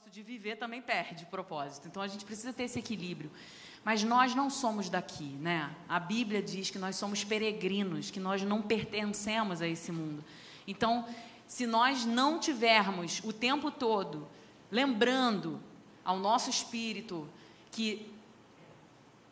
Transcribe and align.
propósito 0.00 0.10
de 0.10 0.22
viver 0.22 0.56
também 0.56 0.80
perde 0.80 1.26
propósito. 1.26 1.86
Então 1.86 2.02
a 2.02 2.08
gente 2.08 2.24
precisa 2.24 2.52
ter 2.52 2.64
esse 2.64 2.78
equilíbrio. 2.78 3.30
Mas 3.84 4.02
nós 4.02 4.34
não 4.34 4.50
somos 4.50 4.88
daqui, 4.88 5.36
né? 5.40 5.74
A 5.88 5.98
Bíblia 5.98 6.42
diz 6.42 6.70
que 6.70 6.78
nós 6.78 6.96
somos 6.96 7.24
peregrinos, 7.24 8.10
que 8.10 8.20
nós 8.20 8.42
não 8.42 8.60
pertencemos 8.60 9.62
a 9.62 9.66
esse 9.66 9.90
mundo. 9.90 10.22
Então, 10.66 11.06
se 11.46 11.66
nós 11.66 12.04
não 12.04 12.38
tivermos 12.38 13.20
o 13.24 13.32
tempo 13.32 13.70
todo 13.70 14.28
lembrando 14.70 15.60
ao 16.04 16.18
nosso 16.18 16.50
espírito 16.50 17.28
que 17.70 18.12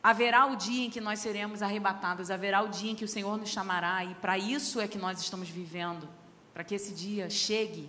haverá 0.03 0.47
o 0.47 0.57
dia 0.57 0.87
em 0.87 0.91
que 0.91 1.01
nós 1.01 1.19
seremos 1.19 1.63
arrebatados, 1.63 2.31
haverá 2.31 2.63
o 2.63 2.69
dia 2.69 2.91
em 2.91 2.95
que 2.95 3.05
o 3.05 3.09
Senhor 3.09 3.37
nos 3.37 3.51
chamará, 3.51 4.05
e 4.05 4.15
para 4.15 4.39
isso 4.39 4.81
é 4.81 4.89
que 4.89 4.99
nós 4.99 5.21
estamos 5.21 5.49
vivendo, 5.49 6.09
para 6.55 6.65
que 6.65 6.75
esse 6.75 6.93
dia 6.95 7.29
chegue, 7.29 7.89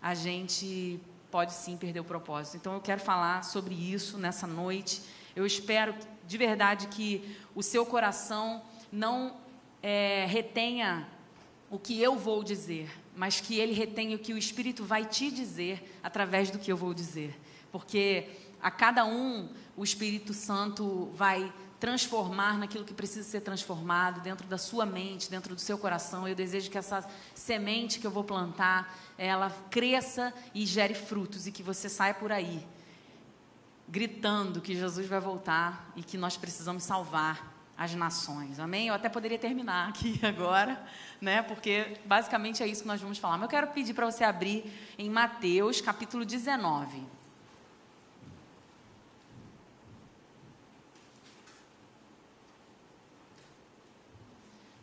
a 0.00 0.14
gente 0.14 1.00
pode 1.34 1.52
sim 1.52 1.76
perder 1.76 1.98
o 1.98 2.04
propósito. 2.04 2.58
Então 2.58 2.74
eu 2.74 2.80
quero 2.80 3.00
falar 3.00 3.42
sobre 3.42 3.74
isso 3.74 4.16
nessa 4.18 4.46
noite. 4.46 5.02
Eu 5.34 5.44
espero 5.44 5.92
de 6.24 6.38
verdade 6.38 6.86
que 6.86 7.36
o 7.56 7.60
seu 7.60 7.84
coração 7.84 8.62
não 8.92 9.36
é, 9.82 10.26
retenha 10.26 11.08
o 11.68 11.76
que 11.76 12.00
eu 12.00 12.16
vou 12.16 12.44
dizer, 12.44 12.88
mas 13.16 13.40
que 13.40 13.58
ele 13.58 13.72
retenha 13.72 14.14
o 14.14 14.18
que 14.20 14.32
o 14.32 14.38
Espírito 14.38 14.84
vai 14.84 15.04
te 15.04 15.28
dizer 15.28 15.98
através 16.04 16.52
do 16.52 16.58
que 16.60 16.70
eu 16.70 16.76
vou 16.76 16.94
dizer. 16.94 17.36
Porque 17.72 18.28
a 18.62 18.70
cada 18.70 19.04
um 19.04 19.48
o 19.76 19.82
Espírito 19.82 20.32
Santo 20.32 21.10
vai 21.14 21.52
transformar 21.84 22.56
naquilo 22.56 22.82
que 22.82 22.94
precisa 22.94 23.28
ser 23.28 23.42
transformado 23.42 24.22
dentro 24.22 24.46
da 24.46 24.56
sua 24.56 24.86
mente, 24.86 25.30
dentro 25.30 25.54
do 25.54 25.60
seu 25.60 25.76
coração. 25.76 26.26
Eu 26.26 26.34
desejo 26.34 26.70
que 26.70 26.78
essa 26.78 27.06
semente 27.34 28.00
que 28.00 28.06
eu 28.06 28.10
vou 28.10 28.24
plantar, 28.24 28.98
ela 29.18 29.50
cresça 29.70 30.32
e 30.54 30.64
gere 30.64 30.94
frutos 30.94 31.46
e 31.46 31.52
que 31.52 31.62
você 31.62 31.90
saia 31.90 32.14
por 32.14 32.32
aí 32.32 32.66
gritando 33.86 34.62
que 34.62 34.74
Jesus 34.74 35.06
vai 35.06 35.20
voltar 35.20 35.92
e 35.94 36.02
que 36.02 36.16
nós 36.16 36.38
precisamos 36.38 36.84
salvar 36.84 37.52
as 37.76 37.94
nações. 37.94 38.58
Amém? 38.58 38.88
Eu 38.88 38.94
até 38.94 39.10
poderia 39.10 39.38
terminar 39.38 39.90
aqui 39.90 40.18
agora, 40.24 40.82
né? 41.20 41.42
Porque 41.42 41.98
basicamente 42.06 42.62
é 42.62 42.66
isso 42.66 42.80
que 42.80 42.88
nós 42.88 43.02
vamos 43.02 43.18
falar. 43.18 43.36
Mas 43.36 43.42
eu 43.42 43.50
quero 43.50 43.66
pedir 43.68 43.92
para 43.92 44.06
você 44.06 44.24
abrir 44.24 44.72
em 44.96 45.10
Mateus, 45.10 45.82
capítulo 45.82 46.24
19. 46.24 47.23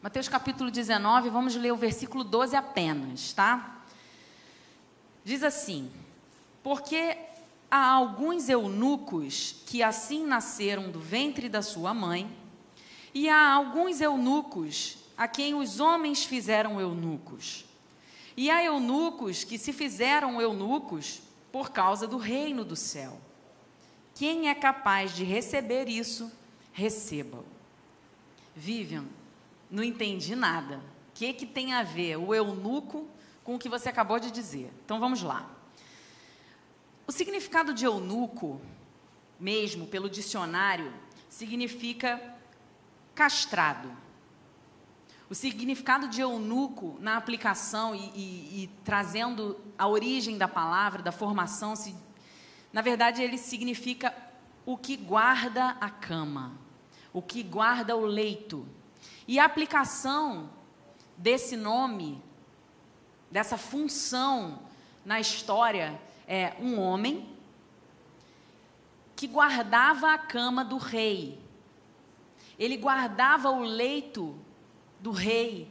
Mateus 0.03 0.27
capítulo 0.27 0.71
19, 0.71 1.29
vamos 1.29 1.55
ler 1.55 1.71
o 1.71 1.75
versículo 1.75 2.23
12 2.23 2.55
apenas, 2.55 3.33
tá? 3.33 3.83
Diz 5.23 5.43
assim: 5.43 5.91
Porque 6.63 7.15
há 7.69 7.91
alguns 7.91 8.49
eunucos 8.49 9.57
que 9.67 9.83
assim 9.83 10.25
nasceram 10.25 10.89
do 10.89 10.99
ventre 10.99 11.47
da 11.47 11.61
sua 11.61 11.93
mãe, 11.93 12.35
e 13.13 13.29
há 13.29 13.53
alguns 13.53 14.01
eunucos 14.01 14.97
a 15.15 15.27
quem 15.27 15.53
os 15.53 15.79
homens 15.79 16.25
fizeram 16.25 16.81
eunucos. 16.81 17.63
E 18.35 18.49
há 18.49 18.63
eunucos 18.63 19.43
que 19.43 19.59
se 19.59 19.71
fizeram 19.71 20.41
eunucos 20.41 21.21
por 21.51 21.69
causa 21.69 22.07
do 22.07 22.17
reino 22.17 22.65
do 22.65 22.75
céu. 22.75 23.21
Quem 24.15 24.49
é 24.49 24.55
capaz 24.55 25.15
de 25.15 25.23
receber 25.23 25.87
isso, 25.87 26.31
receba-o. 26.73 27.45
Vivian, 28.55 29.05
não 29.71 29.83
entendi 29.83 30.35
nada. 30.35 30.77
O 30.77 31.13
que, 31.13 31.33
que 31.33 31.45
tem 31.45 31.73
a 31.73 31.81
ver 31.81 32.17
o 32.17 32.35
eunuco 32.35 33.07
com 33.43 33.55
o 33.55 33.59
que 33.59 33.69
você 33.69 33.87
acabou 33.87 34.19
de 34.19 34.29
dizer? 34.29 34.71
Então 34.83 34.99
vamos 34.99 35.23
lá. 35.23 35.49
O 37.07 37.11
significado 37.11 37.73
de 37.73 37.85
eunuco, 37.85 38.61
mesmo 39.39 39.87
pelo 39.87 40.09
dicionário, 40.09 40.93
significa 41.29 42.21
castrado. 43.15 43.91
O 45.29 45.35
significado 45.35 46.09
de 46.09 46.19
eunuco 46.19 46.97
na 46.99 47.15
aplicação 47.15 47.95
e, 47.95 48.11
e, 48.13 48.63
e 48.63 48.69
trazendo 48.83 49.57
a 49.77 49.87
origem 49.87 50.37
da 50.37 50.47
palavra, 50.47 51.01
da 51.01 51.11
formação, 51.11 51.75
se, 51.75 51.95
na 52.73 52.81
verdade 52.81 53.21
ele 53.21 53.37
significa 53.37 54.13
o 54.65 54.77
que 54.77 54.97
guarda 54.97 55.77
a 55.79 55.89
cama, 55.89 56.51
o 57.13 57.21
que 57.21 57.41
guarda 57.43 57.95
o 57.95 58.05
leito. 58.05 58.67
E 59.27 59.39
a 59.39 59.45
aplicação 59.45 60.49
desse 61.17 61.55
nome, 61.55 62.21
dessa 63.29 63.57
função 63.57 64.59
na 65.05 65.19
história, 65.19 65.99
é 66.27 66.55
um 66.59 66.79
homem 66.79 67.29
que 69.15 69.27
guardava 69.27 70.13
a 70.13 70.17
cama 70.17 70.65
do 70.65 70.77
rei. 70.77 71.39
Ele 72.57 72.77
guardava 72.77 73.51
o 73.51 73.61
leito 73.61 74.35
do 74.99 75.11
rei 75.11 75.69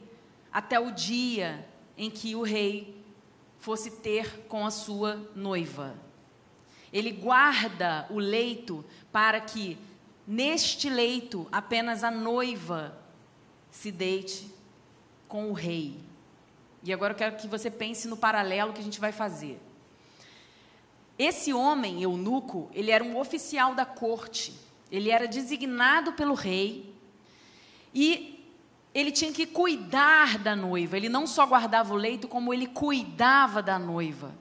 até 0.52 0.78
o 0.78 0.90
dia 0.90 1.68
em 1.96 2.10
que 2.10 2.34
o 2.34 2.42
rei 2.42 3.02
fosse 3.58 3.90
ter 3.90 4.46
com 4.48 4.64
a 4.64 4.70
sua 4.70 5.28
noiva. 5.34 5.96
Ele 6.92 7.12
guarda 7.12 8.06
o 8.10 8.18
leito 8.18 8.84
para 9.12 9.40
que 9.40 9.78
neste 10.26 10.88
leito 10.88 11.46
apenas 11.52 12.02
a 12.02 12.10
noiva 12.10 12.99
se 13.70 13.90
deite 13.90 14.52
com 15.28 15.50
o 15.50 15.52
rei. 15.52 15.98
E 16.82 16.92
agora 16.92 17.12
eu 17.12 17.16
quero 17.16 17.36
que 17.36 17.46
você 17.46 17.70
pense 17.70 18.08
no 18.08 18.16
paralelo 18.16 18.72
que 18.72 18.80
a 18.80 18.84
gente 18.84 19.00
vai 19.00 19.12
fazer. 19.12 19.60
Esse 21.18 21.52
homem, 21.52 22.02
eunuco, 22.02 22.70
ele 22.72 22.90
era 22.90 23.04
um 23.04 23.18
oficial 23.18 23.74
da 23.74 23.84
corte. 23.84 24.54
Ele 24.90 25.10
era 25.10 25.28
designado 25.28 26.14
pelo 26.14 26.34
rei 26.34 26.94
e 27.94 28.48
ele 28.94 29.12
tinha 29.12 29.32
que 29.32 29.46
cuidar 29.46 30.38
da 30.38 30.56
noiva. 30.56 30.96
Ele 30.96 31.08
não 31.08 31.26
só 31.26 31.46
guardava 31.46 31.92
o 31.92 31.96
leito, 31.96 32.26
como 32.26 32.52
ele 32.52 32.66
cuidava 32.66 33.62
da 33.62 33.78
noiva. 33.78 34.34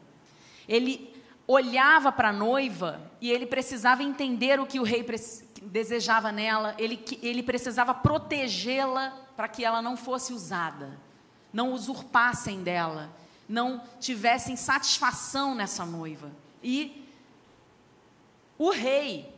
Ele 0.67 1.13
olhava 1.45 2.11
para 2.11 2.29
a 2.29 2.33
noiva 2.33 3.11
e 3.19 3.31
ele 3.31 3.45
precisava 3.45 4.01
entender 4.03 4.59
o 4.59 4.65
que 4.65 4.79
o 4.79 4.83
rei 4.83 5.03
desejava 5.61 6.31
nela, 6.31 6.75
ele, 6.77 7.03
ele 7.21 7.43
precisava 7.43 7.93
protegê-la 7.93 9.13
para 9.35 9.47
que 9.47 9.63
ela 9.63 9.81
não 9.81 9.95
fosse 9.95 10.33
usada, 10.33 10.97
não 11.51 11.73
usurpassem 11.73 12.63
dela, 12.63 13.09
não 13.47 13.81
tivessem 13.99 14.55
satisfação 14.55 15.55
nessa 15.55 15.85
noiva. 15.85 16.31
E 16.63 17.07
o 18.57 18.69
rei, 18.69 19.33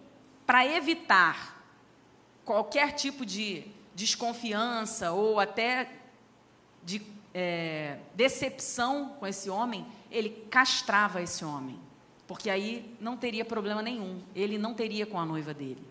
para 0.46 0.66
evitar 0.66 1.64
qualquer 2.44 2.94
tipo 2.94 3.26
de 3.26 3.64
desconfiança 3.94 5.12
ou 5.12 5.40
até 5.40 5.92
de 6.84 7.02
é, 7.34 8.00
decepção 8.16 9.16
com 9.20 9.28
esse 9.28 9.50
homem, 9.50 9.86
ele 10.10 10.30
castrava 10.50 11.22
esse 11.22 11.46
homem, 11.46 11.80
porque 12.28 12.50
aí 12.50 12.96
não 13.00 13.16
teria 13.16 13.46
problema 13.46 13.82
nenhum, 13.82 14.22
ele 14.36 14.58
não 14.58 14.74
teria 14.74 15.06
com 15.06 15.20
a 15.20 15.26
noiva 15.26 15.54
dele. 15.54 15.91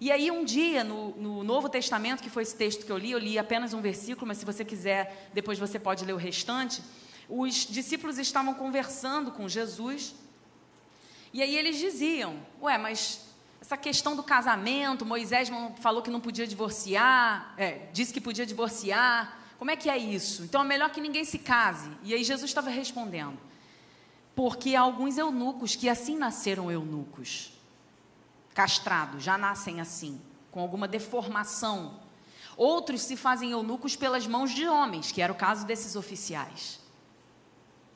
E 0.00 0.12
aí, 0.12 0.30
um 0.30 0.44
dia, 0.44 0.84
no, 0.84 1.10
no, 1.16 1.42
Novo 1.42 1.68
Testamento, 1.68 2.22
que 2.22 2.30
foi 2.30 2.44
esse 2.44 2.54
texto 2.54 2.86
que 2.86 2.92
eu 2.92 2.98
li, 2.98 3.10
eu 3.10 3.18
li 3.18 3.38
apenas 3.38 3.74
um 3.74 3.80
versículo, 3.80 4.26
mas 4.28 4.38
se 4.38 4.44
você 4.44 4.64
quiser, 4.64 5.30
depois 5.34 5.58
você 5.58 5.78
pode 5.78 6.04
ler 6.04 6.12
o 6.12 6.16
restante. 6.16 6.82
Os 7.28 7.66
discípulos 7.66 8.16
estavam 8.18 8.54
conversando 8.54 9.32
com 9.32 9.48
Jesus 9.48 10.14
e 11.32 11.42
aí 11.42 11.56
eles 11.56 11.76
diziam: 11.76 12.36
Ué, 12.60 12.78
mas 12.78 13.26
essa 13.60 13.76
questão 13.76 14.16
do 14.16 14.22
casamento, 14.22 15.04
Moisés 15.04 15.50
falou 15.80 16.02
que 16.02 16.10
não 16.10 16.20
podia 16.20 16.46
divorciar, 16.46 17.54
é, 17.56 17.88
disse 17.92 18.12
que 18.12 18.20
podia 18.20 18.46
divorciar. 18.46 19.36
Como 19.58 19.70
é 19.70 19.76
que 19.76 19.90
é 19.90 19.98
isso? 19.98 20.44
Então 20.44 20.62
é 20.62 20.64
melhor 20.64 20.90
que 20.90 21.00
ninguém 21.00 21.24
se 21.24 21.38
case. 21.38 21.90
E 22.02 22.14
aí 22.14 22.24
Jesus 22.24 22.50
estava 22.50 22.70
respondendo: 22.70 23.38
Porque 24.34 24.74
há 24.74 24.80
alguns 24.80 25.18
eunucos 25.18 25.76
que 25.76 25.88
assim 25.88 26.16
nasceram 26.16 26.70
eunucos, 26.70 27.52
castrados, 28.58 29.22
já 29.22 29.38
nascem 29.38 29.80
assim, 29.80 30.20
com 30.50 30.58
alguma 30.58 30.88
deformação. 30.88 32.00
Outros 32.56 33.02
se 33.02 33.14
fazem 33.14 33.52
eunucos 33.52 33.94
pelas 33.94 34.26
mãos 34.26 34.50
de 34.50 34.66
homens, 34.66 35.12
que 35.12 35.22
era 35.22 35.32
o 35.32 35.36
caso 35.36 35.64
desses 35.64 35.94
oficiais. 35.94 36.80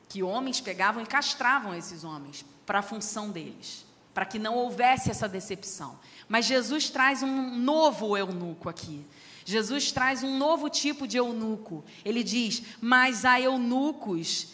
Que 0.07 0.23
homens 0.23 0.61
pegavam 0.61 1.03
e 1.03 1.05
castravam 1.05 1.75
esses 1.75 2.05
homens 2.05 2.45
para 2.65 2.79
a 2.79 2.81
função 2.81 3.29
deles, 3.29 3.85
para 4.13 4.25
que 4.25 4.39
não 4.39 4.55
houvesse 4.55 5.11
essa 5.11 5.27
decepção. 5.27 5.99
Mas 6.29 6.45
Jesus 6.45 6.89
traz 6.89 7.21
um 7.21 7.57
novo 7.57 8.15
eunuco 8.15 8.69
aqui. 8.69 9.05
Jesus 9.43 9.91
traz 9.91 10.23
um 10.23 10.37
novo 10.37 10.69
tipo 10.69 11.05
de 11.05 11.17
eunuco. 11.17 11.83
Ele 12.05 12.23
diz: 12.23 12.63
Mas 12.79 13.25
há 13.25 13.41
eunucos 13.41 14.47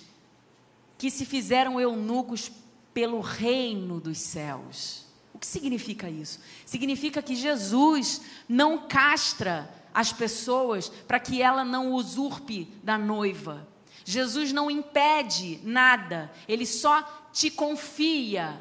que 0.97 1.11
se 1.11 1.23
fizeram 1.23 1.79
eunucos 1.79 2.51
pelo 2.95 3.19
reino 3.19 4.01
dos 4.01 4.17
céus. 4.17 5.07
O 5.39 5.41
que 5.41 5.47
significa 5.47 6.09
isso? 6.09 6.41
Significa 6.65 7.21
que 7.21 7.33
Jesus 7.33 8.19
não 8.47 8.89
castra 8.89 9.73
as 9.93 10.11
pessoas 10.11 10.89
para 10.89 11.17
que 11.17 11.41
ela 11.41 11.63
não 11.63 11.93
usurpe 11.93 12.65
da 12.83 12.97
noiva. 12.97 13.65
Jesus 14.03 14.51
não 14.51 14.69
impede 14.69 15.61
nada, 15.63 16.29
ele 16.45 16.65
só 16.65 17.29
te 17.31 17.49
confia 17.49 18.59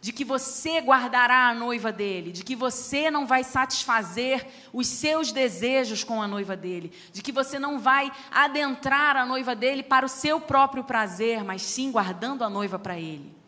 de 0.00 0.12
que 0.12 0.24
você 0.24 0.80
guardará 0.80 1.48
a 1.48 1.54
noiva 1.54 1.90
dele, 1.90 2.30
de 2.30 2.44
que 2.44 2.54
você 2.54 3.10
não 3.10 3.26
vai 3.26 3.42
satisfazer 3.42 4.46
os 4.72 4.86
seus 4.86 5.32
desejos 5.32 6.04
com 6.04 6.22
a 6.22 6.28
noiva 6.28 6.56
dele, 6.56 6.92
de 7.12 7.22
que 7.22 7.32
você 7.32 7.58
não 7.58 7.80
vai 7.80 8.12
adentrar 8.30 9.16
a 9.16 9.26
noiva 9.26 9.56
dele 9.56 9.82
para 9.82 10.06
o 10.06 10.08
seu 10.08 10.40
próprio 10.40 10.84
prazer, 10.84 11.42
mas 11.42 11.62
sim 11.62 11.90
guardando 11.90 12.44
a 12.44 12.48
noiva 12.48 12.78
para 12.78 12.96
ele. 12.96 13.39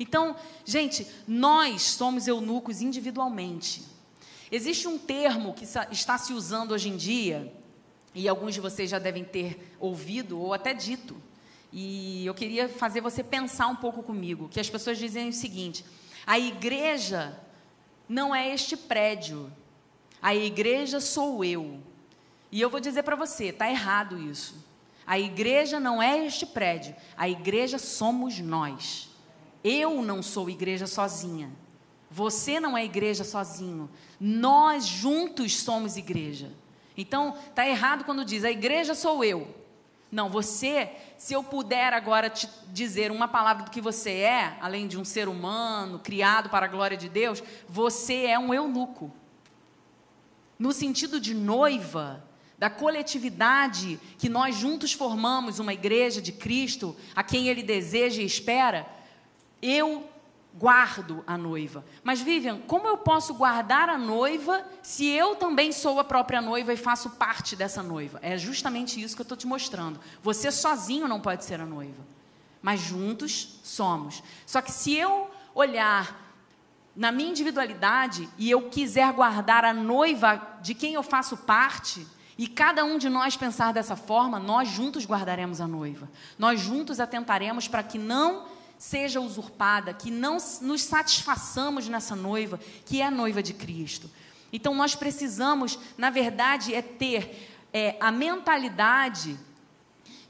Então, 0.00 0.34
gente, 0.64 1.06
nós 1.28 1.82
somos 1.82 2.26
eunucos 2.26 2.80
individualmente. 2.80 3.84
Existe 4.50 4.88
um 4.88 4.96
termo 4.96 5.52
que 5.52 5.66
está 5.92 6.16
se 6.16 6.32
usando 6.32 6.72
hoje 6.72 6.88
em 6.88 6.96
dia, 6.96 7.54
e 8.14 8.26
alguns 8.26 8.54
de 8.54 8.60
vocês 8.60 8.88
já 8.88 8.98
devem 8.98 9.22
ter 9.22 9.76
ouvido 9.78 10.40
ou 10.40 10.54
até 10.54 10.72
dito, 10.72 11.20
e 11.70 12.24
eu 12.24 12.34
queria 12.34 12.66
fazer 12.66 13.02
você 13.02 13.22
pensar 13.22 13.66
um 13.68 13.76
pouco 13.76 14.02
comigo, 14.02 14.48
que 14.48 14.58
as 14.58 14.70
pessoas 14.70 14.96
dizem 14.98 15.28
o 15.28 15.32
seguinte: 15.34 15.84
a 16.26 16.38
igreja 16.38 17.38
não 18.08 18.34
é 18.34 18.52
este 18.52 18.78
prédio. 18.78 19.52
A 20.22 20.34
igreja 20.34 20.98
sou 20.98 21.44
eu. 21.44 21.78
E 22.50 22.60
eu 22.60 22.68
vou 22.68 22.80
dizer 22.80 23.02
para 23.02 23.16
você, 23.16 23.46
está 23.46 23.70
errado 23.70 24.18
isso. 24.18 24.54
A 25.06 25.18
igreja 25.18 25.78
não 25.78 26.02
é 26.02 26.26
este 26.26 26.44
prédio. 26.46 26.96
A 27.16 27.28
igreja 27.28 27.78
somos 27.78 28.38
nós. 28.40 29.09
Eu 29.62 30.02
não 30.02 30.22
sou 30.22 30.48
igreja 30.48 30.86
sozinha. 30.86 31.50
Você 32.10 32.58
não 32.58 32.76
é 32.76 32.84
igreja 32.84 33.24
sozinho. 33.24 33.88
Nós 34.18 34.86
juntos 34.86 35.60
somos 35.60 35.96
igreja. 35.96 36.50
Então, 36.96 37.36
está 37.48 37.66
errado 37.68 38.04
quando 38.04 38.24
diz 38.24 38.44
a 38.44 38.50
igreja 38.50 38.94
sou 38.94 39.24
eu. 39.24 39.54
Não, 40.10 40.28
você, 40.28 40.90
se 41.16 41.34
eu 41.34 41.42
puder 41.44 41.92
agora 41.92 42.28
te 42.28 42.48
dizer 42.68 43.12
uma 43.12 43.28
palavra 43.28 43.64
do 43.64 43.70
que 43.70 43.80
você 43.80 44.10
é, 44.10 44.56
além 44.60 44.88
de 44.88 44.98
um 44.98 45.04
ser 45.04 45.28
humano 45.28 46.00
criado 46.00 46.50
para 46.50 46.66
a 46.66 46.68
glória 46.68 46.96
de 46.96 47.08
Deus, 47.08 47.42
você 47.68 48.24
é 48.24 48.36
um 48.36 48.52
eunuco. 48.52 49.12
No 50.58 50.72
sentido 50.72 51.20
de 51.20 51.32
noiva, 51.32 52.24
da 52.58 52.68
coletividade 52.68 54.00
que 54.18 54.28
nós 54.28 54.56
juntos 54.56 54.92
formamos 54.92 55.60
uma 55.60 55.72
igreja 55.72 56.20
de 56.20 56.32
Cristo, 56.32 56.94
a 57.14 57.22
quem 57.22 57.48
ele 57.48 57.62
deseja 57.62 58.20
e 58.20 58.26
espera, 58.26 58.86
eu 59.62 60.08
guardo 60.54 61.22
a 61.26 61.38
noiva. 61.38 61.84
Mas 62.02 62.20
Vivian, 62.20 62.58
como 62.66 62.86
eu 62.86 62.96
posso 62.98 63.34
guardar 63.34 63.88
a 63.88 63.96
noiva 63.96 64.64
se 64.82 65.06
eu 65.06 65.36
também 65.36 65.70
sou 65.72 66.00
a 66.00 66.04
própria 66.04 66.40
noiva 66.40 66.72
e 66.72 66.76
faço 66.76 67.10
parte 67.10 67.54
dessa 67.54 67.82
noiva? 67.82 68.18
É 68.22 68.36
justamente 68.36 69.00
isso 69.00 69.14
que 69.14 69.22
eu 69.22 69.24
estou 69.24 69.38
te 69.38 69.46
mostrando. 69.46 70.00
Você 70.22 70.50
sozinho 70.50 71.06
não 71.06 71.20
pode 71.20 71.44
ser 71.44 71.60
a 71.60 71.66
noiva, 71.66 72.02
mas 72.60 72.80
juntos 72.80 73.60
somos. 73.62 74.22
Só 74.44 74.60
que 74.60 74.72
se 74.72 74.94
eu 74.94 75.30
olhar 75.54 76.28
na 76.96 77.12
minha 77.12 77.30
individualidade 77.30 78.28
e 78.36 78.50
eu 78.50 78.68
quiser 78.68 79.12
guardar 79.12 79.64
a 79.64 79.72
noiva 79.72 80.58
de 80.60 80.74
quem 80.74 80.94
eu 80.94 81.02
faço 81.02 81.36
parte, 81.36 82.06
e 82.36 82.46
cada 82.46 82.84
um 82.84 82.96
de 82.96 83.10
nós 83.10 83.36
pensar 83.36 83.70
dessa 83.70 83.94
forma, 83.94 84.38
nós 84.38 84.66
juntos 84.66 85.04
guardaremos 85.04 85.60
a 85.60 85.68
noiva. 85.68 86.10
Nós 86.38 86.58
juntos 86.58 86.98
atentaremos 86.98 87.68
para 87.68 87.82
que 87.82 87.98
não 87.98 88.46
seja 88.80 89.20
usurpada, 89.20 89.92
que 89.92 90.10
não 90.10 90.38
nos 90.62 90.80
satisfaçamos 90.80 91.86
nessa 91.86 92.16
noiva, 92.16 92.58
que 92.86 93.02
é 93.02 93.04
a 93.04 93.10
noiva 93.10 93.42
de 93.42 93.52
Cristo. 93.52 94.10
Então 94.50 94.74
nós 94.74 94.94
precisamos, 94.94 95.78
na 95.98 96.08
verdade, 96.08 96.74
é 96.74 96.80
ter 96.80 97.46
é, 97.74 97.98
a 98.00 98.10
mentalidade 98.10 99.38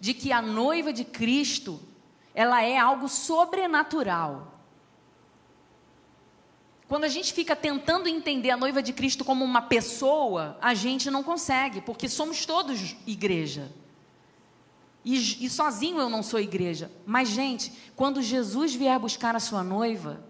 de 0.00 0.12
que 0.12 0.32
a 0.32 0.42
noiva 0.42 0.92
de 0.92 1.04
Cristo, 1.04 1.80
ela 2.34 2.60
é 2.60 2.76
algo 2.76 3.08
sobrenatural. 3.08 4.60
Quando 6.88 7.04
a 7.04 7.08
gente 7.08 7.32
fica 7.32 7.54
tentando 7.54 8.08
entender 8.08 8.50
a 8.50 8.56
noiva 8.56 8.82
de 8.82 8.92
Cristo 8.92 9.24
como 9.24 9.44
uma 9.44 9.62
pessoa, 9.62 10.58
a 10.60 10.74
gente 10.74 11.08
não 11.08 11.22
consegue, 11.22 11.80
porque 11.80 12.08
somos 12.08 12.44
todos 12.44 12.96
igreja. 13.06 13.70
E, 15.04 15.46
e 15.46 15.50
sozinho 15.50 15.98
eu 15.98 16.10
não 16.10 16.22
sou 16.22 16.38
igreja. 16.38 16.90
Mas, 17.06 17.28
gente, 17.28 17.72
quando 17.96 18.22
Jesus 18.22 18.74
vier 18.74 18.98
buscar 18.98 19.34
a 19.34 19.40
sua 19.40 19.62
noiva, 19.62 20.22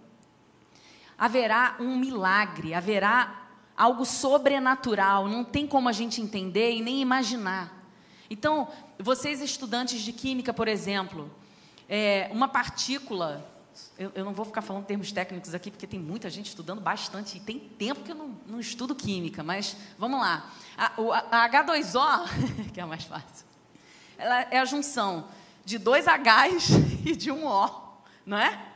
haverá 1.19 1.77
um 1.81 1.97
milagre, 1.97 2.73
haverá 2.73 3.49
algo 3.77 4.05
sobrenatural. 4.05 5.29
Não 5.29 5.43
tem 5.43 5.67
como 5.67 5.89
a 5.89 5.93
gente 5.93 6.21
entender 6.21 6.73
e 6.73 6.83
nem 6.83 7.01
imaginar. 7.01 7.85
Então, 8.29 8.69
vocês 8.99 9.41
estudantes 9.41 10.01
de 10.03 10.13
química, 10.13 10.55
por 10.55 10.69
exemplo, 10.69 11.31
é, 11.89 12.31
uma 12.33 12.47
partícula. 12.47 13.49
Eu, 13.99 14.13
eu, 14.15 14.25
não 14.25 14.33
vou 14.33 14.45
ficar 14.45 14.63
falando 14.63 14.85
termos 14.85 15.11
técnicos 15.11 15.55
aqui, 15.55 15.71
porque 15.71 15.87
tem 15.87 15.99
muita 15.99 16.31
gente 16.31 16.47
estudando 16.47 16.81
bastante, 16.81 17.39
e 17.39 17.41
tem 17.41 17.59
tempo 17.59 18.03
que 18.03 18.13
eu 18.13 18.17
não, 18.17 18.37
não 18.47 18.61
estudo 18.61 18.95
química, 18.95 19.43
mas 19.43 19.77
vamos 19.99 20.21
lá. 20.21 20.51
A, 20.77 20.87
a, 20.87 21.45
a 21.45 21.51
H2O, 21.51 22.71
que 22.73 22.81
é 22.81 22.85
mais 22.85 23.05
fácil 23.05 23.50
ela 24.21 24.43
é 24.51 24.59
a 24.59 24.65
junção 24.65 25.29
de 25.65 25.79
dois 25.79 26.07
H's 26.07 26.71
e 27.05 27.17
de 27.17 27.31
um 27.31 27.47
O, 27.47 27.71
não 28.25 28.39
é? 28.39 28.67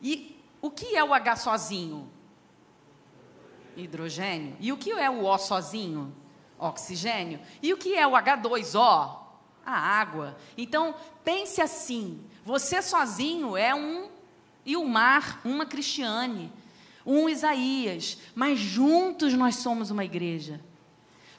E 0.00 0.40
o 0.62 0.70
que 0.70 0.96
é 0.96 1.02
o 1.02 1.12
H 1.12 1.36
sozinho? 1.36 2.08
Hidrogênio. 3.76 4.56
E 4.60 4.72
o 4.72 4.76
que 4.76 4.92
é 4.92 5.10
o 5.10 5.24
O 5.24 5.38
sozinho? 5.38 6.14
Oxigênio. 6.58 7.40
E 7.62 7.72
o 7.72 7.76
que 7.76 7.94
é 7.94 8.06
o 8.06 8.12
H2O? 8.12 9.18
A 9.64 9.72
água. 9.72 10.36
Então, 10.56 10.94
pense 11.24 11.60
assim: 11.60 12.22
você 12.44 12.80
sozinho 12.82 13.56
é 13.56 13.74
um 13.74 14.08
e 14.64 14.76
o 14.76 14.84
mar, 14.84 15.40
uma 15.44 15.64
Cristiane, 15.66 16.52
um 17.04 17.28
Isaías, 17.28 18.18
mas 18.34 18.58
juntos 18.58 19.34
nós 19.34 19.56
somos 19.56 19.90
uma 19.90 20.04
igreja. 20.04 20.60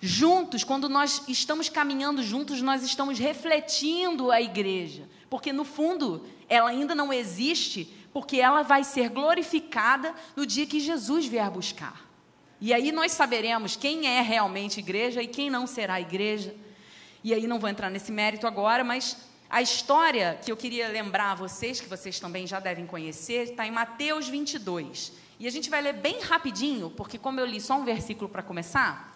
Juntos, 0.03 0.63
quando 0.63 0.89
nós 0.89 1.21
estamos 1.27 1.69
caminhando 1.69 2.23
juntos, 2.23 2.59
nós 2.59 2.81
estamos 2.81 3.19
refletindo 3.19 4.31
a 4.31 4.41
igreja, 4.41 5.07
porque 5.29 5.53
no 5.53 5.63
fundo 5.63 6.25
ela 6.49 6.71
ainda 6.71 6.95
não 6.95 7.13
existe, 7.13 7.87
porque 8.11 8.37
ela 8.37 8.63
vai 8.63 8.83
ser 8.83 9.09
glorificada 9.09 10.15
no 10.35 10.43
dia 10.43 10.65
que 10.65 10.79
Jesus 10.79 11.27
vier 11.27 11.49
buscar. 11.51 12.09
E 12.59 12.73
aí 12.73 12.91
nós 12.91 13.11
saberemos 13.11 13.75
quem 13.75 14.07
é 14.07 14.21
realmente 14.21 14.79
igreja 14.79 15.21
e 15.21 15.27
quem 15.27 15.51
não 15.51 15.67
será 15.67 16.01
igreja. 16.01 16.55
E 17.23 17.31
aí 17.31 17.45
não 17.45 17.59
vou 17.59 17.69
entrar 17.69 17.91
nesse 17.91 18.11
mérito 18.11 18.47
agora, 18.47 18.83
mas 18.83 19.17
a 19.47 19.61
história 19.61 20.39
que 20.43 20.51
eu 20.51 20.57
queria 20.57 20.87
lembrar 20.87 21.33
a 21.33 21.35
vocês, 21.35 21.79
que 21.79 21.87
vocês 21.87 22.19
também 22.19 22.47
já 22.47 22.59
devem 22.59 22.87
conhecer, 22.87 23.49
está 23.49 23.67
em 23.67 23.71
Mateus 23.71 24.27
22. 24.27 25.11
E 25.39 25.45
a 25.45 25.51
gente 25.51 25.69
vai 25.69 25.81
ler 25.81 25.93
bem 25.93 26.21
rapidinho, 26.21 26.89
porque 26.89 27.19
como 27.19 27.39
eu 27.39 27.45
li 27.45 27.61
só 27.61 27.75
um 27.75 27.85
versículo 27.85 28.29
para 28.29 28.41
começar, 28.41 29.11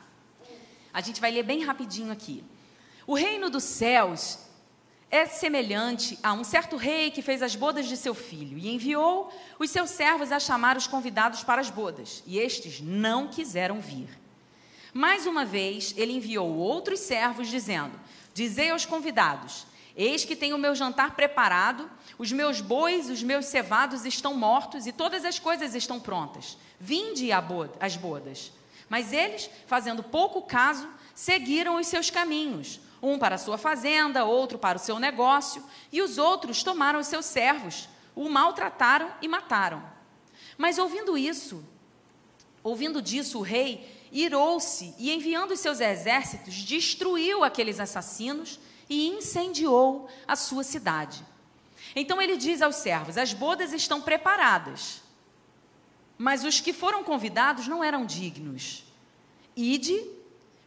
a 0.95 1.01
gente 1.01 1.19
vai 1.19 1.29
ler 1.29 1.43
bem 1.43 1.61
rapidinho 1.61 2.09
aqui. 2.09 2.41
O 3.05 3.15
reino 3.15 3.49
dos 3.49 3.65
céus 3.65 4.39
é 5.11 5.25
semelhante 5.25 6.17
a 6.23 6.31
um 6.31 6.45
certo 6.45 6.77
rei 6.77 7.11
que 7.11 7.21
fez 7.21 7.41
as 7.41 7.53
bodas 7.53 7.85
de 7.85 7.97
seu 7.97 8.15
filho 8.15 8.57
e 8.57 8.73
enviou 8.73 9.29
os 9.59 9.69
seus 9.69 9.89
servos 9.89 10.31
a 10.31 10.39
chamar 10.39 10.77
os 10.77 10.87
convidados 10.87 11.43
para 11.43 11.59
as 11.59 11.69
bodas, 11.69 12.23
e 12.25 12.39
estes 12.39 12.79
não 12.79 13.27
quiseram 13.27 13.81
vir. 13.81 14.07
Mais 14.93 15.27
uma 15.27 15.43
vez, 15.43 15.93
ele 15.97 16.13
enviou 16.13 16.55
outros 16.55 17.01
servos, 17.01 17.49
dizendo: 17.49 17.99
Dizei 18.33 18.69
aos 18.69 18.85
convidados: 18.85 19.67
Eis 19.97 20.23
que 20.23 20.33
tenho 20.33 20.55
o 20.55 20.59
meu 20.59 20.73
jantar 20.73 21.13
preparado, 21.13 21.91
os 22.17 22.31
meus 22.31 22.61
bois, 22.61 23.09
os 23.09 23.21
meus 23.21 23.47
cevados 23.47 24.05
estão 24.05 24.33
mortos 24.33 24.87
e 24.87 24.93
todas 24.93 25.25
as 25.25 25.39
coisas 25.39 25.75
estão 25.75 25.99
prontas. 25.99 26.57
Vinde 26.79 27.31
às 27.33 27.97
bodas. 27.97 28.53
Mas 28.89 29.11
eles, 29.11 29.49
fazendo 29.67 30.03
pouco 30.03 30.41
caso, 30.41 30.87
seguiram 31.13 31.79
os 31.79 31.87
seus 31.87 32.09
caminhos, 32.09 32.79
um 33.01 33.17
para 33.17 33.35
a 33.35 33.39
sua 33.39 33.57
fazenda, 33.57 34.25
outro 34.25 34.57
para 34.57 34.77
o 34.77 34.81
seu 34.81 34.99
negócio, 34.99 35.63
e 35.91 36.01
os 36.01 36.17
outros 36.17 36.63
tomaram 36.63 36.99
os 36.99 37.07
seus 37.07 37.25
servos, 37.25 37.89
o 38.15 38.29
maltrataram 38.29 39.11
e 39.21 39.27
mataram. 39.27 39.83
Mas 40.57 40.77
ouvindo 40.77 41.17
isso, 41.17 41.63
ouvindo 42.63 43.01
disso, 43.01 43.39
o 43.39 43.43
rei 43.43 44.07
irou-se 44.11 44.93
e, 44.97 45.11
enviando 45.11 45.51
os 45.51 45.59
seus 45.59 45.79
exércitos, 45.79 46.53
destruiu 46.55 47.43
aqueles 47.43 47.79
assassinos 47.79 48.59
e 48.89 49.07
incendiou 49.07 50.07
a 50.27 50.35
sua 50.35 50.63
cidade. 50.63 51.25
Então 51.95 52.21
ele 52.21 52.37
diz 52.37 52.61
aos 52.61 52.77
servos: 52.77 53.17
As 53.17 53.33
bodas 53.33 53.73
estão 53.73 54.01
preparadas 54.01 55.04
mas 56.17 56.43
os 56.43 56.59
que 56.59 56.73
foram 56.73 57.03
convidados 57.03 57.67
não 57.67 57.83
eram 57.83 58.05
dignos. 58.05 58.83
Ide, 59.55 60.01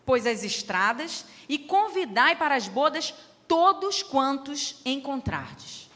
pois 0.05 0.27
as 0.27 0.43
estradas, 0.43 1.25
e 1.49 1.59
convidai 1.59 2.37
para 2.37 2.55
as 2.55 2.69
bodas 2.69 3.15
todos 3.47 4.03
quantos 4.03 4.81
encontrardes. 4.85 5.89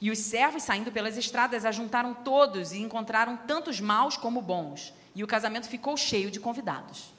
E 0.00 0.10
os 0.10 0.18
servos, 0.18 0.62
saindo 0.62 0.90
pelas 0.90 1.18
estradas, 1.18 1.64
ajuntaram 1.64 2.14
todos 2.14 2.72
e 2.72 2.78
encontraram 2.78 3.36
tantos 3.36 3.80
maus 3.80 4.16
como 4.16 4.40
bons. 4.40 4.94
E 5.14 5.22
o 5.22 5.26
casamento 5.26 5.68
ficou 5.68 5.96
cheio 5.96 6.30
de 6.30 6.40
convidados. 6.40 7.12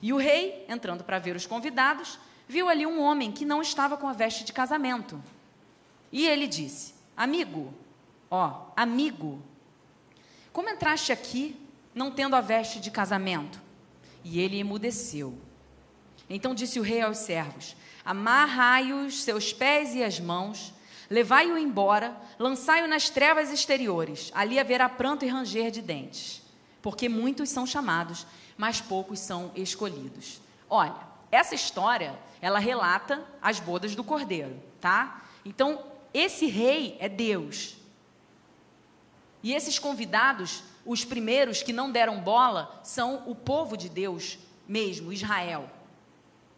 E 0.00 0.12
o 0.12 0.16
rei, 0.16 0.64
entrando 0.68 1.02
para 1.02 1.18
ver 1.18 1.34
os 1.34 1.46
convidados, 1.46 2.18
viu 2.46 2.68
ali 2.68 2.86
um 2.86 3.00
homem 3.00 3.32
que 3.32 3.44
não 3.44 3.60
estava 3.60 3.96
com 3.96 4.06
a 4.06 4.12
veste 4.12 4.44
de 4.44 4.52
casamento. 4.52 5.20
E 6.12 6.26
ele 6.26 6.46
disse: 6.46 6.94
Amigo, 7.16 7.74
ó, 8.30 8.66
amigo, 8.76 9.42
como 10.52 10.68
entraste 10.68 11.12
aqui 11.12 11.56
não 11.94 12.10
tendo 12.10 12.36
a 12.36 12.40
veste 12.40 12.80
de 12.80 12.90
casamento? 12.90 13.60
E 14.24 14.40
ele 14.40 14.58
emudeceu. 14.58 15.36
Então 16.28 16.54
disse 16.54 16.78
o 16.78 16.82
rei 16.82 17.00
aos 17.00 17.18
servos: 17.18 17.76
Amarrai-os 18.04 19.22
seus 19.22 19.52
pés 19.52 19.94
e 19.94 20.02
as 20.02 20.20
mãos, 20.20 20.72
levai-o 21.10 21.58
embora, 21.58 22.16
lançai-o 22.38 22.88
nas 22.88 23.10
trevas 23.10 23.50
exteriores. 23.50 24.30
Ali 24.34 24.58
haverá 24.58 24.88
pranto 24.88 25.24
e 25.24 25.28
ranger 25.28 25.70
de 25.70 25.82
dentes, 25.82 26.42
porque 26.80 27.08
muitos 27.08 27.48
são 27.48 27.66
chamados, 27.66 28.26
mas 28.56 28.80
poucos 28.80 29.20
são 29.20 29.50
escolhidos. 29.54 30.40
Olha, 30.68 30.96
essa 31.30 31.54
história, 31.54 32.18
ela 32.40 32.58
relata 32.58 33.24
as 33.40 33.58
bodas 33.58 33.94
do 33.94 34.04
cordeiro, 34.04 34.62
tá? 34.80 35.22
Então, 35.44 35.82
esse 36.12 36.46
rei 36.46 36.96
é 37.00 37.08
Deus. 37.08 37.76
E 39.42 39.52
esses 39.52 39.78
convidados, 39.78 40.62
os 40.86 41.04
primeiros 41.04 41.62
que 41.62 41.72
não 41.72 41.90
deram 41.90 42.20
bola, 42.20 42.80
são 42.82 43.22
o 43.26 43.34
povo 43.34 43.76
de 43.76 43.88
Deus 43.88 44.38
mesmo, 44.68 45.12
Israel, 45.12 45.68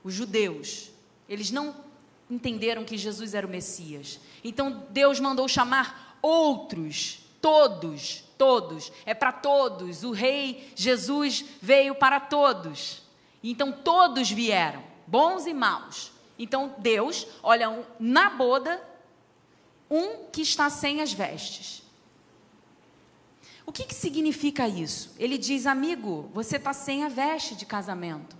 os 0.02 0.12
judeus. 0.12 0.90
Eles 1.28 1.50
não 1.50 1.74
entenderam 2.30 2.84
que 2.84 2.96
Jesus 2.96 3.34
era 3.34 3.46
o 3.46 3.50
Messias. 3.50 4.20
Então 4.42 4.84
Deus 4.90 5.18
mandou 5.20 5.48
chamar 5.48 6.18
outros, 6.20 7.20
todos, 7.40 8.24
todos, 8.38 8.92
é 9.06 9.14
para 9.14 9.32
todos. 9.32 10.02
O 10.04 10.12
rei 10.12 10.70
Jesus 10.74 11.44
veio 11.60 11.94
para 11.94 12.20
todos. 12.20 13.02
Então 13.42 13.72
todos 13.72 14.30
vieram, 14.30 14.82
bons 15.06 15.46
e 15.46 15.54
maus. 15.54 16.12
Então 16.38 16.74
Deus 16.78 17.26
olha 17.42 17.84
na 17.98 18.30
boda 18.30 18.82
um 19.90 20.26
que 20.32 20.42
está 20.42 20.68
sem 20.70 21.00
as 21.00 21.12
vestes. 21.12 21.83
O 23.66 23.72
que, 23.72 23.84
que 23.84 23.94
significa 23.94 24.68
isso? 24.68 25.14
Ele 25.18 25.38
diz, 25.38 25.66
amigo, 25.66 26.30
você 26.32 26.56
está 26.56 26.72
sem 26.72 27.02
a 27.02 27.08
veste 27.08 27.54
de 27.54 27.64
casamento. 27.64 28.36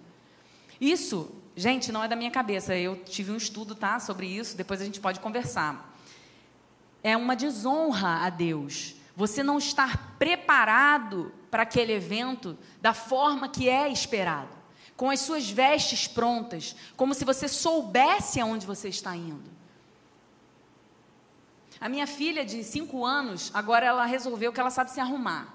Isso, 0.81 1.31
gente, 1.57 1.90
não 1.90 2.04
é 2.04 2.09
da 2.09 2.16
minha 2.16 2.31
cabeça. 2.31 2.76
Eu 2.76 2.97
tive 2.97 3.33
um 3.33 3.37
estudo, 3.37 3.75
tá, 3.75 3.99
sobre 3.99 4.26
isso. 4.26 4.57
Depois 4.57 4.81
a 4.81 4.85
gente 4.85 5.00
pode 5.00 5.21
conversar. 5.21 5.97
É 7.02 7.16
uma 7.16 7.35
desonra 7.35 8.25
a 8.25 8.31
Deus. 8.31 8.97
Você 9.16 9.43
não 9.43 9.59
estar 9.59 10.16
preparado 10.19 11.33
para 11.50 11.62
aquele 11.62 11.93
evento 11.93 12.59
da 12.83 12.93
forma 12.93 13.49
que 13.49 13.69
é 13.69 13.88
esperado, 13.88 14.49
com 14.97 15.09
as 15.09 15.21
suas 15.21 15.49
vestes 15.49 16.09
prontas, 16.09 16.75
como 16.97 17.14
se 17.14 17.25
você 17.25 17.47
soubesse 17.47 18.40
aonde 18.40 18.66
você 18.66 18.88
está 18.88 19.14
indo. 19.16 19.53
A 21.84 21.88
minha 21.90 22.06
filha 22.06 22.46
de 22.46 22.64
5 22.64 23.04
anos, 23.04 23.50
agora 23.52 23.84
ela 23.84 24.06
resolveu 24.06 24.50
que 24.50 24.58
ela 24.58 24.70
sabe 24.70 24.90
se 24.90 25.00
arrumar. 25.00 25.54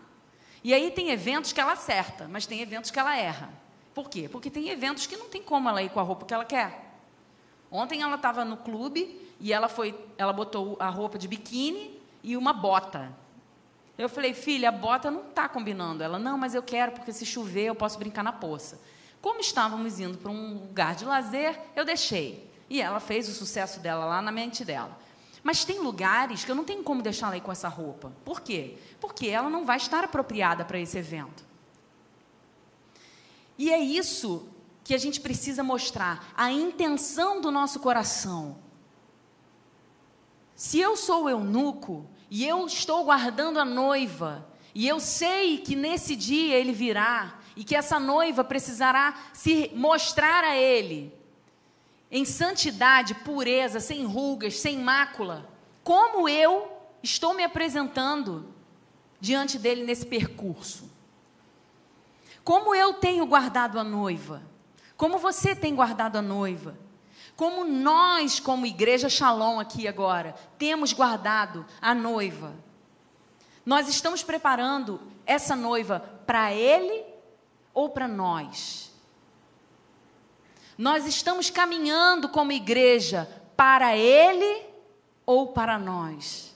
E 0.64 0.76
aí 0.76 0.92
tem 0.92 1.10
eventos 1.10 1.52
que 1.52 1.60
ela 1.60 1.72
acerta, 1.72 2.28
mas 2.30 2.46
tem 2.46 2.62
eventos 2.62 2.92
que 2.92 3.00
ela 3.00 3.18
erra. 3.18 3.50
Por 3.96 4.12
quê? 4.12 4.30
Porque 4.30 4.52
tem 4.52 4.70
eventos 4.70 5.08
que 5.08 5.18
não 5.18 5.28
tem 5.28 5.42
como 5.42 5.68
ela 5.68 5.82
ir 5.82 5.90
com 5.90 6.00
a 6.00 6.04
roupa 6.04 6.28
que 6.28 6.34
ela 6.36 6.46
quer. 6.46 6.94
Ontem 7.72 8.04
ela 8.04 8.14
estava 8.14 8.46
no 8.46 8.58
clube 8.58 9.20
e 9.40 9.52
ela 9.52 9.68
foi, 9.68 10.00
ela 10.20 10.32
botou 10.32 10.78
a 10.80 10.88
roupa 10.88 11.18
de 11.18 11.28
biquíni 11.28 12.00
e 12.22 12.38
uma 12.38 12.54
bota. 12.54 13.12
Eu 13.98 14.08
falei, 14.08 14.36
filha, 14.36 14.70
a 14.70 14.72
bota 14.72 15.10
não 15.10 15.30
está 15.30 15.50
combinando. 15.50 16.04
Ela, 16.04 16.20
não, 16.20 16.38
mas 16.38 16.54
eu 16.54 16.62
quero, 16.62 16.92
porque 16.92 17.12
se 17.12 17.26
chover 17.26 17.66
eu 17.66 17.76
posso 17.76 17.98
brincar 17.98 18.22
na 18.24 18.32
poça. 18.32 18.80
Como 19.20 19.40
estávamos 19.40 20.00
indo 20.00 20.20
para 20.20 20.30
um 20.30 20.60
lugar 20.60 20.94
de 20.94 21.06
lazer, 21.06 21.60
eu 21.76 21.84
deixei. 21.84 22.48
E 22.70 22.80
ela 22.80 23.00
fez 23.00 23.28
o 23.28 23.34
sucesso 23.34 23.80
dela 23.80 24.06
lá 24.06 24.22
na 24.22 24.32
mente 24.32 24.64
dela. 24.64 25.09
Mas 25.44 25.64
tem 25.64 25.80
lugares 25.80 26.44
que 26.44 26.52
eu 26.52 26.56
não 26.56 26.64
tenho 26.64 26.84
como 26.84 27.02
deixar 27.02 27.28
ela 27.28 27.38
ir 27.38 27.42
com 27.42 27.52
essa 27.52 27.70
roupa. 27.70 28.12
Por 28.26 28.42
quê? 28.42 28.78
Porque 29.00 29.28
ela 29.28 29.50
não 29.50 29.66
vai 29.66 29.78
estar 29.78 30.04
apropriada 30.04 30.66
para 30.66 30.80
esse 30.80 30.98
evento. 30.98 31.44
E 33.58 33.72
é 33.72 33.80
isso 33.80 34.48
que 34.84 34.94
a 34.94 34.98
gente 34.98 35.22
precisa 35.22 35.62
mostrar, 35.62 36.34
a 36.36 36.52
intenção 36.52 37.42
do 37.42 37.52
nosso 37.52 37.80
coração. 37.80 38.58
Se 40.56 40.80
eu 40.80 40.98
sou 40.98 41.30
eunuco 41.30 42.10
e 42.30 42.46
eu 42.46 42.66
estou 42.66 43.04
guardando 43.04 43.60
a 43.60 43.66
noiva, 43.66 44.48
e 44.74 44.88
eu 44.88 45.00
sei 45.00 45.60
que 45.60 45.76
nesse 45.76 46.16
dia 46.16 46.56
ele 46.56 46.72
virá, 46.72 47.40
e 47.56 47.64
que 47.64 47.76
essa 47.76 48.00
noiva 48.00 48.44
precisará 48.44 49.16
se 49.34 49.70
mostrar 49.76 50.44
a 50.44 50.56
ele, 50.56 51.14
em 52.12 52.26
santidade, 52.26 53.14
pureza, 53.16 53.80
sem 53.80 54.06
rugas, 54.06 54.60
sem 54.60 54.78
mácula, 54.78 55.48
como 55.84 56.28
eu 56.28 56.72
estou 57.04 57.34
me 57.34 57.44
apresentando 57.44 58.54
diante 59.20 59.58
dele 59.58 59.84
nesse 59.84 60.06
percurso? 60.06 60.90
Como 62.44 62.74
eu 62.74 62.96
tenho 62.96 63.26
guardado 63.26 63.80
a 63.80 63.84
noiva? 63.84 64.42
Como 64.98 65.18
você 65.18 65.56
tem 65.56 65.76
guardado 65.76 66.18
a 66.18 66.22
noiva? 66.22 66.78
Como 67.36 67.64
nós, 67.64 68.40
como 68.40 68.66
igreja 68.66 69.08
Shalom 69.08 69.60
aqui 69.60 69.88
agora, 69.88 70.34
temos 70.58 70.92
guardado 70.92 71.66
a 71.80 71.94
noiva? 71.94 72.54
Nós 73.66 73.88
estamos 73.88 74.24
preparando 74.24 75.00
essa 75.26 75.56
noiva 75.56 76.00
para 76.26 76.52
ele 76.54 77.06
ou 77.74 77.90
para 77.90 78.08
nós? 78.08 78.89
Nós 80.80 81.06
estamos 81.06 81.50
caminhando 81.50 82.30
como 82.30 82.54
igreja 82.54 83.30
para 83.58 83.98
Ele 83.98 84.66
ou 85.26 85.48
para 85.48 85.78
nós? 85.78 86.56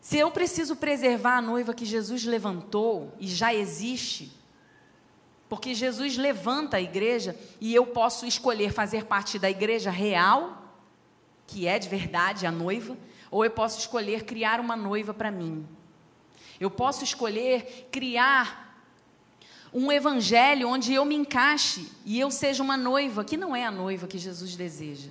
Se 0.00 0.16
eu 0.16 0.30
preciso 0.30 0.76
preservar 0.76 1.38
a 1.38 1.42
noiva 1.42 1.74
que 1.74 1.84
Jesus 1.84 2.22
levantou 2.22 3.12
e 3.18 3.26
já 3.26 3.52
existe, 3.52 4.32
porque 5.48 5.74
Jesus 5.74 6.16
levanta 6.16 6.76
a 6.76 6.80
igreja 6.80 7.36
e 7.60 7.74
eu 7.74 7.84
posso 7.84 8.24
escolher 8.24 8.72
fazer 8.72 9.04
parte 9.04 9.36
da 9.36 9.50
igreja 9.50 9.90
real, 9.90 10.76
que 11.44 11.66
é 11.66 11.76
de 11.76 11.88
verdade 11.88 12.46
a 12.46 12.52
noiva, 12.52 12.96
ou 13.32 13.44
eu 13.44 13.50
posso 13.50 13.80
escolher 13.80 14.24
criar 14.24 14.60
uma 14.60 14.76
noiva 14.76 15.12
para 15.12 15.32
mim. 15.32 15.66
Eu 16.60 16.70
posso 16.70 17.02
escolher 17.02 17.88
criar 17.90 18.67
um 19.72 19.90
evangelho 19.92 20.68
onde 20.68 20.94
eu 20.94 21.04
me 21.04 21.14
encaixe 21.14 21.90
e 22.04 22.18
eu 22.18 22.30
seja 22.30 22.62
uma 22.62 22.76
noiva, 22.76 23.24
que 23.24 23.36
não 23.36 23.54
é 23.54 23.64
a 23.64 23.70
noiva 23.70 24.06
que 24.06 24.18
Jesus 24.18 24.56
deseja. 24.56 25.10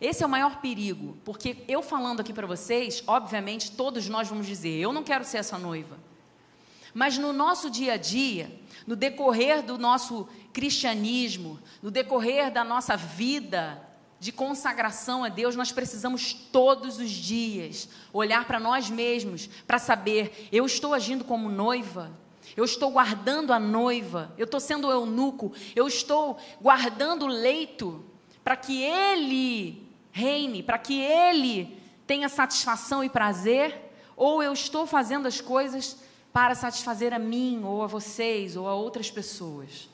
Esse 0.00 0.22
é 0.22 0.26
o 0.26 0.30
maior 0.30 0.60
perigo, 0.60 1.16
porque 1.24 1.64
eu 1.68 1.82
falando 1.82 2.20
aqui 2.20 2.32
para 2.32 2.46
vocês, 2.46 3.02
obviamente 3.06 3.72
todos 3.72 4.08
nós 4.08 4.28
vamos 4.28 4.46
dizer: 4.46 4.78
eu 4.78 4.92
não 4.92 5.02
quero 5.02 5.24
ser 5.24 5.38
essa 5.38 5.58
noiva. 5.58 5.98
Mas 6.92 7.18
no 7.18 7.32
nosso 7.32 7.70
dia 7.70 7.94
a 7.94 7.96
dia, 7.96 8.52
no 8.86 8.94
decorrer 8.94 9.62
do 9.62 9.78
nosso 9.78 10.28
cristianismo, 10.52 11.58
no 11.82 11.90
decorrer 11.90 12.52
da 12.52 12.62
nossa 12.62 12.96
vida 12.96 13.82
de 14.20 14.30
consagração 14.30 15.24
a 15.24 15.28
Deus, 15.28 15.56
nós 15.56 15.72
precisamos 15.72 16.32
todos 16.32 16.98
os 16.98 17.10
dias 17.10 17.88
olhar 18.12 18.46
para 18.46 18.60
nós 18.60 18.90
mesmos 18.90 19.48
para 19.66 19.78
saber: 19.78 20.48
eu 20.52 20.66
estou 20.66 20.94
agindo 20.94 21.24
como 21.24 21.48
noiva 21.48 22.23
eu 22.56 22.64
estou 22.64 22.90
guardando 22.90 23.52
a 23.52 23.58
noiva, 23.58 24.32
eu 24.38 24.44
estou 24.44 24.60
sendo 24.60 24.90
eunuco, 24.90 25.52
eu 25.74 25.86
estou 25.86 26.36
guardando 26.60 27.24
o 27.24 27.28
leito 27.28 28.04
para 28.42 28.56
que 28.56 28.82
ele 28.82 29.88
reine, 30.12 30.62
para 30.62 30.78
que 30.78 31.00
ele 31.00 31.78
tenha 32.06 32.28
satisfação 32.28 33.02
e 33.02 33.08
prazer, 33.08 33.92
ou 34.16 34.42
eu 34.42 34.52
estou 34.52 34.86
fazendo 34.86 35.26
as 35.26 35.40
coisas 35.40 35.98
para 36.32 36.54
satisfazer 36.54 37.12
a 37.12 37.18
mim, 37.18 37.62
ou 37.64 37.82
a 37.82 37.86
vocês, 37.86 38.56
ou 38.56 38.68
a 38.68 38.74
outras 38.74 39.10
pessoas. 39.10 39.88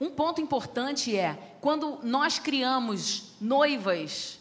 Um 0.00 0.08
ponto 0.08 0.40
importante 0.40 1.14
é, 1.14 1.56
quando 1.60 1.98
nós 2.02 2.38
criamos 2.38 3.34
noivas, 3.38 4.40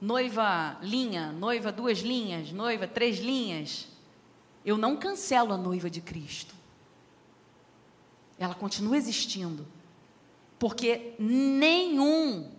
noiva 0.00 0.76
linha, 0.82 1.30
noiva 1.30 1.70
duas 1.70 2.00
linhas, 2.00 2.50
noiva 2.50 2.88
três 2.88 3.20
linhas, 3.20 3.86
eu 4.64 4.76
não 4.76 4.96
cancelo 4.96 5.52
a 5.52 5.56
noiva 5.56 5.88
de 5.88 6.00
Cristo. 6.00 6.54
Ela 8.38 8.54
continua 8.54 8.96
existindo. 8.96 9.66
Porque 10.58 11.14
nenhum, 11.18 12.50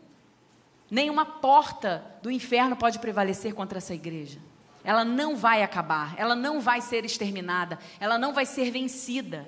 nenhuma 0.90 1.26
porta 1.26 2.04
do 2.24 2.32
inferno 2.32 2.76
pode 2.76 3.00
prevalecer 3.00 3.54
contra 3.54 3.80
essa 3.80 3.94
igreja. 3.94 4.40
Ela 4.84 5.04
não 5.04 5.36
vai 5.36 5.62
acabar, 5.62 6.16
ela 6.18 6.36
não 6.36 6.60
vai 6.60 6.82
ser 6.82 7.06
exterminada, 7.06 7.78
ela 8.00 8.18
não 8.18 8.34
vai 8.34 8.46
ser 8.46 8.72
vencida. 8.72 9.48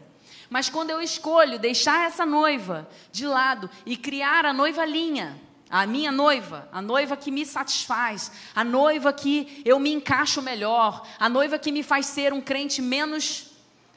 Mas 0.54 0.70
quando 0.70 0.92
eu 0.92 1.02
escolho 1.02 1.58
deixar 1.58 2.06
essa 2.06 2.28
noiva 2.28 2.88
de 3.12 3.26
lado 3.26 3.68
e 3.88 3.98
criar 3.98 4.46
a 4.46 4.54
noiva 4.54 4.86
linha, 4.86 5.42
A 5.76 5.88
minha 5.88 6.12
noiva, 6.12 6.70
a 6.72 6.84
noiva 6.84 7.18
que 7.18 7.32
me 7.32 7.44
satisfaz, 7.48 8.32
a 8.54 8.64
noiva 8.64 9.12
que 9.12 9.64
eu 9.66 9.80
me 9.80 9.92
encaixo 9.92 10.40
melhor, 10.40 11.04
a 11.20 11.28
noiva 11.28 11.58
que 11.58 11.72
me 11.72 11.82
faz 11.82 12.06
ser 12.06 12.32
um 12.32 12.40
crente 12.40 12.80
menos 12.80 13.48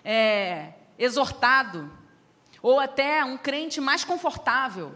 é, 0.02 0.72
exortado, 0.98 1.92
ou 2.62 2.80
até 2.80 3.22
um 3.22 3.36
crente 3.36 3.78
mais 3.78 4.04
confortável. 4.04 4.94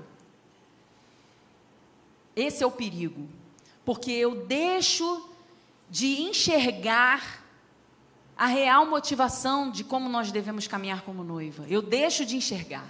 Esse 2.35 2.65
é 2.65 2.67
o 2.67 2.71
perigo, 2.71 3.29
porque 3.85 4.11
eu 4.11 4.47
deixo 4.47 5.31
de 5.91 6.23
enxergar 6.23 7.45
a 8.41 8.47
real 8.47 8.87
motivação 8.87 9.71
de 9.71 9.85
como 9.85 10.09
nós 10.09 10.33
devemos 10.33 10.67
caminhar 10.67 11.03
como 11.03 11.23
noiva. 11.23 11.67
Eu 11.69 11.83
deixo 11.83 12.25
de 12.25 12.39
enxergar. 12.39 12.87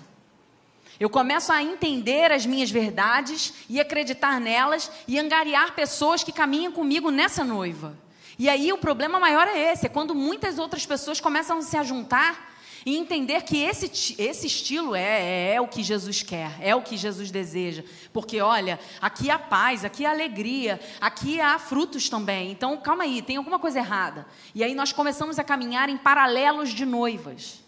Eu 1.00 1.10
começo 1.10 1.50
a 1.52 1.60
entender 1.60 2.30
as 2.30 2.46
minhas 2.46 2.70
verdades 2.70 3.52
e 3.68 3.80
acreditar 3.80 4.40
nelas 4.40 4.88
e 5.08 5.18
angariar 5.18 5.74
pessoas 5.74 6.22
que 6.22 6.30
caminham 6.30 6.70
comigo 6.70 7.10
nessa 7.10 7.42
noiva. 7.42 7.98
E 8.38 8.48
aí 8.48 8.72
o 8.72 8.78
problema 8.78 9.18
maior 9.18 9.48
é 9.48 9.72
esse, 9.72 9.86
é 9.86 9.88
quando 9.88 10.14
muitas 10.14 10.56
outras 10.56 10.86
pessoas 10.86 11.20
começam 11.20 11.58
a 11.58 11.62
se 11.62 11.76
ajuntar 11.76 12.54
e 12.84 12.96
entender 12.96 13.42
que 13.42 13.62
esse, 13.62 14.14
esse 14.20 14.46
estilo 14.46 14.94
é, 14.94 15.02
é, 15.02 15.54
é, 15.54 15.60
o 15.60 15.68
que 15.68 15.82
Jesus 15.82 16.22
quer, 16.22 16.56
é 16.60 16.74
o 16.74 16.82
que 16.82 16.96
Jesus 16.96 17.30
deseja. 17.30 17.84
Porque, 18.12 18.40
olha, 18.40 18.78
aqui 19.00 19.30
há 19.30 19.38
paz, 19.38 19.84
aqui 19.84 20.06
há 20.06 20.10
alegria, 20.10 20.80
aqui 21.00 21.40
há 21.40 21.58
frutos 21.58 22.08
também. 22.08 22.50
Então, 22.50 22.76
calma 22.78 23.04
aí, 23.04 23.20
tem 23.22 23.36
alguma 23.36 23.58
coisa 23.58 23.78
errada. 23.78 24.26
E 24.54 24.64
aí 24.64 24.74
nós 24.74 24.92
começamos 24.92 25.38
a 25.38 25.44
caminhar 25.44 25.88
em 25.88 25.96
paralelos 25.96 26.70
de 26.70 26.86
noivas. 26.86 27.62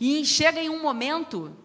E 0.00 0.24
chega 0.24 0.60
em 0.60 0.68
um 0.68 0.82
momento 0.82 1.56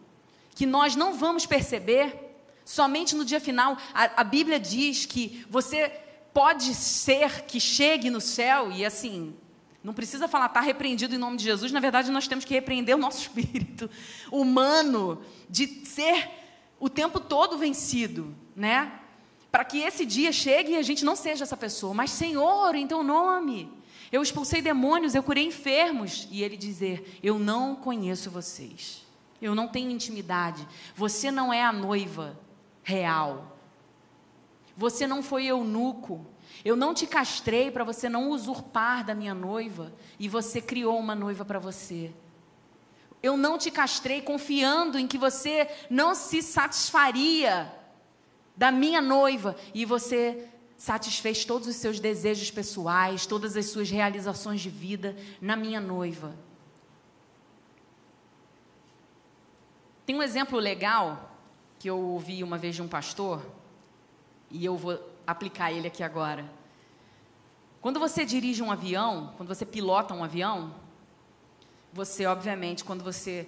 que 0.55 0.65
nós 0.65 0.95
não 0.95 1.13
vamos 1.13 1.45
perceber 1.45 2.23
somente 2.65 3.15
no 3.15 3.25
dia 3.25 3.39
final. 3.39 3.77
A, 3.93 4.21
a, 4.21 4.23
Bíblia 4.23 4.59
diz 4.59 5.05
que 5.05 5.45
você 5.49 5.89
pode 6.33 6.73
ser 6.73 7.43
que 7.43 7.59
chegue 7.59 8.09
no 8.09 8.21
céu 8.21 8.71
e 8.71 8.85
assim. 8.85 9.35
Não 9.83 9.93
precisa 9.93 10.27
falar, 10.27 10.45
está 10.45 10.61
repreendido 10.61 11.13
em 11.13 11.17
nome 11.17 11.37
de 11.37 11.43
Jesus. 11.43 11.71
Na 11.71 11.79
verdade, 11.79 12.09
nós 12.11 12.27
temos 12.27 12.45
que 12.45 12.53
repreender 12.53 12.95
o 12.95 12.99
nosso 12.99 13.19
espírito 13.23 13.89
humano 14.31 15.21
de 15.49 15.85
ser 15.85 16.29
o 16.79 16.89
tempo 16.89 17.19
todo 17.19 17.57
vencido, 17.57 18.33
né? 18.55 18.99
Para 19.51 19.65
que 19.65 19.79
esse 19.79 20.05
dia 20.05 20.31
chegue 20.31 20.71
e 20.71 20.77
a 20.77 20.81
gente 20.81 21.05
não 21.05 21.15
seja 21.15 21.43
essa 21.43 21.57
pessoa. 21.57 21.93
Mas, 21.93 22.11
Senhor, 22.11 22.73
em 22.75 22.87
teu 22.87 23.03
nome, 23.03 23.71
eu 24.11 24.21
expulsei 24.21 24.61
demônios, 24.61 25.13
eu 25.13 25.21
curei 25.21 25.45
enfermos. 25.45 26.27
E 26.31 26.41
ele 26.43 26.57
dizer: 26.57 27.19
Eu 27.21 27.37
não 27.37 27.75
conheço 27.75 28.31
vocês 28.31 29.03
eu 29.45 29.53
não 29.53 29.67
tenho 29.67 29.91
intimidade. 29.91 30.67
Você 30.95 31.29
não 31.29 31.51
é 31.51 31.63
a 31.63 31.73
noiva 31.73 32.39
real. 32.81 33.57
Você 34.75 35.05
não 35.05 35.21
foi 35.21 35.45
eunuco. 35.45 36.25
Eu 36.63 36.75
não 36.75 36.93
te 36.93 37.05
castrei 37.05 37.69
para 37.69 37.83
você 37.83 38.07
não 38.07 38.29
usurpar 38.29 39.03
da 39.03 39.13
minha 39.13 39.33
noiva 39.33 39.93
e 40.17 40.29
você 40.29 40.61
criou 40.61 40.97
uma 40.97 41.13
noiva 41.13 41.43
para 41.43 41.59
você. 41.59 42.13
Eu 43.21 43.35
não 43.35 43.57
te 43.57 43.69
castrei 43.69 44.21
confiando 44.21 44.97
em 44.97 45.07
que 45.07 45.17
você 45.17 45.69
não 45.89 46.15
se 46.15 46.41
satisfaria 46.41 47.73
da 48.55 48.71
minha 48.71 49.01
noiva 49.01 49.55
e 49.73 49.83
você 49.83 50.47
satisfez 50.77 51.45
todos 51.45 51.67
os 51.67 51.75
seus 51.75 51.99
desejos 51.99 52.51
pessoais, 52.51 53.25
todas 53.25 53.55
as 53.55 53.67
suas 53.67 53.89
realizações 53.89 54.61
de 54.61 54.69
vida 54.69 55.15
na 55.41 55.55
minha 55.55 55.79
noiva. 55.79 56.35
Tem 60.05 60.15
um 60.15 60.23
exemplo 60.23 60.59
legal 60.59 61.31
que 61.79 61.89
eu 61.89 61.97
ouvi 61.97 62.43
uma 62.43 62.57
vez 62.57 62.75
de 62.75 62.81
um 62.81 62.87
pastor, 62.87 63.45
e 64.51 64.63
eu 64.65 64.77
vou 64.77 65.12
aplicar 65.25 65.71
ele 65.71 65.87
aqui 65.87 66.03
agora. 66.03 66.49
Quando 67.81 67.99
você 67.99 68.25
dirige 68.25 68.63
um 68.63 68.71
avião, 68.71 69.33
quando 69.35 69.49
você 69.49 69.65
pilota 69.65 70.13
um 70.13 70.23
avião, 70.23 70.73
você, 71.91 72.25
obviamente, 72.25 72.83
quando 72.83 73.03
você 73.03 73.47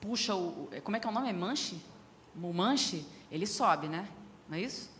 puxa 0.00 0.34
o. 0.34 0.68
Como 0.82 0.96
é 0.96 1.00
que 1.00 1.06
é 1.06 1.10
o 1.10 1.12
nome? 1.12 1.28
É 1.28 1.32
manche? 1.32 1.80
O 2.40 2.52
manche, 2.52 3.06
ele 3.30 3.46
sobe, 3.46 3.88
né? 3.88 4.08
Não 4.48 4.56
é 4.56 4.60
isso? 4.60 4.90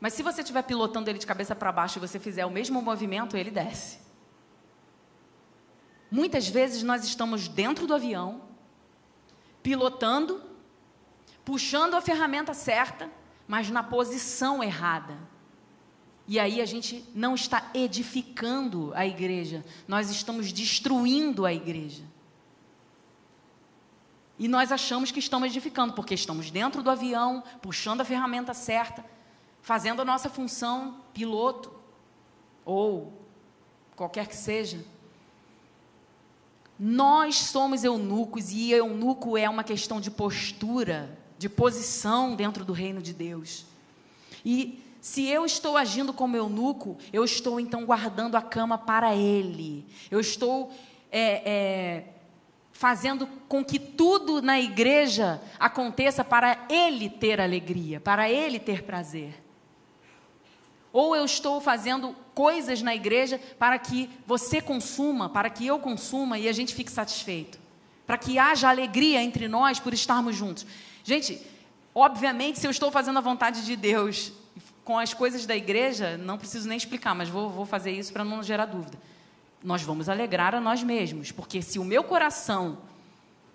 Mas 0.00 0.14
se 0.14 0.22
você 0.22 0.40
estiver 0.40 0.62
pilotando 0.62 1.10
ele 1.10 1.18
de 1.18 1.26
cabeça 1.26 1.54
para 1.54 1.70
baixo 1.70 1.98
e 1.98 2.00
você 2.00 2.18
fizer 2.18 2.46
o 2.46 2.50
mesmo 2.50 2.80
movimento, 2.80 3.36
ele 3.36 3.50
desce. 3.50 3.98
Muitas 6.10 6.48
vezes 6.48 6.82
nós 6.82 7.04
estamos 7.04 7.46
dentro 7.46 7.86
do 7.86 7.94
avião, 7.94 8.40
pilotando, 9.62 10.42
puxando 11.44 11.94
a 11.94 12.00
ferramenta 12.00 12.54
certa, 12.54 13.10
mas 13.50 13.68
na 13.68 13.82
posição 13.82 14.62
errada. 14.62 15.18
E 16.28 16.38
aí 16.38 16.60
a 16.60 16.64
gente 16.64 17.04
não 17.12 17.34
está 17.34 17.68
edificando 17.74 18.92
a 18.94 19.04
igreja, 19.04 19.64
nós 19.88 20.08
estamos 20.08 20.52
destruindo 20.52 21.44
a 21.44 21.52
igreja. 21.52 22.04
E 24.38 24.46
nós 24.46 24.70
achamos 24.70 25.10
que 25.10 25.18
estamos 25.18 25.48
edificando, 25.48 25.94
porque 25.94 26.14
estamos 26.14 26.48
dentro 26.48 26.80
do 26.80 26.90
avião, 26.90 27.42
puxando 27.60 28.02
a 28.02 28.04
ferramenta 28.04 28.54
certa, 28.54 29.04
fazendo 29.60 30.00
a 30.00 30.04
nossa 30.04 30.30
função 30.30 31.00
piloto, 31.12 31.72
ou 32.64 33.12
qualquer 33.96 34.28
que 34.28 34.36
seja. 34.36 34.84
Nós 36.78 37.34
somos 37.34 37.82
eunucos 37.82 38.52
e 38.52 38.70
eunuco 38.70 39.36
é 39.36 39.50
uma 39.50 39.64
questão 39.64 40.00
de 40.00 40.08
postura, 40.08 41.18
de 41.40 41.48
posição 41.48 42.36
dentro 42.36 42.66
do 42.66 42.74
reino 42.74 43.00
de 43.00 43.14
Deus. 43.14 43.64
E 44.44 44.78
se 45.00 45.26
eu 45.26 45.46
estou 45.46 45.74
agindo 45.78 46.12
como 46.12 46.36
eunuco, 46.36 46.98
eu 47.10 47.24
estou 47.24 47.58
então 47.58 47.86
guardando 47.86 48.36
a 48.36 48.42
cama 48.42 48.76
para 48.76 49.16
Ele. 49.16 49.86
Eu 50.10 50.20
estou 50.20 50.70
é, 51.10 51.50
é, 51.50 52.04
fazendo 52.72 53.26
com 53.48 53.64
que 53.64 53.78
tudo 53.78 54.42
na 54.42 54.60
igreja 54.60 55.40
aconteça 55.58 56.22
para 56.22 56.66
Ele 56.68 57.08
ter 57.08 57.40
alegria, 57.40 57.98
para 57.98 58.28
Ele 58.28 58.58
ter 58.58 58.82
prazer. 58.82 59.42
Ou 60.92 61.16
eu 61.16 61.24
estou 61.24 61.58
fazendo 61.58 62.14
coisas 62.34 62.82
na 62.82 62.94
igreja 62.94 63.40
para 63.58 63.78
que 63.78 64.10
você 64.26 64.60
consuma, 64.60 65.30
para 65.30 65.48
que 65.48 65.66
eu 65.66 65.78
consuma 65.78 66.38
e 66.38 66.46
a 66.46 66.52
gente 66.52 66.74
fique 66.74 66.92
satisfeito. 66.92 67.58
Para 68.06 68.18
que 68.18 68.38
haja 68.38 68.68
alegria 68.68 69.22
entre 69.22 69.48
nós 69.48 69.80
por 69.80 69.94
estarmos 69.94 70.36
juntos. 70.36 70.66
Gente, 71.04 71.40
obviamente, 71.94 72.58
se 72.58 72.66
eu 72.66 72.70
estou 72.70 72.90
fazendo 72.90 73.18
a 73.18 73.22
vontade 73.22 73.64
de 73.64 73.76
Deus 73.76 74.32
com 74.84 74.98
as 74.98 75.14
coisas 75.14 75.46
da 75.46 75.56
igreja, 75.56 76.16
não 76.16 76.36
preciso 76.36 76.68
nem 76.68 76.76
explicar, 76.76 77.14
mas 77.14 77.28
vou, 77.28 77.48
vou 77.50 77.64
fazer 77.64 77.92
isso 77.92 78.12
para 78.12 78.24
não 78.24 78.42
gerar 78.42 78.66
dúvida. 78.66 78.98
Nós 79.62 79.82
vamos 79.82 80.08
alegrar 80.08 80.54
a 80.54 80.60
nós 80.60 80.82
mesmos, 80.82 81.30
porque 81.30 81.62
se 81.62 81.78
o 81.78 81.84
meu 81.84 82.02
coração 82.02 82.78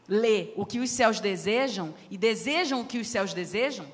lê 0.07 0.53
o 0.55 0.65
que 0.65 0.79
os 0.79 0.89
céus 0.89 1.19
desejam 1.19 1.93
e 2.11 2.17
desejam 2.17 2.81
o 2.81 2.85
que 2.85 2.99
os 2.99 3.07
céus 3.07 3.33
desejam, 3.33 3.85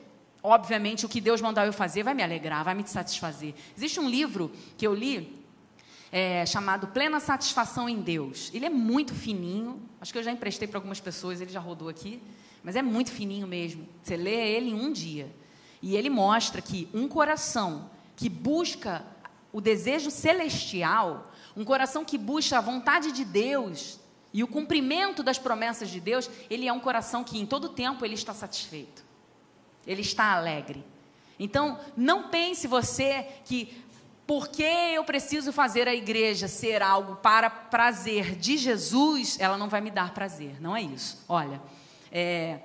obviamente, 0.43 1.05
o 1.05 1.09
que 1.09 1.21
Deus 1.21 1.41
mandar 1.41 1.65
eu 1.65 1.73
fazer 1.73 2.03
vai 2.03 2.13
me 2.13 2.23
alegrar, 2.23 2.63
vai 2.63 2.75
me 2.75 2.85
satisfazer. 2.87 3.53
Existe 3.77 3.99
um 3.99 4.09
livro 4.09 4.51
que 4.77 4.85
eu 4.85 4.93
li 4.93 5.41
é, 6.11 6.45
chamado 6.45 6.87
Plena 6.87 7.19
Satisfação 7.19 7.87
em 7.87 8.01
Deus. 8.01 8.51
Ele 8.53 8.65
é 8.65 8.69
muito 8.69 9.13
fininho, 9.13 9.81
acho 9.99 10.11
que 10.11 10.19
eu 10.19 10.23
já 10.23 10.31
emprestei 10.31 10.67
para 10.67 10.77
algumas 10.77 10.99
pessoas, 10.99 11.39
ele 11.39 11.51
já 11.51 11.59
rodou 11.59 11.87
aqui, 11.87 12.21
mas 12.63 12.75
é 12.75 12.81
muito 12.81 13.11
fininho 13.11 13.47
mesmo. 13.47 13.87
Você 14.01 14.15
lê 14.15 14.55
ele 14.55 14.69
em 14.69 14.75
um 14.75 14.91
dia. 14.91 15.33
E 15.81 15.95
ele 15.95 16.09
mostra 16.09 16.61
que 16.61 16.87
um 16.93 17.07
coração 17.07 17.89
que 18.15 18.29
busca 18.29 19.03
o 19.51 19.59
desejo 19.59 20.11
celestial, 20.11 21.31
um 21.57 21.65
coração 21.65 22.05
que 22.05 22.17
busca 22.17 22.57
a 22.57 22.61
vontade 22.61 23.11
de 23.11 23.25
Deus 23.25 23.99
e 24.33 24.43
o 24.43 24.47
cumprimento 24.47 25.23
das 25.23 25.37
promessas 25.37 25.89
de 25.89 25.99
Deus, 25.99 26.29
ele 26.49 26.67
é 26.67 26.73
um 26.73 26.79
coração 26.79 27.23
que 27.23 27.39
em 27.39 27.45
todo 27.45 27.69
tempo 27.69 28.05
ele 28.05 28.13
está 28.13 28.33
satisfeito. 28.33 29.03
Ele 29.85 30.01
está 30.01 30.33
alegre. 30.33 30.85
Então, 31.39 31.79
não 31.97 32.29
pense 32.29 32.67
você 32.67 33.27
que 33.43 33.83
porque 34.27 34.63
eu 34.63 35.03
preciso 35.03 35.51
fazer 35.51 35.87
a 35.87 35.95
igreja 35.95 36.47
ser 36.47 36.81
algo 36.81 37.17
para 37.17 37.49
prazer 37.49 38.35
de 38.35 38.55
Jesus, 38.55 39.37
ela 39.39 39.57
não 39.57 39.67
vai 39.67 39.81
me 39.81 39.91
dar 39.91 40.13
prazer. 40.13 40.61
Não 40.61 40.73
é 40.73 40.81
isso. 40.81 41.25
Olha, 41.27 41.61
é, 42.11 42.59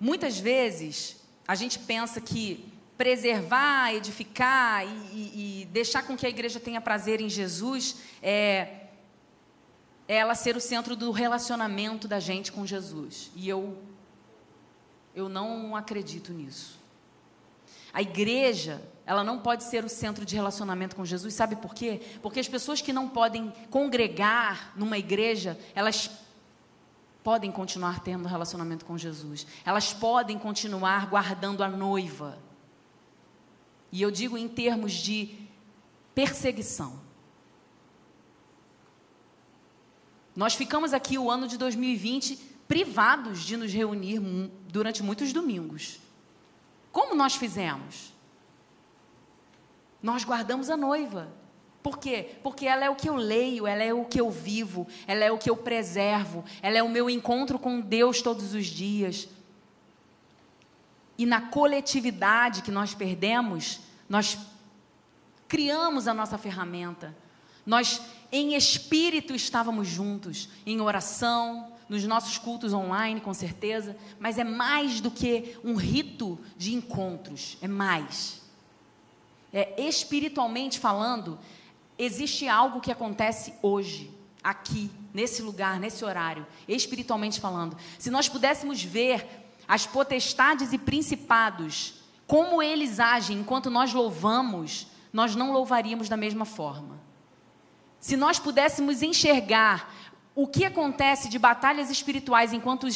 muitas 0.00 0.38
vezes 0.38 1.22
a 1.46 1.54
gente 1.54 1.78
pensa 1.78 2.20
que 2.20 2.72
preservar, 2.96 3.92
edificar 3.94 4.86
e, 4.86 4.88
e, 4.88 5.62
e, 5.62 5.64
deixar 5.66 6.02
com 6.02 6.16
que 6.16 6.26
a 6.26 6.28
igreja 6.28 6.60
tenha 6.60 6.80
prazer 6.80 7.20
em 7.20 7.28
Jesus 7.28 7.96
é, 8.22 8.86
é 10.06 10.16
ela 10.16 10.34
ser 10.34 10.56
o 10.56 10.60
centro 10.60 10.94
do 10.94 11.10
relacionamento 11.10 12.06
da 12.06 12.20
gente 12.20 12.52
com 12.52 12.64
Jesus. 12.64 13.30
E 13.34 13.48
eu 13.48 13.78
eu 15.14 15.28
não 15.28 15.76
acredito 15.76 16.32
nisso. 16.32 16.78
A 17.92 18.02
igreja, 18.02 18.82
ela 19.06 19.22
não 19.22 19.38
pode 19.38 19.62
ser 19.62 19.84
o 19.84 19.88
centro 19.88 20.24
de 20.24 20.34
relacionamento 20.34 20.96
com 20.96 21.04
Jesus. 21.04 21.32
Sabe 21.32 21.54
por 21.54 21.72
quê? 21.72 22.00
Porque 22.20 22.40
as 22.40 22.48
pessoas 22.48 22.80
que 22.80 22.92
não 22.92 23.08
podem 23.08 23.52
congregar 23.70 24.72
numa 24.74 24.98
igreja, 24.98 25.56
elas 25.74 26.10
podem 27.24 27.50
continuar 27.50 28.00
tendo 28.00 28.28
relacionamento 28.28 28.84
com 28.84 28.98
Jesus. 28.98 29.46
Elas 29.64 29.94
podem 29.94 30.38
continuar 30.38 31.08
guardando 31.08 31.64
a 31.64 31.68
noiva. 31.68 32.38
E 33.90 34.02
eu 34.02 34.10
digo 34.10 34.36
em 34.36 34.46
termos 34.46 34.92
de 34.92 35.34
perseguição. 36.14 37.00
Nós 40.36 40.54
ficamos 40.54 40.92
aqui 40.92 41.16
o 41.16 41.30
ano 41.30 41.48
de 41.48 41.56
2020 41.56 42.36
privados 42.68 43.42
de 43.42 43.56
nos 43.56 43.72
reunir 43.72 44.20
durante 44.68 45.02
muitos 45.02 45.32
domingos. 45.32 46.00
Como 46.92 47.14
nós 47.14 47.36
fizemos? 47.36 48.12
Nós 50.02 50.24
guardamos 50.24 50.68
a 50.68 50.76
noiva. 50.76 51.32
Por 51.84 51.98
quê? 51.98 52.30
Porque 52.42 52.64
ela 52.64 52.82
é 52.82 52.88
o 52.88 52.96
que 52.96 53.10
eu 53.10 53.14
leio, 53.14 53.66
ela 53.66 53.82
é 53.82 53.92
o 53.92 54.06
que 54.06 54.18
eu 54.18 54.30
vivo, 54.30 54.86
ela 55.06 55.22
é 55.22 55.30
o 55.30 55.36
que 55.36 55.50
eu 55.50 55.56
preservo, 55.56 56.42
ela 56.62 56.78
é 56.78 56.82
o 56.82 56.88
meu 56.88 57.10
encontro 57.10 57.58
com 57.58 57.78
Deus 57.78 58.22
todos 58.22 58.54
os 58.54 58.64
dias. 58.68 59.28
E 61.18 61.26
na 61.26 61.42
coletividade 61.42 62.62
que 62.62 62.70
nós 62.70 62.94
perdemos, 62.94 63.80
nós 64.08 64.38
criamos 65.46 66.08
a 66.08 66.14
nossa 66.14 66.38
ferramenta. 66.38 67.14
Nós, 67.66 68.00
em 68.32 68.54
espírito, 68.54 69.34
estávamos 69.34 69.86
juntos, 69.86 70.48
em 70.64 70.80
oração, 70.80 71.70
nos 71.86 72.02
nossos 72.04 72.38
cultos 72.38 72.72
online, 72.72 73.20
com 73.20 73.34
certeza, 73.34 73.94
mas 74.18 74.38
é 74.38 74.44
mais 74.44 75.02
do 75.02 75.10
que 75.10 75.54
um 75.62 75.74
rito 75.74 76.38
de 76.56 76.72
encontros, 76.72 77.58
é 77.60 77.68
mais. 77.68 78.40
É, 79.52 79.86
espiritualmente 79.86 80.78
falando, 80.78 81.38
existe 81.98 82.48
algo 82.48 82.80
que 82.80 82.92
acontece 82.92 83.54
hoje, 83.62 84.10
aqui, 84.42 84.90
nesse 85.12 85.40
lugar, 85.40 85.80
nesse 85.80 86.04
horário, 86.04 86.46
espiritualmente 86.68 87.40
falando. 87.40 87.76
Se 87.98 88.10
nós 88.10 88.28
pudéssemos 88.28 88.82
ver 88.82 89.26
as 89.66 89.86
potestades 89.86 90.72
e 90.72 90.78
principados, 90.78 91.94
como 92.26 92.62
eles 92.62 93.00
agem 93.00 93.38
enquanto 93.38 93.70
nós 93.70 93.92
louvamos, 93.92 94.86
nós 95.12 95.34
não 95.34 95.52
louvaríamos 95.52 96.08
da 96.08 96.16
mesma 96.16 96.44
forma. 96.44 97.00
Se 98.00 98.16
nós 98.16 98.38
pudéssemos 98.38 99.02
enxergar 99.02 99.90
o 100.34 100.46
que 100.46 100.64
acontece 100.64 101.28
de 101.28 101.38
batalhas 101.38 101.88
espirituais 101.90 102.52
enquanto, 102.52 102.86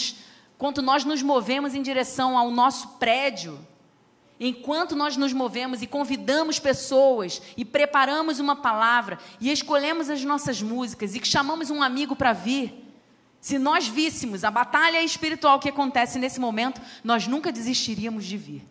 enquanto 0.57 0.83
nós 0.83 1.05
nos 1.05 1.23
movemos 1.23 1.75
em 1.75 1.81
direção 1.81 2.37
ao 2.37 2.51
nosso 2.51 2.89
prédio, 2.99 3.59
Enquanto 4.41 4.95
nós 4.95 5.17
nos 5.17 5.33
movemos 5.33 5.83
e 5.83 5.87
convidamos 5.87 6.61
pessoas 6.61 7.43
e 7.57 7.65
preparamos 7.65 8.39
uma 8.39 8.55
palavra 8.55 9.19
e 9.41 9.51
escolhemos 9.51 10.09
as 10.09 10.23
nossas 10.23 10.63
músicas 10.63 11.15
e 11.15 11.25
chamamos 11.25 11.71
um 11.71 11.83
amigo 11.83 12.15
para 12.15 12.33
vir, 12.33 12.85
se 13.41 13.59
nós 13.59 13.89
víssemos 13.89 14.45
a 14.45 14.51
batalha 14.51 15.03
espiritual 15.03 15.59
que 15.59 15.69
acontece 15.69 16.19
nesse 16.19 16.39
momento, 16.39 16.81
nós 17.03 17.27
nunca 17.27 17.51
desistiríamos 17.51 18.25
de 18.25 18.37
vir. 18.37 18.67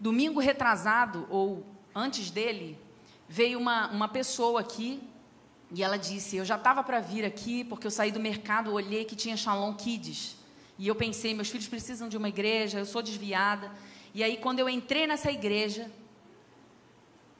Domingo 0.00 0.40
retrasado, 0.40 1.26
ou 1.30 1.64
antes 1.94 2.30
dele, 2.30 2.78
veio 3.28 3.58
uma, 3.58 3.88
uma 3.88 4.08
pessoa 4.08 4.60
aqui 4.60 5.00
e 5.74 5.82
ela 5.82 5.96
disse: 5.96 6.36
Eu 6.36 6.44
já 6.44 6.56
estava 6.56 6.84
para 6.84 7.00
vir 7.00 7.24
aqui 7.24 7.64
porque 7.64 7.86
eu 7.86 7.90
saí 7.90 8.12
do 8.12 8.20
mercado, 8.20 8.72
olhei 8.72 9.04
que 9.04 9.16
tinha 9.16 9.36
Shalom 9.36 9.74
Kids. 9.74 10.36
E 10.78 10.86
eu 10.86 10.94
pensei: 10.94 11.32
meus 11.32 11.48
filhos 11.48 11.66
precisam 11.66 12.08
de 12.08 12.16
uma 12.16 12.28
igreja, 12.28 12.78
eu 12.78 12.86
sou 12.86 13.02
desviada. 13.02 13.72
E 14.14 14.22
aí, 14.22 14.36
quando 14.36 14.58
eu 14.58 14.68
entrei 14.68 15.06
nessa 15.06 15.32
igreja, 15.32 15.90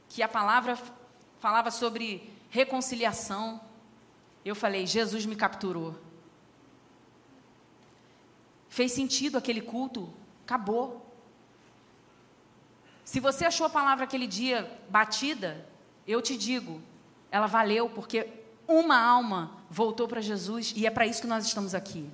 que 0.09 0.23
a 0.23 0.29
palavra 0.29 0.79
falava 1.39 1.71
sobre 1.71 2.33
reconciliação, 2.49 3.61
eu 4.43 4.55
falei: 4.55 4.87
Jesus 4.87 5.27
me 5.27 5.37
capturou. 5.37 5.99
Fez 8.71 8.93
sentido 8.93 9.37
aquele 9.37 9.61
culto? 9.61 10.11
Acabou. 10.45 11.07
Se 13.05 13.21
você 13.21 13.45
achou 13.45 13.67
a 13.67 13.71
palavra 13.71 14.05
aquele 14.05 14.27
dia 14.27 14.81
batida, 14.89 15.69
eu 16.07 16.23
te 16.23 16.35
digo, 16.35 16.81
ela 17.33 17.47
valeu 17.47 17.89
porque 17.89 18.29
uma 18.69 18.97
alma 18.97 19.51
voltou 19.69 20.07
para 20.07 20.21
Jesus 20.21 20.73
e 20.77 20.87
é 20.87 20.91
para 20.91 21.07
isso 21.07 21.23
que 21.23 21.27
nós 21.27 21.47
estamos 21.47 21.75
aqui. 21.75 22.09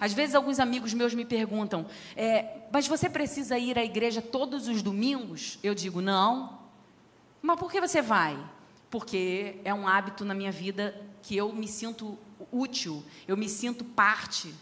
Às 0.00 0.12
vezes, 0.12 0.34
alguns 0.34 0.58
amigos 0.58 0.92
meus 0.92 1.14
me 1.14 1.24
perguntam, 1.24 1.86
é, 2.16 2.62
mas 2.72 2.88
você 2.88 3.08
precisa 3.08 3.56
ir 3.56 3.78
à 3.78 3.84
igreja 3.84 4.20
todos 4.20 4.66
os 4.66 4.82
domingos? 4.82 5.60
Eu 5.62 5.76
digo, 5.76 6.00
não. 6.00 6.58
Mas 7.40 7.56
por 7.56 7.70
que 7.70 7.80
você 7.80 8.02
vai? 8.02 8.36
Porque 8.90 9.60
é 9.64 9.72
um 9.72 9.86
hábito 9.86 10.24
na 10.24 10.34
minha 10.34 10.50
vida 10.50 11.00
que 11.22 11.36
eu 11.36 11.52
me 11.52 11.68
sinto 11.68 12.18
útil, 12.50 13.04
eu 13.28 13.36
me 13.36 13.48
sinto 13.48 13.84
parte. 13.84 14.52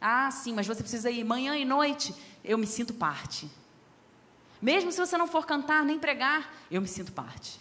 Ah, 0.00 0.30
sim, 0.30 0.52
mas 0.52 0.66
você 0.66 0.82
precisa 0.82 1.10
ir 1.10 1.22
manhã 1.22 1.56
e 1.56 1.64
noite. 1.64 2.12
Eu 2.42 2.58
me 2.58 2.66
sinto 2.66 2.92
parte. 2.92 3.48
Mesmo 4.60 4.90
se 4.90 4.98
você 4.98 5.16
não 5.16 5.28
for 5.28 5.46
cantar 5.46 5.84
nem 5.84 5.98
pregar, 5.98 6.52
eu 6.70 6.80
me 6.80 6.88
sinto 6.88 7.12
parte. 7.12 7.60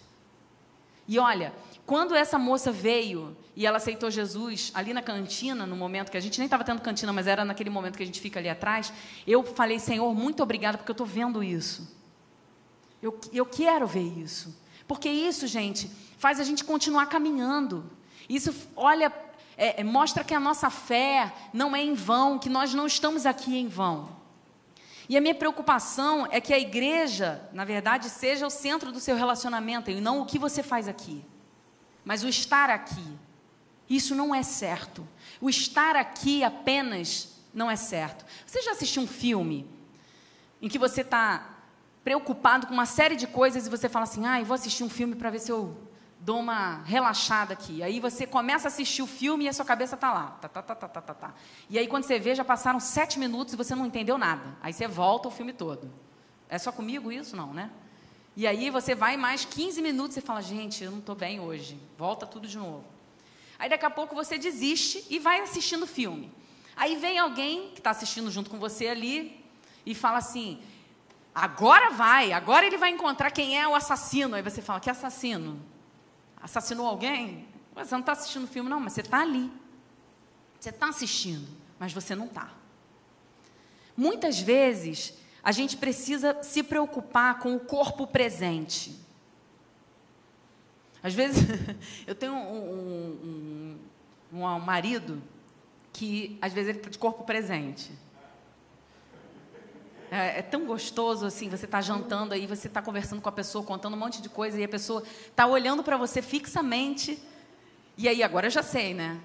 E 1.07 1.19
olha, 1.19 1.53
quando 1.85 2.15
essa 2.15 2.39
moça 2.39 2.71
veio 2.71 3.35
e 3.55 3.65
ela 3.65 3.77
aceitou 3.77 4.09
Jesus 4.09 4.71
ali 4.73 4.93
na 4.93 5.01
cantina, 5.01 5.65
no 5.65 5.75
momento 5.75 6.09
que 6.09 6.17
a 6.17 6.21
gente 6.21 6.39
nem 6.39 6.45
estava 6.45 6.63
tendo 6.63 6.81
cantina, 6.81 7.11
mas 7.11 7.27
era 7.27 7.43
naquele 7.43 7.69
momento 7.69 7.97
que 7.97 8.03
a 8.03 8.05
gente 8.05 8.21
fica 8.21 8.39
ali 8.39 8.49
atrás, 8.49 8.93
eu 9.27 9.43
falei, 9.43 9.79
Senhor, 9.79 10.13
muito 10.15 10.41
obrigada 10.41 10.77
porque 10.77 10.89
eu 10.89 10.93
estou 10.93 11.05
vendo 11.05 11.43
isso. 11.43 11.93
Eu, 13.01 13.19
eu 13.33 13.45
quero 13.45 13.85
ver 13.85 14.17
isso. 14.17 14.57
Porque 14.87 15.09
isso, 15.09 15.45
gente, 15.45 15.91
faz 16.17 16.39
a 16.39 16.43
gente 16.43 16.63
continuar 16.63 17.07
caminhando. 17.07 17.91
Isso, 18.29 18.55
olha, 18.77 19.11
é, 19.57 19.81
é, 19.81 19.83
mostra 19.83 20.23
que 20.23 20.33
a 20.33 20.39
nossa 20.39 20.69
fé 20.69 21.33
não 21.51 21.75
é 21.75 21.83
em 21.83 21.93
vão, 21.93 22.39
que 22.39 22.47
nós 22.47 22.73
não 22.73 22.87
estamos 22.87 23.25
aqui 23.25 23.57
em 23.57 23.67
vão. 23.67 24.23
E 25.09 25.17
a 25.17 25.21
minha 25.21 25.35
preocupação 25.35 26.25
é 26.31 26.39
que 26.39 26.53
a 26.53 26.59
igreja, 26.59 27.41
na 27.51 27.65
verdade, 27.65 28.09
seja 28.09 28.47
o 28.47 28.49
centro 28.49 28.89
do 28.89 29.01
seu 29.01 29.17
relacionamento 29.17 29.91
e 29.91 29.99
não 29.99 30.21
o 30.21 30.25
que 30.25 30.39
você 30.39 30.63
faz 30.63 30.87
aqui 30.87 31.25
mas 32.03 32.23
o 32.23 32.27
estar 32.27 32.69
aqui. 32.69 33.17
Isso 33.89 34.15
não 34.15 34.33
é 34.33 34.43
certo. 34.43 35.07
O 35.39 35.49
estar 35.49 35.95
aqui 35.95 36.43
apenas 36.43 37.41
não 37.53 37.69
é 37.69 37.75
certo. 37.75 38.25
Você 38.45 38.61
já 38.61 38.71
assistiu 38.71 39.03
um 39.03 39.07
filme 39.07 39.69
em 40.61 40.69
que 40.69 40.79
você 40.79 41.01
está 41.01 41.49
preocupado 42.03 42.67
com 42.67 42.73
uma 42.73 42.85
série 42.85 43.15
de 43.15 43.27
coisas 43.27 43.67
e 43.67 43.69
você 43.69 43.87
fala 43.87 44.03
assim: 44.03 44.25
ah, 44.25 44.39
eu 44.39 44.45
vou 44.45 44.55
assistir 44.55 44.83
um 44.83 44.89
filme 44.89 45.15
para 45.15 45.29
ver 45.29 45.39
se 45.39 45.51
eu 45.51 45.77
dou 46.19 46.39
uma 46.39 46.81
relaxada 46.83 47.53
aqui. 47.53 47.83
Aí 47.83 47.99
você 47.99 48.25
começa 48.25 48.67
a 48.67 48.69
assistir 48.69 49.01
o 49.01 49.07
filme 49.07 49.45
e 49.45 49.49
a 49.49 49.53
sua 49.53 49.65
cabeça 49.65 49.95
está 49.95 50.13
lá. 50.13 50.37
Tá, 50.41 50.47
tá, 50.47 50.61
tá, 50.61 50.75
tá, 50.75 50.87
tá, 50.87 51.01
tá, 51.01 51.13
tá. 51.13 51.33
E 51.69 51.77
aí 51.77 51.87
quando 51.87 52.05
você 52.05 52.17
vê, 52.17 52.33
já 52.33 52.45
passaram 52.45 52.79
sete 52.79 53.19
minutos 53.19 53.53
e 53.53 53.57
você 53.57 53.75
não 53.75 53.85
entendeu 53.85 54.17
nada. 54.17 54.55
Aí 54.61 54.71
você 54.71 54.87
volta 54.87 55.27
o 55.27 55.31
filme 55.31 55.51
todo. 55.51 55.91
É 56.47 56.57
só 56.57 56.71
comigo 56.71 57.11
isso? 57.11 57.35
Não, 57.35 57.53
né? 57.53 57.69
E 58.35 58.47
aí 58.47 58.69
você 58.69 58.95
vai 58.95 59.15
mais 59.15 59.45
15 59.45 59.81
minutos 59.81 60.17
e 60.17 60.21
fala, 60.21 60.41
gente, 60.41 60.83
eu 60.83 60.91
não 60.91 60.99
estou 60.99 61.15
bem 61.15 61.39
hoje. 61.39 61.79
Volta 61.97 62.25
tudo 62.25 62.47
de 62.47 62.57
novo. 62.57 62.83
Aí 63.59 63.69
daqui 63.69 63.85
a 63.85 63.89
pouco 63.89 64.15
você 64.15 64.37
desiste 64.37 65.05
e 65.09 65.19
vai 65.19 65.41
assistindo 65.41 65.83
o 65.83 65.87
filme. 65.87 66.31
Aí 66.75 66.95
vem 66.95 67.19
alguém 67.19 67.69
que 67.69 67.79
está 67.79 67.91
assistindo 67.91 68.31
junto 68.31 68.49
com 68.49 68.57
você 68.57 68.87
ali 68.87 69.43
e 69.85 69.93
fala 69.93 70.17
assim: 70.17 70.59
agora 71.33 71.91
vai, 71.91 72.31
agora 72.31 72.65
ele 72.65 72.77
vai 72.77 72.89
encontrar 72.89 73.29
quem 73.31 73.59
é 73.59 73.67
o 73.67 73.75
assassino. 73.75 74.35
Aí 74.35 74.41
você 74.41 74.61
fala: 74.61 74.79
que 74.79 74.89
assassino? 74.89 75.63
Assassinou 76.41 76.87
alguém? 76.87 77.47
Você 77.75 77.93
não 77.93 78.01
está 78.01 78.13
assistindo 78.13 78.45
o 78.45 78.47
filme, 78.47 78.69
não, 78.69 78.79
mas 78.79 78.93
você 78.93 79.01
está 79.01 79.21
ali. 79.21 79.51
Você 80.59 80.69
está 80.69 80.89
assistindo, 80.89 81.47
mas 81.79 81.93
você 81.93 82.15
não 82.15 82.25
está. 82.25 82.51
Muitas 83.95 84.39
vezes 84.39 85.13
a 85.43 85.51
gente 85.51 85.75
precisa 85.75 86.41
se 86.41 86.63
preocupar 86.63 87.39
com 87.39 87.55
o 87.55 87.59
corpo 87.59 88.07
presente. 88.07 88.97
Às 91.03 91.13
vezes, 91.13 91.43
eu 92.07 92.15
tenho 92.15 92.33
um, 92.33 93.77
um, 94.31 94.37
um, 94.37 94.45
um 94.45 94.59
marido 94.59 95.21
que, 95.91 96.37
às 96.41 96.53
vezes, 96.53 96.69
ele 96.69 96.77
está 96.77 96.89
de 96.89 96.97
corpo 96.97 97.25
presente. 97.25 97.91
É, 100.09 100.39
é, 100.39 100.41
tão 100.41 100.65
gostoso 100.65 101.25
assim, 101.25 101.49
você 101.49 101.65
está 101.65 101.81
jantando 101.81 102.33
aí, 102.33 102.47
você 102.47 102.67
está 102.67 102.81
conversando 102.81 103.21
com 103.21 103.27
a 103.27 103.31
pessoa, 103.31 103.65
contando 103.65 103.95
um 103.95 103.99
monte 103.99 104.21
de 104.21 104.29
coisa, 104.29 104.59
e 104.59 104.63
a 104.63 104.69
pessoa 104.69 105.03
está 105.27 105.45
olhando 105.45 105.83
para 105.83 105.97
você 105.97 106.21
fixamente. 106.21 107.21
E 107.97 108.07
aí, 108.07 108.23
agora 108.23 108.47
eu 108.47 108.51
já 108.51 108.63
sei, 108.63 108.93
né? 108.93 109.19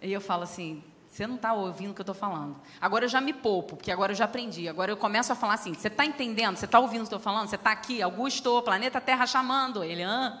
E 0.00 0.12
eu 0.12 0.20
falo 0.20 0.44
assim, 0.44 0.82
você 1.14 1.28
não 1.28 1.36
está 1.36 1.52
ouvindo 1.52 1.92
o 1.92 1.94
que 1.94 2.00
eu 2.00 2.02
estou 2.02 2.14
falando. 2.14 2.56
Agora 2.80 3.04
eu 3.04 3.08
já 3.08 3.20
me 3.20 3.32
poupo, 3.32 3.76
porque 3.76 3.92
agora 3.92 4.10
eu 4.10 4.16
já 4.16 4.24
aprendi. 4.24 4.68
Agora 4.68 4.90
eu 4.90 4.96
começo 4.96 5.32
a 5.32 5.36
falar 5.36 5.54
assim: 5.54 5.72
você 5.72 5.86
está 5.86 6.04
entendendo? 6.04 6.56
Você 6.56 6.64
está 6.64 6.80
ouvindo 6.80 7.04
o 7.04 7.06
que 7.06 7.14
eu 7.14 7.18
estou 7.18 7.32
falando? 7.32 7.48
Você 7.48 7.54
está 7.54 7.70
aqui, 7.70 8.02
Augusto, 8.02 8.60
planeta 8.62 9.00
Terra 9.00 9.24
chamando. 9.24 9.84
Ele, 9.84 10.02
hã? 10.02 10.40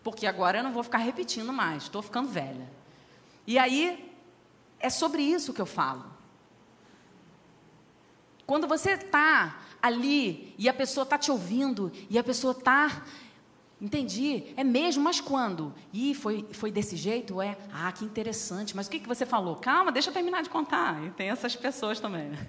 Porque 0.00 0.24
agora 0.24 0.58
eu 0.58 0.62
não 0.62 0.70
vou 0.70 0.84
ficar 0.84 0.98
repetindo 0.98 1.52
mais, 1.52 1.82
estou 1.82 2.00
ficando 2.00 2.28
velha. 2.28 2.70
E 3.44 3.58
aí, 3.58 4.08
é 4.78 4.88
sobre 4.88 5.20
isso 5.20 5.52
que 5.52 5.60
eu 5.60 5.66
falo. 5.66 6.04
Quando 8.46 8.68
você 8.68 8.92
está 8.92 9.62
ali 9.82 10.54
e 10.56 10.68
a 10.68 10.74
pessoa 10.74 11.02
está 11.02 11.18
te 11.18 11.32
ouvindo 11.32 11.90
e 12.08 12.16
a 12.20 12.22
pessoa 12.22 12.52
está 12.52 13.02
Entendi. 13.82 14.44
É 14.56 14.62
mesmo, 14.62 15.02
mas 15.02 15.20
quando? 15.20 15.74
Ih, 15.92 16.14
foi, 16.14 16.46
foi 16.52 16.70
desse 16.70 16.96
jeito? 16.96 17.42
É. 17.42 17.58
Ah, 17.72 17.90
que 17.90 18.04
interessante. 18.04 18.76
Mas 18.76 18.86
o 18.86 18.90
que, 18.90 19.00
que 19.00 19.08
você 19.08 19.26
falou? 19.26 19.56
Calma, 19.56 19.90
deixa 19.90 20.10
eu 20.10 20.14
terminar 20.14 20.44
de 20.44 20.48
contar. 20.48 21.02
E 21.04 21.10
tem 21.10 21.30
essas 21.30 21.56
pessoas 21.56 21.98
também, 21.98 22.28
né? 22.28 22.46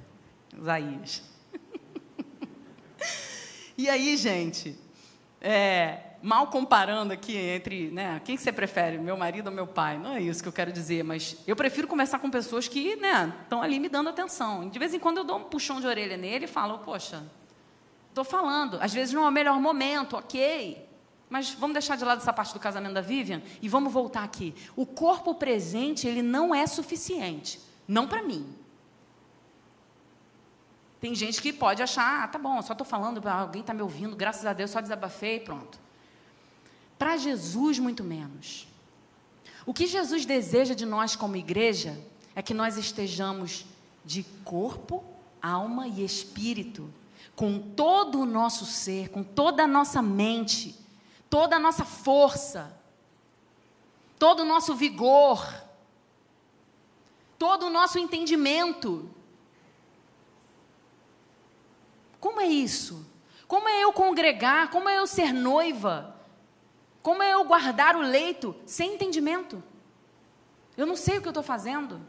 Isaías. 0.56 1.24
e 3.76 3.90
aí, 3.90 4.16
gente, 4.16 4.78
é, 5.42 6.02
mal 6.22 6.46
comparando 6.48 7.12
aqui 7.12 7.36
entre, 7.36 7.90
né, 7.90 8.22
quem 8.24 8.36
que 8.36 8.44
você 8.44 8.52
prefere, 8.52 9.00
meu 9.00 9.18
marido 9.18 9.48
ou 9.48 9.54
meu 9.54 9.66
pai? 9.66 9.98
Não 9.98 10.14
é 10.14 10.22
isso 10.22 10.44
que 10.44 10.48
eu 10.48 10.54
quero 10.54 10.72
dizer, 10.72 11.04
mas 11.04 11.36
eu 11.48 11.56
prefiro 11.56 11.88
conversar 11.88 12.20
com 12.20 12.30
pessoas 12.30 12.68
que, 12.68 12.96
né, 12.98 13.34
estão 13.42 13.64
ali 13.64 13.80
me 13.80 13.90
dando 13.90 14.10
atenção. 14.10 14.70
De 14.70 14.78
vez 14.78 14.94
em 14.94 15.00
quando 15.00 15.18
eu 15.18 15.24
dou 15.24 15.38
um 15.38 15.44
puxão 15.46 15.82
de 15.82 15.88
orelha 15.88 16.16
nele 16.16 16.46
e 16.46 16.48
falo, 16.48 16.78
poxa, 16.78 17.24
estou 18.10 18.24
falando. 18.24 18.78
Às 18.80 18.94
vezes 18.94 19.16
não 19.16 19.26
é 19.26 19.30
o 19.30 19.32
melhor 19.32 19.60
momento, 19.60 20.16
ok. 20.16 20.93
Mas 21.30 21.52
vamos 21.52 21.74
deixar 21.74 21.98
de 21.98 22.06
lado 22.06 22.20
essa 22.22 22.34
parte 22.34 22.54
do 22.54 22.60
casamento 22.60 22.94
da 22.94 23.02
Vivian 23.02 23.42
e 23.62 23.68
vamos 23.68 23.92
voltar 23.92 24.24
aqui. 24.24 24.54
O 24.76 24.86
corpo 24.86 25.34
presente, 25.36 26.08
ele 26.08 26.22
não 26.22 26.54
é 26.54 26.68
suficiente. 26.68 27.60
Não 27.88 28.08
para 28.08 28.22
mim. 28.22 28.56
Tem 31.00 31.14
gente 31.14 31.42
que 31.42 31.52
pode 31.52 31.84
achar, 31.84 32.24
ah, 32.24 32.28
tá 32.28 32.40
bom, 32.40 32.62
só 32.62 32.72
estou 32.72 32.88
falando, 32.88 33.28
alguém 33.28 33.60
está 33.60 33.74
me 33.74 33.82
ouvindo, 33.82 34.16
graças 34.16 34.46
a 34.46 34.54
Deus, 34.54 34.72
só 34.72 34.80
desabafei 34.80 35.36
e 35.36 35.40
pronto. 35.42 35.78
Para 36.98 37.18
Jesus, 37.18 37.78
muito 37.78 38.06
menos. 38.06 38.68
O 39.66 39.74
que 39.74 39.86
Jesus 39.86 40.26
deseja 40.26 40.74
de 40.74 40.86
nós 40.86 41.16
como 41.16 41.36
igreja 41.36 42.00
é 42.34 42.42
que 42.42 42.54
nós 42.54 42.78
estejamos 42.78 43.66
de 44.06 44.24
corpo, 44.46 45.04
alma 45.42 45.88
e 45.88 46.06
espírito, 46.06 46.90
com 47.36 47.60
todo 47.60 48.22
o 48.22 48.26
nosso 48.26 48.66
ser, 48.66 49.10
com 49.10 49.24
toda 49.24 49.64
a 49.64 49.68
nossa 49.68 50.02
mente, 50.02 50.74
toda 51.34 51.56
a 51.56 51.60
nossa 51.60 51.84
força, 51.84 52.80
todo 54.20 54.42
o 54.42 54.46
nosso 54.46 54.76
vigor, 54.76 55.44
todo 57.40 57.66
o 57.66 57.70
nosso 57.72 57.98
entendimento. 57.98 59.10
Como 62.20 62.40
é 62.40 62.46
isso? 62.46 63.04
Como 63.48 63.68
é 63.68 63.84
eu 63.84 63.92
congregar? 63.92 64.70
Como 64.70 64.88
é 64.88 65.00
eu 65.00 65.08
ser 65.08 65.34
noiva? 65.34 66.16
Como 67.02 67.24
é 67.24 67.34
eu 67.34 67.44
guardar 67.46 67.96
o 67.96 68.02
leito 68.02 68.56
sem 68.64 68.94
entendimento? 68.94 69.64
Eu 70.78 70.86
não 70.86 70.96
sei 70.96 71.18
o 71.18 71.22
que 71.24 71.28
eu 71.28 71.32
estou 71.32 71.42
fazendo. 71.42 72.00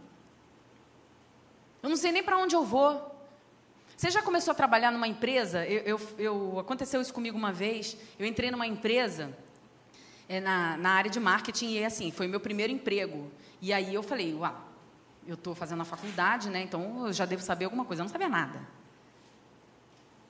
Eu 1.82 1.88
não 1.88 1.96
sei 1.96 2.12
nem 2.12 2.22
para 2.22 2.36
onde 2.36 2.54
eu 2.54 2.62
vou. 2.62 3.13
Você 3.96 4.10
já 4.10 4.22
começou 4.22 4.52
a 4.52 4.54
trabalhar 4.54 4.90
numa 4.90 5.06
empresa? 5.06 5.64
Eu, 5.66 5.82
eu, 5.82 6.00
eu, 6.18 6.58
aconteceu 6.58 7.00
isso 7.00 7.14
comigo 7.14 7.36
uma 7.38 7.52
vez. 7.52 7.96
Eu 8.18 8.26
entrei 8.26 8.50
numa 8.50 8.66
empresa 8.66 9.36
é, 10.28 10.40
na, 10.40 10.76
na 10.76 10.90
área 10.90 11.10
de 11.10 11.20
marketing 11.20 11.70
e 11.70 11.84
assim, 11.84 12.10
foi 12.10 12.26
meu 12.26 12.40
primeiro 12.40 12.72
emprego. 12.72 13.30
E 13.62 13.72
aí 13.72 13.94
eu 13.94 14.02
falei, 14.02 14.34
uau, 14.34 14.68
eu 15.26 15.34
estou 15.34 15.54
fazendo 15.54 15.82
a 15.82 15.84
faculdade, 15.84 16.50
né? 16.50 16.62
Então 16.62 17.06
eu 17.06 17.12
já 17.12 17.24
devo 17.24 17.42
saber 17.42 17.66
alguma 17.66 17.84
coisa. 17.84 18.02
Eu 18.02 18.04
não 18.04 18.12
sabia 18.12 18.28
nada. 18.28 18.60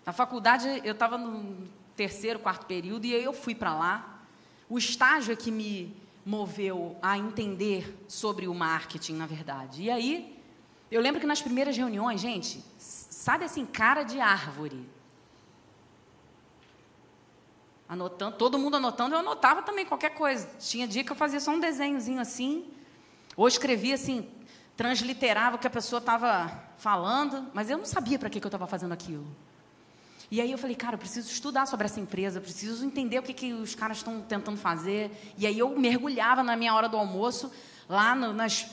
Na 0.04 0.12
faculdade 0.12 0.82
eu 0.84 0.92
estava 0.92 1.16
no 1.16 1.66
terceiro, 1.96 2.38
quarto 2.38 2.66
período 2.66 3.06
e 3.06 3.14
aí 3.14 3.24
eu 3.24 3.32
fui 3.32 3.54
para 3.54 3.74
lá. 3.74 4.20
O 4.68 4.76
estágio 4.78 5.32
é 5.32 5.36
que 5.36 5.50
me 5.50 5.96
moveu 6.24 6.96
a 7.00 7.16
entender 7.16 7.98
sobre 8.08 8.46
o 8.46 8.54
marketing, 8.54 9.14
na 9.14 9.26
verdade. 9.26 9.84
E 9.84 9.90
aí 9.90 10.38
eu 10.90 11.00
lembro 11.00 11.20
que 11.20 11.26
nas 11.26 11.40
primeiras 11.40 11.76
reuniões, 11.76 12.20
gente, 12.20 12.62
Sabe 13.24 13.46
assim, 13.46 13.64
cara 13.64 14.02
de 14.02 14.20
árvore. 14.20 14.86
Anotando, 17.88 18.36
todo 18.36 18.58
mundo 18.58 18.76
anotando, 18.76 19.14
eu 19.14 19.20
anotava 19.20 19.62
também 19.62 19.86
qualquer 19.86 20.10
coisa. 20.10 20.46
Tinha 20.58 20.86
dia 20.86 21.02
que 21.02 21.10
eu 21.10 21.16
fazia 21.16 21.40
só 21.40 21.52
um 21.52 21.58
desenhozinho 21.58 22.20
assim, 22.20 22.66
ou 23.34 23.48
escrevia 23.48 23.94
assim, 23.94 24.30
transliterava 24.76 25.56
o 25.56 25.58
que 25.58 25.66
a 25.66 25.70
pessoa 25.70 26.00
estava 26.00 26.52
falando, 26.76 27.50
mas 27.54 27.70
eu 27.70 27.78
não 27.78 27.86
sabia 27.86 28.18
para 28.18 28.28
que, 28.28 28.38
que 28.38 28.46
eu 28.46 28.50
estava 28.50 28.66
fazendo 28.66 28.92
aquilo. 28.92 29.26
E 30.30 30.38
aí 30.38 30.52
eu 30.52 30.58
falei, 30.58 30.76
cara, 30.76 30.96
eu 30.96 30.98
preciso 30.98 31.30
estudar 31.30 31.64
sobre 31.64 31.86
essa 31.86 32.00
empresa, 32.00 32.42
preciso 32.42 32.84
entender 32.84 33.20
o 33.20 33.22
que, 33.22 33.32
que 33.32 33.54
os 33.54 33.74
caras 33.74 33.96
estão 33.96 34.20
tentando 34.20 34.58
fazer. 34.58 35.10
E 35.38 35.46
aí 35.46 35.58
eu 35.58 35.70
mergulhava 35.78 36.42
na 36.42 36.56
minha 36.56 36.74
hora 36.74 36.90
do 36.90 36.98
almoço, 36.98 37.50
lá 37.88 38.14
no, 38.14 38.34
nas 38.34 38.66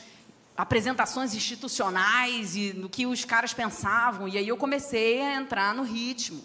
apresentações 0.62 1.34
institucionais 1.34 2.56
e 2.56 2.72
no 2.72 2.88
que 2.88 3.08
os 3.08 3.26
caras 3.26 3.52
pensavam, 3.52 4.28
e 4.28 4.38
aí 4.38 4.48
eu 4.48 4.56
comecei 4.56 5.20
a 5.20 5.34
entrar 5.34 5.74
no 5.74 5.82
ritmo. 5.82 6.40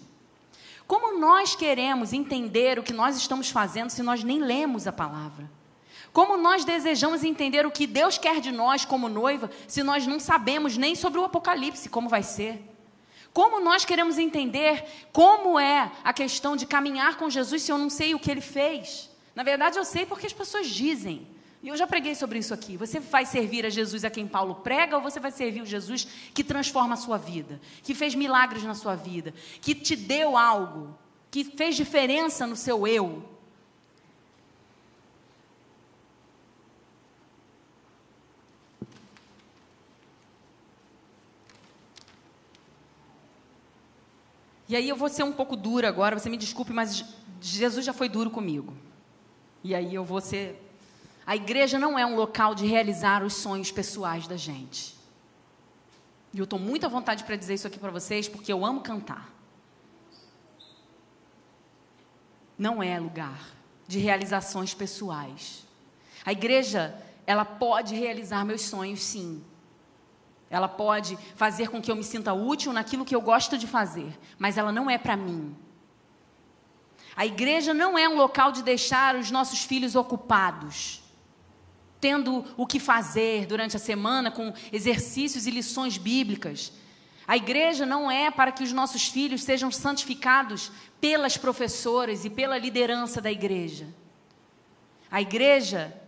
Como 0.87 1.19
nós 1.19 1.55
queremos 1.55 2.15
entender 2.15 2.79
o 2.79 2.83
que 2.83 2.95
nós 2.95 3.15
estamos 3.19 3.51
fazendo 3.51 3.91
se 3.91 4.03
nós 4.03 4.25
nem 4.25 4.39
lemos 4.39 4.87
a 4.87 4.93
palavra? 4.93 5.51
Como 6.15 6.39
nós 6.39 6.65
desejamos 6.65 7.25
entender 7.25 7.67
o 7.67 7.71
que 7.71 7.87
Deus 7.87 8.17
quer 8.17 8.41
de 8.41 8.51
nós 8.51 8.87
como 8.87 9.07
noiva 9.07 9.51
se 9.69 9.83
nós 9.83 10.07
não 10.07 10.19
sabemos 10.19 10.79
nem 10.79 10.95
sobre 10.95 11.19
o 11.19 11.25
Apocalipse, 11.25 11.91
como 11.91 12.09
vai 12.09 12.23
ser? 12.23 12.63
Como 13.35 13.61
nós 13.61 13.85
queremos 13.85 14.17
entender 14.17 14.83
como 15.13 15.61
é 15.61 15.93
a 16.03 16.15
questão 16.15 16.57
de 16.57 16.65
caminhar 16.65 17.19
com 17.19 17.29
Jesus 17.29 17.61
se 17.61 17.71
eu 17.71 17.77
não 17.77 17.91
sei 17.91 18.15
o 18.15 18.19
que 18.19 18.31
ele 18.31 18.41
fez? 18.41 19.11
Na 19.35 19.43
verdade, 19.43 19.77
eu 19.77 19.85
sei 19.85 20.07
porque 20.07 20.27
as 20.27 20.33
pessoas 20.33 20.69
dizem. 20.69 21.36
E 21.67 21.69
eu 21.69 21.77
já 21.77 21.85
preguei 21.85 22.15
sobre 22.15 22.39
isso 22.39 22.55
aqui. 22.55 22.77
Você 22.77 23.01
vai 23.01 23.27
servir 23.27 23.67
a 23.67 23.69
Jesus 23.69 24.05
a 24.05 24.09
quem 24.09 24.25
Paulo 24.25 24.55
prega 24.55 24.95
ou 24.95 25.03
você 25.03 25.19
vai 25.19 25.33
servir 25.33 25.63
o 25.63 25.67
Jesus 25.67 26.07
que 26.33 26.45
transforma 26.45 26.95
a 26.95 26.97
sua 26.97 27.19
vida, 27.19 27.61
que 27.83 27.93
fez 27.93 28.15
milagres 28.15 28.63
na 28.63 28.73
sua 28.73 28.95
vida, 28.95 29.35
que 29.61 29.75
te 29.75 29.97
deu 29.97 30.37
algo, 30.37 30.97
que 31.29 31.43
fez 31.43 31.75
diferença 31.75 32.47
no 32.47 32.55
seu 32.55 32.87
eu? 32.87 33.29
E 44.69 44.77
aí 44.77 44.89
eu 44.89 44.95
vou 44.95 45.09
ser 45.09 45.25
um 45.25 45.33
pouco 45.33 45.57
dura 45.57 45.89
agora, 45.89 46.17
você 46.17 46.31
me 46.31 46.37
desculpe, 46.37 46.73
mas 46.73 47.05
Jesus 47.41 47.85
já 47.85 47.93
foi 47.93 48.09
duro 48.09 48.31
comigo. 48.31 48.73
E 49.65 49.75
aí 49.75 49.93
eu 49.93 50.05
vou 50.05 50.21
ser 50.21 50.63
a 51.27 51.35
igreja 51.35 51.77
não 51.77 51.99
é 51.99 52.07
um 52.07 52.15
local 52.15 52.55
de 52.55 52.65
realizar 52.65 53.25
os 53.25 53.35
sonhos 53.35 53.73
pessoais 53.73 54.29
da 54.29 54.37
gente. 54.37 54.95
E 56.33 56.39
eu 56.39 56.45
estou 56.45 56.59
muito 56.59 56.87
à 56.87 56.89
vontade 56.89 57.25
para 57.25 57.35
dizer 57.35 57.55
isso 57.55 57.67
aqui 57.67 57.81
para 57.81 57.91
vocês, 57.91 58.29
porque 58.29 58.53
eu 58.53 58.65
amo 58.65 58.81
cantar. 58.81 59.29
Não 62.57 62.81
é 62.81 62.99
lugar 63.01 63.41
de 63.89 63.99
realizações 63.99 64.73
pessoais. 64.73 65.67
A 66.25 66.31
igreja, 66.31 66.97
ela 67.27 67.45
pode 67.45 67.97
realizar 67.97 68.45
meus 68.45 68.63
sonhos, 68.63 69.03
sim. 69.03 69.43
Ela 70.49 70.69
pode 70.69 71.19
fazer 71.35 71.71
com 71.71 71.83
que 71.83 71.91
eu 71.91 71.97
me 71.97 72.05
sinta 72.05 72.33
útil 72.33 72.73
naquilo 72.73 73.05
que 73.05 73.17
eu 73.17 73.21
gosto 73.21 73.59
de 73.59 73.67
fazer, 73.67 74.17
mas 74.39 74.57
ela 74.57 74.71
não 74.71 74.89
é 74.89 74.97
para 74.97 75.17
mim. 75.17 75.57
A 77.17 77.27
igreja 77.27 77.75
não 77.75 77.99
é 77.99 78.09
um 78.09 78.17
local 78.17 78.53
de 78.53 78.63
deixar 78.63 79.17
os 79.17 79.31
nossos 79.31 79.65
filhos 79.65 79.97
ocupados 79.97 81.05
tendo 82.07 82.45
o 82.57 82.65
que 82.65 82.79
fazer 82.79 83.47
durante 83.47 83.75
a 83.75 83.81
semana 83.81 84.31
com 84.31 84.55
exercícios 84.73 85.45
e 85.45 85.51
lições 85.51 85.99
bíblicas. 85.99 86.73
A 87.27 87.37
igreja 87.37 87.85
não 87.85 88.09
é 88.09 88.31
para 88.31 88.53
que 88.53 88.63
os 88.63 88.71
nossos 88.71 89.09
filhos 89.09 89.43
sejam 89.43 89.73
santificados 89.73 90.71
pelas 91.01 91.37
professoras 91.37 92.25
e 92.25 92.31
pela 92.31 92.57
liderança 92.59 93.21
da 93.21 93.33
igreja. 93.33 93.89
A 95.11 95.21
igreja, 95.21 96.01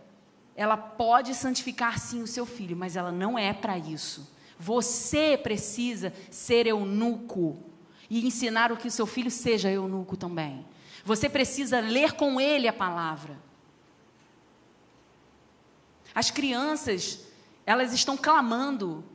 ela 0.55 0.77
pode 0.77 1.35
santificar 1.35 1.99
sim 1.99 2.23
o 2.23 2.27
seu 2.27 2.45
filho, 2.45 2.77
mas 2.77 2.95
ela 2.95 3.11
não 3.11 3.37
é 3.37 3.51
para 3.51 3.77
isso. 3.77 4.31
Você 4.57 5.37
precisa 5.37 6.13
ser 6.31 6.65
eunuco 6.65 7.61
e 8.09 8.25
ensinar 8.25 8.71
o 8.71 8.77
que 8.77 8.87
o 8.87 8.91
seu 8.91 9.05
filho 9.05 9.29
seja 9.29 9.69
eunuco 9.69 10.15
também. 10.15 10.65
Você 11.03 11.27
precisa 11.27 11.81
ler 11.81 12.13
com 12.13 12.39
ele 12.39 12.69
a 12.69 12.73
palavra. 12.73 13.48
As 16.19 16.29
crianças, 16.29 17.21
elas 17.65 17.93
estão 17.93 18.17
clamando 18.17 19.05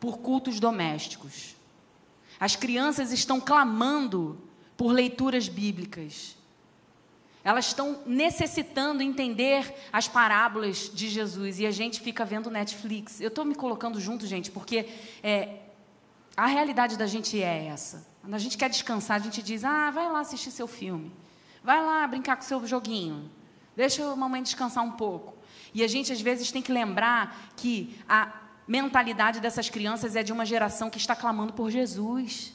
por 0.00 0.16
cultos 0.16 0.58
domésticos. 0.58 1.54
As 2.40 2.56
crianças 2.56 3.12
estão 3.12 3.38
clamando 3.38 4.40
por 4.78 4.92
leituras 4.92 5.50
bíblicas. 5.50 6.38
Elas 7.44 7.66
estão 7.66 8.00
necessitando 8.06 9.02
entender 9.02 9.74
as 9.92 10.08
parábolas 10.08 10.90
de 10.90 11.10
Jesus 11.10 11.58
e 11.58 11.66
a 11.66 11.70
gente 11.70 12.00
fica 12.00 12.24
vendo 12.24 12.50
Netflix. 12.50 13.20
Eu 13.20 13.28
estou 13.28 13.44
me 13.44 13.54
colocando 13.54 14.00
junto, 14.00 14.26
gente, 14.26 14.50
porque 14.50 14.88
é, 15.22 15.58
a 16.34 16.46
realidade 16.46 16.96
da 16.96 17.06
gente 17.06 17.42
é 17.42 17.66
essa. 17.66 18.08
Quando 18.22 18.32
a 18.32 18.38
gente 18.38 18.56
quer 18.56 18.70
descansar, 18.70 19.20
a 19.20 19.22
gente 19.22 19.42
diz: 19.42 19.64
ah, 19.64 19.90
vai 19.90 20.10
lá 20.10 20.20
assistir 20.20 20.50
seu 20.50 20.66
filme, 20.66 21.12
vai 21.62 21.84
lá 21.84 22.06
brincar 22.06 22.36
com 22.36 22.42
seu 22.42 22.66
joguinho, 22.66 23.30
deixa 23.76 24.02
a 24.02 24.16
mamãe 24.16 24.42
descansar 24.42 24.82
um 24.82 24.92
pouco. 24.92 25.41
E 25.74 25.82
a 25.82 25.88
gente 25.88 26.12
às 26.12 26.20
vezes 26.20 26.50
tem 26.52 26.62
que 26.62 26.72
lembrar 26.72 27.52
que 27.56 27.98
a 28.08 28.32
mentalidade 28.66 29.40
dessas 29.40 29.68
crianças 29.68 30.16
é 30.16 30.22
de 30.22 30.32
uma 30.32 30.44
geração 30.44 30.90
que 30.90 30.98
está 30.98 31.16
clamando 31.16 31.52
por 31.52 31.70
Jesus. 31.70 32.52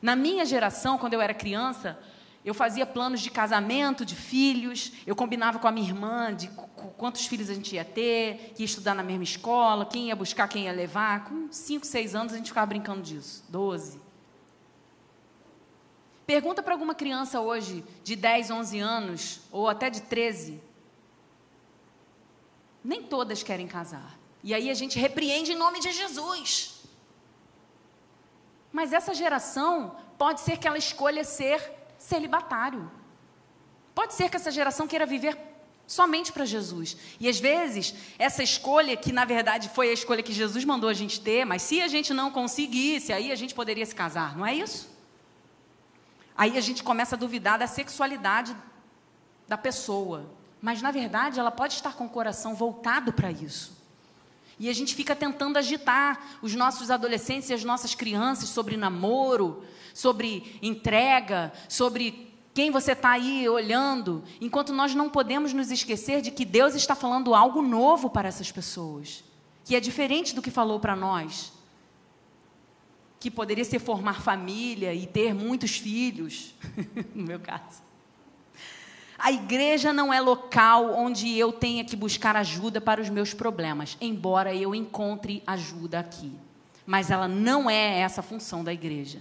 Na 0.00 0.14
minha 0.14 0.44
geração, 0.44 0.96
quando 0.96 1.14
eu 1.14 1.20
era 1.20 1.34
criança, 1.34 1.98
eu 2.44 2.54
fazia 2.54 2.86
planos 2.86 3.20
de 3.20 3.30
casamento, 3.30 4.04
de 4.04 4.14
filhos, 4.14 4.92
eu 5.06 5.14
combinava 5.14 5.58
com 5.58 5.68
a 5.68 5.72
minha 5.72 5.86
irmã 5.86 6.34
de 6.34 6.48
quantos 6.96 7.26
filhos 7.26 7.50
a 7.50 7.54
gente 7.54 7.74
ia 7.74 7.84
ter, 7.84 8.52
que 8.54 8.62
ia 8.62 8.66
estudar 8.66 8.94
na 8.94 9.02
mesma 9.02 9.24
escola, 9.24 9.84
quem 9.84 10.08
ia 10.08 10.16
buscar, 10.16 10.48
quem 10.48 10.64
ia 10.64 10.72
levar. 10.72 11.24
Com 11.24 11.52
5, 11.52 11.84
6 11.84 12.14
anos 12.14 12.32
a 12.32 12.36
gente 12.36 12.48
ficava 12.48 12.66
brincando 12.66 13.02
disso. 13.02 13.44
12. 13.48 14.00
Pergunta 16.26 16.62
para 16.62 16.74
alguma 16.74 16.94
criança 16.94 17.40
hoje 17.40 17.84
de 18.04 18.14
10, 18.14 18.50
11 18.50 18.78
anos, 18.78 19.40
ou 19.50 19.68
até 19.68 19.90
de 19.90 20.02
13. 20.02 20.60
Nem 22.82 23.02
todas 23.02 23.42
querem 23.42 23.66
casar. 23.66 24.18
E 24.42 24.54
aí 24.54 24.70
a 24.70 24.74
gente 24.74 24.98
repreende 24.98 25.52
em 25.52 25.56
nome 25.56 25.80
de 25.80 25.92
Jesus. 25.92 26.82
Mas 28.72 28.92
essa 28.92 29.14
geração 29.14 29.96
pode 30.16 30.40
ser 30.40 30.58
que 30.58 30.68
ela 30.68 30.78
escolha 30.78 31.24
ser 31.24 31.72
celibatário. 31.98 32.90
Pode 33.94 34.14
ser 34.14 34.28
que 34.30 34.36
essa 34.36 34.50
geração 34.50 34.86
queira 34.86 35.04
viver 35.04 35.36
somente 35.86 36.30
para 36.30 36.44
Jesus. 36.44 36.96
E 37.18 37.28
às 37.28 37.40
vezes, 37.40 37.94
essa 38.18 38.42
escolha, 38.42 38.96
que 38.96 39.10
na 39.10 39.24
verdade 39.24 39.70
foi 39.70 39.88
a 39.88 39.92
escolha 39.92 40.22
que 40.22 40.32
Jesus 40.32 40.64
mandou 40.64 40.88
a 40.88 40.94
gente 40.94 41.20
ter, 41.20 41.44
mas 41.44 41.62
se 41.62 41.80
a 41.80 41.88
gente 41.88 42.12
não 42.12 42.30
conseguisse, 42.30 43.12
aí 43.12 43.32
a 43.32 43.34
gente 43.34 43.54
poderia 43.54 43.84
se 43.84 43.94
casar, 43.94 44.36
não 44.36 44.46
é 44.46 44.54
isso? 44.54 44.88
Aí 46.36 46.56
a 46.56 46.60
gente 46.60 46.84
começa 46.84 47.16
a 47.16 47.18
duvidar 47.18 47.58
da 47.58 47.66
sexualidade 47.66 48.56
da 49.48 49.58
pessoa. 49.58 50.30
Mas 50.60 50.82
na 50.82 50.90
verdade, 50.90 51.38
ela 51.38 51.50
pode 51.50 51.74
estar 51.74 51.94
com 51.94 52.06
o 52.06 52.10
coração 52.10 52.54
voltado 52.54 53.12
para 53.12 53.30
isso. 53.30 53.76
E 54.58 54.68
a 54.68 54.72
gente 54.72 54.94
fica 54.94 55.14
tentando 55.14 55.56
agitar 55.56 56.38
os 56.42 56.54
nossos 56.54 56.90
adolescentes 56.90 57.48
e 57.48 57.54
as 57.54 57.62
nossas 57.62 57.94
crianças 57.94 58.48
sobre 58.48 58.76
namoro, 58.76 59.62
sobre 59.94 60.58
entrega, 60.60 61.52
sobre 61.68 62.28
quem 62.52 62.72
você 62.72 62.90
está 62.90 63.10
aí 63.10 63.48
olhando, 63.48 64.24
enquanto 64.40 64.72
nós 64.72 64.92
não 64.92 65.08
podemos 65.08 65.52
nos 65.52 65.70
esquecer 65.70 66.20
de 66.20 66.32
que 66.32 66.44
Deus 66.44 66.74
está 66.74 66.96
falando 66.96 67.32
algo 67.32 67.62
novo 67.62 68.10
para 68.10 68.26
essas 68.26 68.50
pessoas, 68.50 69.22
que 69.64 69.76
é 69.76 69.80
diferente 69.80 70.34
do 70.34 70.42
que 70.42 70.50
falou 70.50 70.80
para 70.80 70.96
nós, 70.96 71.52
que 73.20 73.30
poderia 73.30 73.64
ser 73.64 73.78
formar 73.78 74.22
família 74.22 74.92
e 74.92 75.06
ter 75.06 75.32
muitos 75.32 75.76
filhos, 75.76 76.52
no 77.14 77.22
meu 77.22 77.38
caso. 77.38 77.87
A 79.18 79.32
igreja 79.32 79.92
não 79.92 80.14
é 80.14 80.20
local 80.20 80.94
onde 80.94 81.36
eu 81.36 81.52
tenha 81.52 81.84
que 81.84 81.96
buscar 81.96 82.36
ajuda 82.36 82.80
para 82.80 83.00
os 83.00 83.08
meus 83.08 83.34
problemas, 83.34 83.96
embora 84.00 84.54
eu 84.54 84.74
encontre 84.74 85.42
ajuda 85.44 85.98
aqui. 85.98 86.32
Mas 86.86 87.10
ela 87.10 87.26
não 87.26 87.68
é 87.68 87.98
essa 87.98 88.22
função 88.22 88.62
da 88.62 88.72
igreja. 88.72 89.20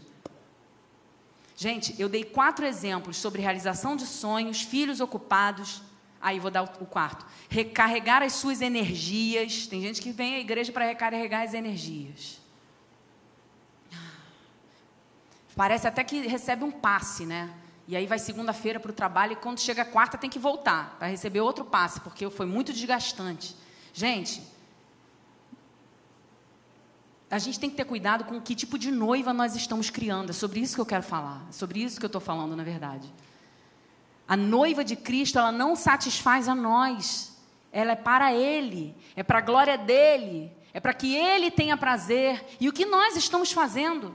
Gente, 1.55 1.99
eu 1.99 2.07
dei 2.07 2.23
quatro 2.23 2.63
exemplos 2.63 3.17
sobre 3.17 3.41
realização 3.41 3.95
de 3.95 4.05
sonhos, 4.05 4.61
filhos 4.61 5.01
ocupados. 5.01 5.81
Aí 6.21 6.39
vou 6.39 6.51
dar 6.51 6.61
o 6.61 6.85
quarto. 6.85 7.25
Recarregar 7.49 8.21
as 8.21 8.33
suas 8.33 8.61
energias. 8.61 9.65
Tem 9.65 9.81
gente 9.81 9.99
que 9.99 10.11
vem 10.11 10.35
à 10.35 10.39
igreja 10.39 10.71
para 10.71 10.85
recarregar 10.85 11.41
as 11.41 11.55
energias. 11.55 12.39
Parece 15.55 15.87
até 15.87 16.03
que 16.03 16.27
recebe 16.27 16.63
um 16.63 16.69
passe, 16.69 17.25
né? 17.25 17.51
E 17.87 17.95
aí 17.95 18.05
vai 18.05 18.19
segunda-feira 18.19 18.79
para 18.79 18.91
o 18.91 18.93
trabalho 18.93 19.33
e 19.33 19.35
quando 19.37 19.59
chega 19.59 19.85
quarta 19.85 20.17
tem 20.17 20.29
que 20.29 20.37
voltar 20.37 20.97
para 20.99 21.07
receber 21.07 21.39
outro 21.39 21.63
passe, 21.63 22.01
porque 22.01 22.29
foi 22.29 22.45
muito 22.45 22.73
desgastante. 22.73 23.55
Gente, 23.93 24.43
a 27.31 27.39
gente 27.39 27.59
tem 27.59 27.69
que 27.69 27.77
ter 27.77 27.85
cuidado 27.85 28.25
com 28.25 28.41
que 28.41 28.55
tipo 28.55 28.77
de 28.77 28.91
noiva 28.91 29.33
nós 29.33 29.55
estamos 29.55 29.89
criando. 29.89 30.31
É 30.31 30.33
sobre 30.33 30.59
isso 30.59 30.75
que 30.75 30.81
eu 30.81 30.85
quero 30.85 31.03
falar. 31.03 31.45
É 31.47 31.51
sobre 31.53 31.81
isso 31.81 31.97
que 31.99 32.05
eu 32.05 32.07
estou 32.07 32.21
falando, 32.21 32.55
na 32.55 32.63
verdade. 32.63 33.11
A 34.27 34.35
noiva 34.35 34.83
de 34.83 34.95
Cristo, 34.95 35.39
ela 35.39 35.51
não 35.51 35.75
satisfaz 35.75 36.49
a 36.49 36.55
nós. 36.55 37.37
Ela 37.71 37.93
é 37.93 37.95
para 37.95 38.33
Ele. 38.33 38.95
É 39.15 39.23
para 39.23 39.39
a 39.39 39.41
glória 39.41 39.77
dEle. 39.77 40.51
É 40.73 40.79
para 40.79 40.93
que 40.93 41.15
Ele 41.15 41.51
tenha 41.51 41.77
prazer. 41.77 42.45
E 42.59 42.67
o 42.67 42.73
que 42.73 42.85
nós 42.85 43.15
estamos 43.15 43.51
fazendo? 43.51 44.13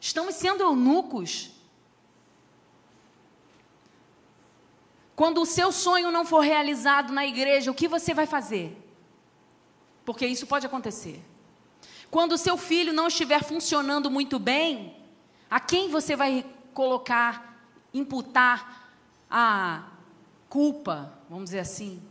Estamos 0.00 0.36
sendo 0.36 0.62
eunucos 0.62 1.50
Quando 5.14 5.42
o 5.42 5.46
seu 5.46 5.70
sonho 5.70 6.10
não 6.10 6.24
for 6.24 6.40
realizado 6.40 7.12
na 7.12 7.26
igreja, 7.26 7.70
o 7.70 7.74
que 7.74 7.86
você 7.86 8.14
vai 8.14 8.26
fazer? 8.26 8.76
Porque 10.04 10.26
isso 10.26 10.46
pode 10.46 10.66
acontecer. 10.66 11.22
Quando 12.10 12.32
o 12.32 12.38
seu 12.38 12.56
filho 12.56 12.92
não 12.92 13.08
estiver 13.08 13.42
funcionando 13.42 14.10
muito 14.10 14.38
bem, 14.38 14.96
a 15.50 15.60
quem 15.60 15.88
você 15.88 16.16
vai 16.16 16.46
colocar, 16.74 17.58
imputar 17.92 18.90
a 19.30 19.84
culpa, 20.48 21.12
vamos 21.28 21.44
dizer 21.44 21.60
assim? 21.60 22.02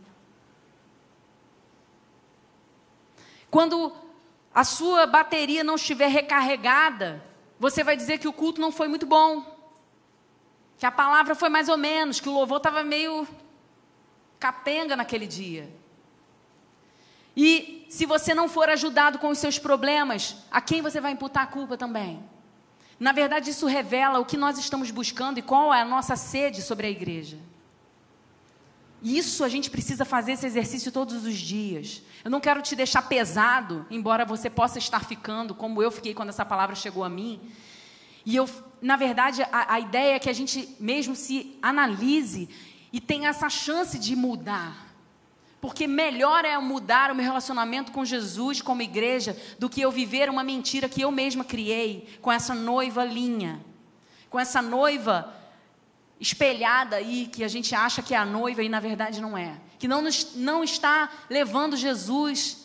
Quando 3.50 3.92
a 4.54 4.64
sua 4.64 5.06
bateria 5.06 5.62
não 5.62 5.74
estiver 5.74 6.08
recarregada, 6.08 7.22
você 7.58 7.84
vai 7.84 7.96
dizer 7.96 8.18
que 8.18 8.28
o 8.28 8.32
culto 8.32 8.60
não 8.60 8.72
foi 8.72 8.88
muito 8.88 9.06
bom 9.06 9.51
que 10.82 10.86
a 10.86 10.90
palavra 10.90 11.36
foi 11.36 11.48
mais 11.48 11.68
ou 11.68 11.76
menos, 11.76 12.18
que 12.18 12.28
o 12.28 12.32
louvor 12.32 12.56
estava 12.56 12.82
meio 12.82 13.24
capenga 14.40 14.96
naquele 14.96 15.28
dia. 15.28 15.72
E 17.36 17.86
se 17.88 18.04
você 18.04 18.34
não 18.34 18.48
for 18.48 18.68
ajudado 18.68 19.16
com 19.20 19.28
os 19.28 19.38
seus 19.38 19.60
problemas, 19.60 20.38
a 20.50 20.60
quem 20.60 20.82
você 20.82 21.00
vai 21.00 21.12
imputar 21.12 21.44
a 21.44 21.46
culpa 21.46 21.76
também? 21.76 22.20
Na 22.98 23.12
verdade, 23.12 23.50
isso 23.50 23.64
revela 23.64 24.18
o 24.18 24.24
que 24.24 24.36
nós 24.36 24.58
estamos 24.58 24.90
buscando 24.90 25.38
e 25.38 25.42
qual 25.42 25.72
é 25.72 25.82
a 25.82 25.84
nossa 25.84 26.16
sede 26.16 26.60
sobre 26.62 26.88
a 26.88 26.90
igreja. 26.90 27.38
Isso 29.00 29.44
a 29.44 29.48
gente 29.48 29.70
precisa 29.70 30.04
fazer 30.04 30.32
esse 30.32 30.46
exercício 30.46 30.90
todos 30.90 31.24
os 31.24 31.38
dias. 31.38 32.02
Eu 32.24 32.30
não 32.32 32.40
quero 32.40 32.60
te 32.60 32.74
deixar 32.74 33.02
pesado, 33.02 33.86
embora 33.88 34.24
você 34.24 34.50
possa 34.50 34.80
estar 34.80 35.04
ficando, 35.04 35.54
como 35.54 35.80
eu 35.80 35.92
fiquei 35.92 36.12
quando 36.12 36.30
essa 36.30 36.44
palavra 36.44 36.74
chegou 36.74 37.04
a 37.04 37.08
mim. 37.08 37.40
E 38.26 38.34
eu, 38.34 38.48
na 38.82 38.96
verdade, 38.96 39.42
a, 39.44 39.74
a 39.74 39.80
ideia 39.80 40.16
é 40.16 40.18
que 40.18 40.28
a 40.28 40.32
gente 40.32 40.76
mesmo 40.80 41.14
se 41.14 41.56
analise 41.62 42.48
e 42.92 43.00
tenha 43.00 43.28
essa 43.28 43.48
chance 43.48 43.96
de 43.96 44.16
mudar. 44.16 44.88
Porque 45.60 45.86
melhor 45.86 46.44
é 46.44 46.58
mudar 46.58 47.12
o 47.12 47.14
meu 47.14 47.24
relacionamento 47.24 47.92
com 47.92 48.04
Jesus, 48.04 48.60
como 48.60 48.82
igreja, 48.82 49.40
do 49.60 49.70
que 49.70 49.80
eu 49.80 49.92
viver 49.92 50.28
uma 50.28 50.42
mentira 50.42 50.88
que 50.88 51.00
eu 51.00 51.12
mesma 51.12 51.44
criei 51.44 52.18
com 52.20 52.32
essa 52.32 52.56
noiva 52.56 53.04
linha, 53.04 53.64
com 54.28 54.40
essa 54.40 54.60
noiva 54.60 55.32
espelhada 56.18 56.96
aí, 56.96 57.28
que 57.28 57.44
a 57.44 57.48
gente 57.48 57.76
acha 57.76 58.02
que 58.02 58.14
é 58.14 58.18
a 58.18 58.24
noiva 58.24 58.64
e 58.64 58.68
na 58.68 58.80
verdade 58.80 59.20
não 59.20 59.38
é. 59.38 59.60
Que 59.78 59.86
não, 59.86 60.02
nos, 60.02 60.34
não 60.34 60.64
está 60.64 61.08
levando 61.30 61.76
Jesus 61.76 62.61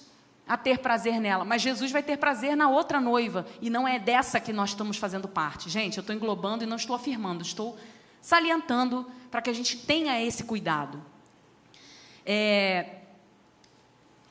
a 0.47 0.55
ter 0.55 0.79
prazer 0.79 1.19
nela, 1.19 1.43
mas 1.43 1.61
Jesus 1.61 1.91
vai 1.91 2.01
ter 2.01 2.17
prazer 2.17 2.55
na 2.55 2.69
outra 2.69 3.01
noiva, 3.01 3.45
e 3.61 3.69
não 3.69 3.87
é 3.87 3.99
dessa 3.99 4.39
que 4.39 4.53
nós 4.53 4.69
estamos 4.69 4.97
fazendo 4.97 5.27
parte. 5.27 5.69
Gente, 5.69 5.97
eu 5.97 6.01
estou 6.01 6.15
englobando 6.15 6.63
e 6.63 6.67
não 6.67 6.77
estou 6.77 6.95
afirmando, 6.95 7.41
estou 7.41 7.77
salientando 8.21 9.09
para 9.29 9.41
que 9.41 9.49
a 9.49 9.53
gente 9.53 9.77
tenha 9.77 10.21
esse 10.21 10.43
cuidado. 10.43 11.03
É, 12.25 13.01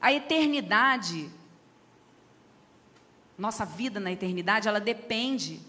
a 0.01 0.13
eternidade, 0.13 1.31
nossa 3.37 3.65
vida 3.65 4.01
na 4.01 4.11
eternidade, 4.11 4.69
ela 4.69 4.81
depende 4.81 5.61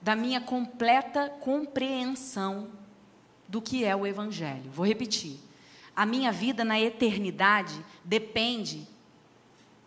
da 0.00 0.14
minha 0.14 0.40
completa 0.40 1.30
compreensão 1.40 2.68
do 3.48 3.62
que 3.62 3.84
é 3.84 3.94
o 3.94 4.06
Evangelho. 4.06 4.70
Vou 4.70 4.86
repetir. 4.86 5.38
A 5.94 6.04
minha 6.04 6.32
vida 6.32 6.64
na 6.64 6.80
eternidade 6.80 7.84
depende 8.04 8.86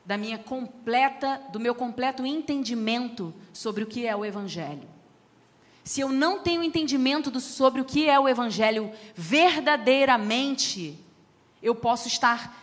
da 0.07 0.17
minha 0.17 0.39
completa, 0.39 1.41
do 1.51 1.59
meu 1.59 1.75
completo 1.75 2.25
entendimento 2.25 3.33
sobre 3.51 3.83
o 3.83 3.87
que 3.87 4.07
é 4.07 4.15
o 4.15 4.23
evangelho. 4.23 4.87
Se 5.83 5.99
eu 5.99 6.07
não 6.07 6.39
tenho 6.39 6.63
entendimento 6.63 7.29
do, 7.29 7.41
sobre 7.41 7.81
o 7.81 7.85
que 7.85 8.07
é 8.07 8.17
o 8.17 8.29
evangelho 8.29 8.89
verdadeiramente, 9.13 10.97
eu 11.61 11.75
posso 11.75 12.07
estar 12.07 12.57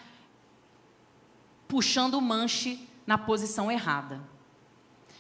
puxando 1.68 2.14
o 2.14 2.22
manche 2.22 2.88
na 3.06 3.18
posição 3.18 3.70
errada. 3.70 4.22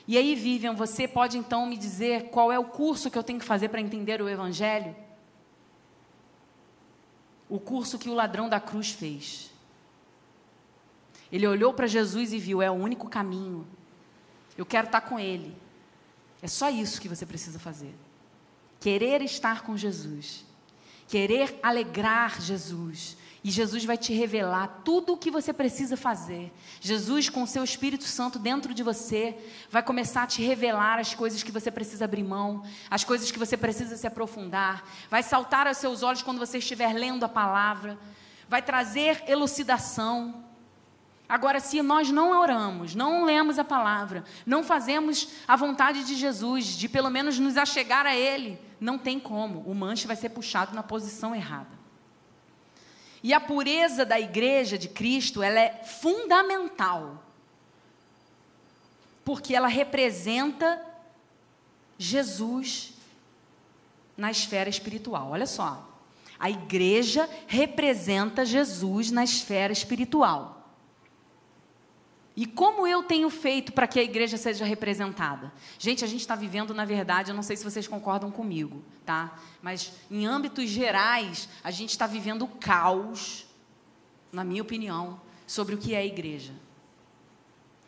E 0.08 0.16
aí, 0.16 0.34
Vivian, 0.34 0.72
você 0.72 1.06
pode 1.06 1.36
então 1.36 1.66
me 1.66 1.76
dizer 1.76 2.30
qual 2.30 2.50
é 2.50 2.58
o 2.58 2.64
curso 2.64 3.10
que 3.10 3.18
eu 3.18 3.22
tenho 3.22 3.38
que 3.38 3.44
fazer 3.44 3.68
para 3.68 3.82
entender 3.82 4.22
o 4.22 4.28
Evangelho? 4.30 4.96
O 7.50 7.60
curso 7.60 7.98
que 7.98 8.08
o 8.08 8.14
ladrão 8.14 8.48
da 8.48 8.60
cruz 8.60 8.90
fez. 8.90 9.53
Ele 11.34 11.48
olhou 11.48 11.74
para 11.74 11.88
Jesus 11.88 12.32
e 12.32 12.38
viu: 12.38 12.62
é 12.62 12.70
o 12.70 12.74
único 12.74 13.08
caminho. 13.08 13.66
Eu 14.56 14.64
quero 14.64 14.86
estar 14.86 15.00
com 15.00 15.18
Ele. 15.18 15.52
É 16.40 16.46
só 16.46 16.70
isso 16.70 17.00
que 17.00 17.08
você 17.08 17.26
precisa 17.26 17.58
fazer. 17.58 17.92
Querer 18.78 19.20
estar 19.20 19.64
com 19.64 19.76
Jesus. 19.76 20.44
Querer 21.08 21.58
alegrar 21.60 22.40
Jesus. 22.40 23.16
E 23.42 23.50
Jesus 23.50 23.84
vai 23.84 23.98
te 23.98 24.12
revelar 24.12 24.82
tudo 24.84 25.14
o 25.14 25.16
que 25.16 25.28
você 25.28 25.52
precisa 25.52 25.96
fazer. 25.96 26.52
Jesus, 26.80 27.28
com 27.28 27.42
o 27.42 27.48
seu 27.48 27.64
Espírito 27.64 28.04
Santo 28.04 28.38
dentro 28.38 28.72
de 28.72 28.84
você, 28.84 29.36
vai 29.68 29.82
começar 29.82 30.22
a 30.22 30.28
te 30.28 30.40
revelar 30.40 31.00
as 31.00 31.14
coisas 31.14 31.42
que 31.42 31.50
você 31.50 31.68
precisa 31.68 32.04
abrir 32.04 32.22
mão, 32.22 32.62
as 32.88 33.02
coisas 33.02 33.32
que 33.32 33.40
você 33.40 33.56
precisa 33.56 33.96
se 33.96 34.06
aprofundar. 34.06 34.88
Vai 35.10 35.24
saltar 35.24 35.66
aos 35.66 35.78
seus 35.78 36.04
olhos 36.04 36.22
quando 36.22 36.38
você 36.38 36.58
estiver 36.58 36.92
lendo 36.92 37.24
a 37.24 37.28
palavra. 37.28 37.98
Vai 38.48 38.62
trazer 38.62 39.24
elucidação. 39.26 40.53
Agora, 41.28 41.58
se 41.58 41.80
nós 41.80 42.10
não 42.10 42.38
oramos, 42.38 42.94
não 42.94 43.24
lemos 43.24 43.58
a 43.58 43.64
palavra, 43.64 44.24
não 44.44 44.62
fazemos 44.62 45.28
a 45.48 45.56
vontade 45.56 46.04
de 46.04 46.14
Jesus, 46.14 46.66
de 46.66 46.88
pelo 46.88 47.08
menos 47.10 47.38
nos 47.38 47.56
achegar 47.56 48.04
a 48.06 48.14
Ele, 48.14 48.58
não 48.78 48.98
tem 48.98 49.18
como. 49.18 49.60
O 49.60 49.74
manche 49.74 50.06
vai 50.06 50.16
ser 50.16 50.28
puxado 50.28 50.74
na 50.74 50.82
posição 50.82 51.34
errada. 51.34 51.84
E 53.22 53.32
a 53.32 53.40
pureza 53.40 54.04
da 54.04 54.20
igreja 54.20 54.76
de 54.76 54.86
Cristo, 54.86 55.42
ela 55.42 55.58
é 55.58 55.82
fundamental. 55.82 57.24
Porque 59.24 59.54
ela 59.54 59.68
representa 59.68 60.78
Jesus 61.96 62.92
na 64.14 64.30
esfera 64.30 64.68
espiritual. 64.68 65.30
Olha 65.30 65.46
só. 65.46 65.88
A 66.38 66.50
igreja 66.50 67.26
representa 67.46 68.44
Jesus 68.44 69.10
na 69.10 69.24
esfera 69.24 69.72
espiritual. 69.72 70.63
E 72.36 72.46
como 72.46 72.86
eu 72.86 73.02
tenho 73.02 73.30
feito 73.30 73.72
para 73.72 73.86
que 73.86 73.98
a 73.98 74.02
igreja 74.02 74.36
seja 74.36 74.64
representada? 74.64 75.52
Gente, 75.78 76.04
a 76.04 76.08
gente 76.08 76.20
está 76.20 76.34
vivendo, 76.34 76.74
na 76.74 76.84
verdade, 76.84 77.30
eu 77.30 77.34
não 77.34 77.44
sei 77.44 77.56
se 77.56 77.62
vocês 77.62 77.86
concordam 77.86 78.30
comigo, 78.30 78.82
tá? 79.06 79.38
Mas 79.62 79.92
em 80.10 80.26
âmbitos 80.26 80.68
gerais, 80.68 81.48
a 81.62 81.70
gente 81.70 81.90
está 81.90 82.08
vivendo 82.08 82.46
caos, 82.48 83.46
na 84.32 84.42
minha 84.42 84.62
opinião, 84.62 85.20
sobre 85.46 85.76
o 85.76 85.78
que 85.78 85.94
é 85.94 85.98
a 85.98 86.04
igreja. 86.04 86.52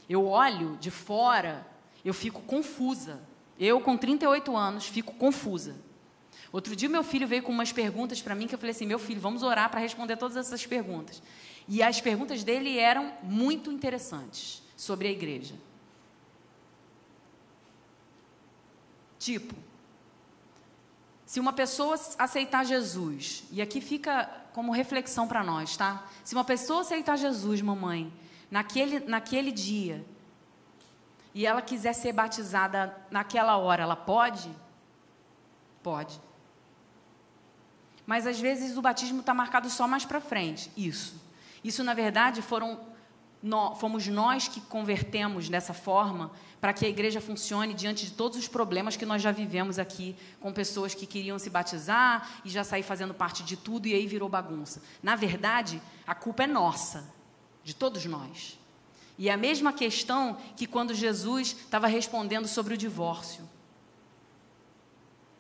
Eu 0.09 0.27
olho 0.27 0.77
de 0.81 0.93
fora, 0.93 1.67
eu 2.05 2.15
fico 2.15 2.41
confusa. 2.43 3.21
Eu, 3.59 3.81
com 3.81 3.97
38 3.97 4.57
anos, 4.57 4.87
fico 4.87 5.15
confusa. 5.15 5.75
Outro 6.53 6.77
dia, 6.77 6.89
meu 6.89 7.03
filho 7.03 7.27
veio 7.27 7.43
com 7.43 7.51
umas 7.51 7.73
perguntas 7.73 8.23
para 8.23 8.35
mim 8.35 8.47
que 8.47 8.55
eu 8.55 8.59
falei 8.59 8.71
assim: 8.71 8.87
meu 8.87 8.99
filho, 8.99 9.21
vamos 9.21 9.43
orar 9.43 9.69
para 9.71 9.81
responder 9.81 10.17
todas 10.17 10.37
essas 10.37 10.65
perguntas. 10.65 11.21
E 11.69 11.83
as 11.83 12.01
perguntas 12.01 12.45
dele 12.45 12.79
eram 12.79 13.13
muito 13.23 13.73
interessantes 13.73 14.63
sobre 14.77 15.09
a 15.09 15.11
igreja. 15.11 15.55
Tipo, 19.19 19.55
se 21.25 21.41
uma 21.41 21.53
pessoa 21.53 21.99
aceitar 22.19 22.65
Jesus, 22.65 23.43
e 23.51 23.61
aqui 23.61 23.81
fica 23.81 24.31
como 24.53 24.71
reflexão 24.71 25.27
para 25.27 25.43
nós, 25.43 25.77
tá? 25.77 26.07
Se 26.23 26.35
uma 26.35 26.45
pessoa 26.45 26.83
aceitar 26.83 27.17
Jesus, 27.17 27.61
mamãe, 27.61 28.13
naquele, 28.51 29.01
naquele 29.01 29.51
dia, 29.51 30.05
e 31.35 31.45
ela 31.45 31.61
quiser 31.61 31.93
ser 31.93 32.13
batizada 32.13 32.97
naquela 33.11 33.57
hora, 33.57 33.83
ela 33.83 33.97
pode? 33.97 34.51
Pode. 35.83 36.21
Mas 38.07 38.27
às 38.27 38.39
vezes 38.39 38.79
o 38.79 38.81
batismo 38.81 39.21
está 39.21 39.35
marcado 39.35 39.69
só 39.69 39.89
mais 39.89 40.05
para 40.05 40.21
frente. 40.21 40.71
Isso. 40.77 41.26
Isso, 41.63 41.83
na 41.83 41.95
verdade, 41.95 42.43
foram 42.43 42.81
fomos 43.77 44.07
nós 44.07 44.49
que 44.49 44.61
convertemos 44.61 45.49
dessa 45.49 45.73
forma 45.73 46.33
para 46.61 46.73
que 46.73 46.85
a 46.85 46.89
igreja 46.89 47.21
funcione 47.21 47.75
diante 47.75 48.07
de 48.07 48.13
todos 48.13 48.39
os 48.39 48.49
problemas 48.49 48.97
que 48.97 49.07
nós 49.07 49.23
já 49.23 49.31
vivemos 49.31 49.79
aqui, 49.79 50.17
com 50.41 50.53
pessoas 50.53 50.95
que 50.95 51.07
queriam 51.07 51.39
se 51.39 51.51
batizar 51.51 52.41
e 52.45 52.51
já 52.51 52.65
sair 52.65 52.83
fazendo 52.83 53.15
parte 53.15 53.45
de 53.45 53.57
tudo 53.57 53.87
e 53.87 53.95
aí 53.95 54.07
virou 54.07 54.29
bagunça. 54.29 54.83
Na 55.03 55.15
verdade, 55.15 55.81
a 56.07 56.15
culpa 56.15 56.45
é 56.45 56.47
nossa, 56.47 57.13
de 57.63 57.75
todos 57.75 58.05
nós. 58.07 58.59
E 59.19 59.29
é 59.29 59.33
a 59.33 59.37
mesma 59.37 59.73
questão 59.73 60.37
que 60.57 60.67
quando 60.67 60.95
Jesus 60.95 61.49
estava 61.49 61.87
respondendo 61.87 62.49
sobre 62.49 62.75
o 62.75 62.77
divórcio. 62.77 63.49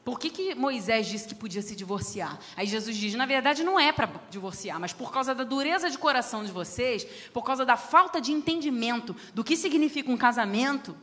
Por 0.07 0.20
que, 0.20 0.30
que 0.30 0.54
Moisés 0.54 1.09
disse 1.09 1.26
que 1.26 1.34
podia 1.34 1.61
se 1.61 1.74
divorciar? 1.74 2.38
Aí 2.57 2.64
Jesus 2.64 2.96
diz: 2.96 3.14
na 3.14 3.26
verdade, 3.26 3.64
não 3.64 3.76
é 3.76 3.90
para 3.90 4.09
divorciar, 4.30 4.78
mas 4.78 4.92
por 4.92 5.11
causa 5.11 5.34
da 5.34 5.42
dureza 5.42 5.90
de 5.90 5.98
coração 5.98 6.44
de 6.44 6.52
vocês, 6.52 7.04
por 7.32 7.42
causa 7.42 7.64
da 7.64 7.76
falta 7.76 8.20
de 8.20 8.30
entendimento 8.30 9.16
do 9.34 9.42
que 9.42 9.57
significa 9.57 10.09
um 10.09 10.16
casamento, 10.16 10.96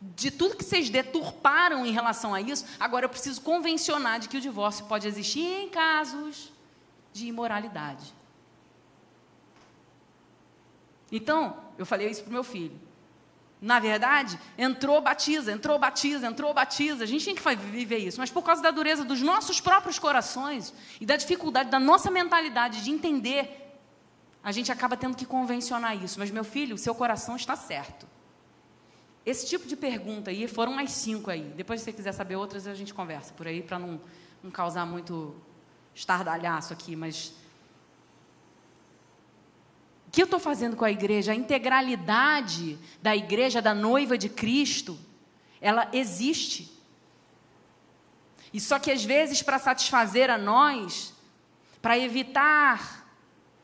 de 0.00 0.30
tudo 0.30 0.56
que 0.56 0.64
vocês 0.64 0.88
deturparam 0.88 1.84
em 1.84 1.90
relação 1.90 2.32
a 2.32 2.40
isso, 2.40 2.64
agora 2.78 3.06
eu 3.06 3.08
preciso 3.08 3.40
convencionar 3.40 4.20
de 4.20 4.28
que 4.28 4.36
o 4.36 4.40
divórcio 4.40 4.84
pode 4.84 5.08
existir 5.08 5.40
em 5.40 5.68
casos 5.68 6.52
de 7.12 7.26
imoralidade. 7.26 8.14
Então, 11.10 11.56
eu 11.76 11.84
falei 11.84 12.08
isso 12.08 12.22
para 12.22 12.30
o 12.30 12.34
meu 12.34 12.44
filho. 12.44 12.83
Na 13.60 13.78
verdade, 13.78 14.38
entrou, 14.58 15.00
batiza, 15.00 15.50
entrou, 15.50 15.78
batiza, 15.78 16.26
entrou, 16.26 16.52
batiza. 16.52 17.04
A 17.04 17.06
gente 17.06 17.24
tem 17.24 17.34
que 17.34 17.56
viver 17.56 17.98
isso. 17.98 18.20
Mas 18.20 18.30
por 18.30 18.42
causa 18.42 18.62
da 18.62 18.70
dureza 18.70 19.04
dos 19.04 19.22
nossos 19.22 19.60
próprios 19.60 19.98
corações 19.98 20.74
e 21.00 21.06
da 21.06 21.16
dificuldade 21.16 21.70
da 21.70 21.80
nossa 21.80 22.10
mentalidade 22.10 22.84
de 22.84 22.90
entender, 22.90 23.78
a 24.42 24.52
gente 24.52 24.70
acaba 24.70 24.96
tendo 24.96 25.16
que 25.16 25.24
convencionar 25.24 25.96
isso. 26.02 26.18
Mas, 26.18 26.30
meu 26.30 26.44
filho, 26.44 26.74
o 26.74 26.78
seu 26.78 26.94
coração 26.94 27.36
está 27.36 27.56
certo. 27.56 28.06
Esse 29.24 29.46
tipo 29.46 29.66
de 29.66 29.74
pergunta 29.74 30.30
aí, 30.30 30.46
foram 30.46 30.72
mais 30.72 30.90
cinco 30.92 31.30
aí. 31.30 31.50
Depois, 31.56 31.80
se 31.80 31.86
você 31.86 31.92
quiser 31.92 32.12
saber 32.12 32.36
outras, 32.36 32.66
a 32.66 32.74
gente 32.74 32.92
conversa 32.92 33.32
por 33.32 33.46
aí, 33.46 33.62
para 33.62 33.78
não, 33.78 33.98
não 34.42 34.50
causar 34.50 34.84
muito 34.84 35.34
estardalhaço 35.94 36.74
aqui. 36.74 36.94
Mas 36.94 37.32
que 40.14 40.22
eu 40.22 40.26
estou 40.26 40.38
fazendo 40.38 40.76
com 40.76 40.84
a 40.84 40.92
igreja? 40.92 41.32
A 41.32 41.34
integralidade 41.34 42.78
da 43.02 43.16
igreja, 43.16 43.60
da 43.60 43.74
noiva 43.74 44.16
de 44.16 44.28
Cristo, 44.28 44.96
ela 45.60 45.88
existe. 45.92 46.72
E 48.52 48.60
só 48.60 48.78
que 48.78 48.92
às 48.92 49.04
vezes, 49.04 49.42
para 49.42 49.58
satisfazer 49.58 50.30
a 50.30 50.38
nós, 50.38 51.12
para 51.82 51.98
evitar 51.98 53.04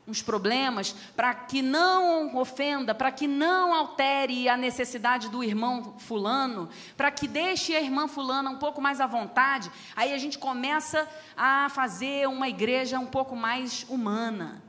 uns 0.05 0.21
problemas, 0.21 0.93
para 1.15 1.33
que 1.33 1.61
não 1.61 2.35
ofenda, 2.35 2.93
para 2.93 3.13
que 3.13 3.27
não 3.27 3.73
altere 3.73 4.49
a 4.49 4.57
necessidade 4.57 5.29
do 5.29 5.41
irmão 5.41 5.95
fulano, 5.99 6.67
para 6.97 7.09
que 7.11 7.29
deixe 7.29 7.73
a 7.73 7.79
irmã 7.79 8.09
fulana 8.09 8.49
um 8.49 8.57
pouco 8.57 8.81
mais 8.81 8.99
à 8.99 9.07
vontade, 9.07 9.71
aí 9.95 10.13
a 10.13 10.17
gente 10.17 10.37
começa 10.37 11.07
a 11.37 11.69
fazer 11.69 12.27
uma 12.27 12.49
igreja 12.49 12.99
um 12.99 13.05
pouco 13.05 13.37
mais 13.37 13.85
humana. 13.87 14.61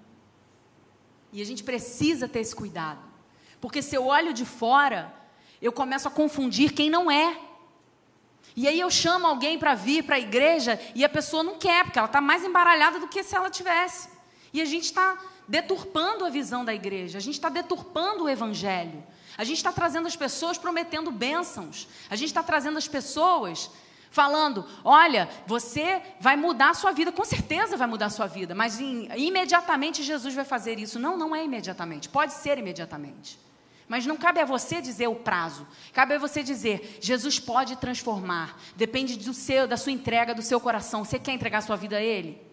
E 1.33 1.41
a 1.41 1.47
gente 1.47 1.65
precisa 1.65 2.29
ter 2.29 2.41
esse 2.41 2.55
cuidado. 2.55 3.01
Porque 3.61 3.81
se 3.81 3.95
eu 3.95 4.07
olho 4.07 4.33
de 4.33 4.45
fora, 4.45 5.13
eu 5.61 5.73
começo 5.73 6.07
a 6.07 6.11
confundir 6.11 6.73
quem 6.73 6.91
não 6.91 7.11
é. 7.11 7.39
E 8.55 8.69
aí 8.69 8.79
eu 8.79 8.91
chamo 8.91 9.27
alguém 9.27 9.59
para 9.59 9.75
vir 9.75 10.05
para 10.05 10.17
a 10.17 10.21
igreja 10.21 10.79
e 10.95 11.05
a 11.05 11.09
pessoa 11.09 11.43
não 11.43 11.59
quer, 11.59 11.85
porque 11.85 11.99
ela 11.99 12.07
está 12.07 12.21
mais 12.21 12.45
embaralhada 12.45 12.99
do 12.99 13.09
que 13.09 13.23
se 13.23 13.35
ela 13.35 13.49
tivesse. 13.49 14.11
E 14.53 14.61
a 14.61 14.65
gente 14.65 14.85
está 14.85 15.19
deturpando 15.49 16.25
a 16.25 16.31
visão 16.31 16.65
da 16.65 16.75
igreja, 16.75 17.19
a 17.19 17.21
gente 17.21 17.35
está 17.35 17.49
deturpando 17.49 18.25
o 18.25 18.29
evangelho. 18.29 19.03
A 19.37 19.45
gente 19.45 19.57
está 19.57 19.73
trazendo 19.73 20.07
as 20.07 20.17
pessoas 20.17 20.59
prometendo 20.59 21.11
bênçãos. 21.11 21.89
A 22.11 22.17
gente 22.17 22.29
está 22.29 22.43
trazendo 22.43 22.77
as 22.77 22.87
pessoas 22.87 23.71
falando: 24.13 24.65
olha, 24.85 25.29
você 25.47 26.01
vai 26.21 26.37
mudar 26.37 26.71
a 26.71 26.75
sua 26.75 26.93
vida, 26.93 27.11
com 27.11 27.25
certeza 27.25 27.77
vai 27.77 27.89
mudar 27.89 28.07
a 28.07 28.11
sua 28.11 28.27
vida, 28.29 28.55
mas 28.55 28.79
imediatamente 28.79 30.03
Jesus 30.05 30.35
vai 30.35 30.45
fazer 30.45 30.79
isso. 30.79 31.01
Não, 31.01 31.17
não 31.17 31.35
é 31.35 31.45
imediatamente, 31.45 32.09
pode 32.09 32.35
ser 32.35 32.59
imediatamente. 32.59 33.41
Mas 33.89 34.07
não 34.07 34.17
cabe 34.17 34.41
a 34.41 34.45
você 34.45 34.81
dizer 34.81 35.09
o 35.09 35.17
prazo. 35.17 35.67
Cabe 35.93 36.15
a 36.15 36.19
você 36.19 36.43
dizer: 36.43 36.99
Jesus 37.01 37.41
pode 37.41 37.77
transformar. 37.77 38.57
Depende 38.77 39.19
do 39.19 39.35
seu, 39.35 39.67
da 39.67 39.77
sua 39.77 39.93
entrega, 39.93 40.35
do 40.35 40.43
seu 40.43 40.61
coração. 40.61 41.05
Você 41.05 41.19
quer 41.19 41.33
entregar 41.33 41.59
a 41.59 41.63
sua 41.63 41.77
vida 41.77 41.97
a 41.97 42.03
Ele? 42.03 42.52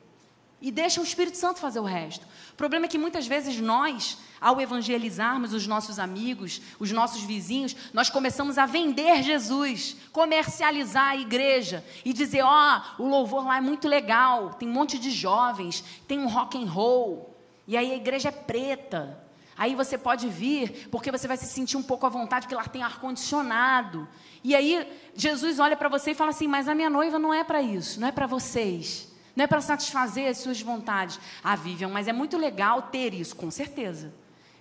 E 0.61 0.71
deixa 0.71 0.99
o 0.99 1.03
Espírito 1.03 1.37
Santo 1.37 1.59
fazer 1.59 1.79
o 1.79 1.85
resto. 1.85 2.25
O 2.51 2.55
problema 2.55 2.85
é 2.85 2.89
que 2.89 2.97
muitas 2.97 3.25
vezes 3.25 3.61
nós, 3.61 4.17
ao 4.41 4.59
evangelizarmos 4.59 5.53
os 5.53 5.65
nossos 5.65 5.97
amigos, 5.97 6.61
os 6.77 6.91
nossos 6.91 7.21
vizinhos, 7.21 7.75
nós 7.93 8.09
começamos 8.09 8.57
a 8.57 8.65
vender 8.65 9.23
Jesus, 9.23 9.95
comercializar 10.11 11.11
a 11.11 11.15
igreja 11.15 11.85
e 12.03 12.11
dizer: 12.11 12.41
ó, 12.41 12.81
oh, 12.97 13.03
o 13.03 13.07
louvor 13.07 13.45
lá 13.45 13.57
é 13.57 13.61
muito 13.61 13.87
legal, 13.87 14.53
tem 14.53 14.67
um 14.67 14.73
monte 14.73 14.99
de 14.99 15.11
jovens, 15.11 15.81
tem 16.05 16.19
um 16.19 16.27
rock 16.27 16.61
and 16.61 16.69
roll, 16.69 17.33
e 17.65 17.77
aí 17.77 17.91
a 17.91 17.95
igreja 17.95 18.27
é 18.27 18.31
preta. 18.31 19.17
Aí 19.55 19.75
você 19.75 19.97
pode 19.97 20.27
vir, 20.27 20.87
porque 20.89 21.11
você 21.11 21.27
vai 21.27 21.35
se 21.35 21.45
sentir 21.45 21.75
um 21.77 21.83
pouco 21.83 22.05
à 22.05 22.09
vontade, 22.09 22.45
porque 22.45 22.55
lá 22.55 22.63
tem 22.63 22.81
ar-condicionado. 22.81 24.07
E 24.41 24.55
aí 24.55 24.87
Jesus 25.13 25.59
olha 25.59 25.75
para 25.75 25.89
você 25.89 26.11
e 26.11 26.15
fala 26.15 26.31
assim: 26.31 26.47
Mas 26.47 26.67
a 26.67 26.75
minha 26.75 26.89
noiva 26.89 27.17
não 27.17 27.33
é 27.33 27.45
para 27.45 27.61
isso, 27.61 27.99
não 27.99 28.07
é 28.09 28.11
para 28.11 28.27
vocês. 28.27 29.08
Não 29.39 29.45
é 29.45 29.47
para 29.47 29.61
satisfazer 29.61 30.29
as 30.29 30.39
suas 30.39 30.61
vontades. 30.61 31.17
Ah, 31.41 31.55
Vivian, 31.55 31.87
mas 31.87 32.09
é 32.09 32.11
muito 32.11 32.37
legal 32.37 32.81
ter 32.81 33.13
isso, 33.13 33.33
com 33.37 33.49
certeza. 33.49 34.13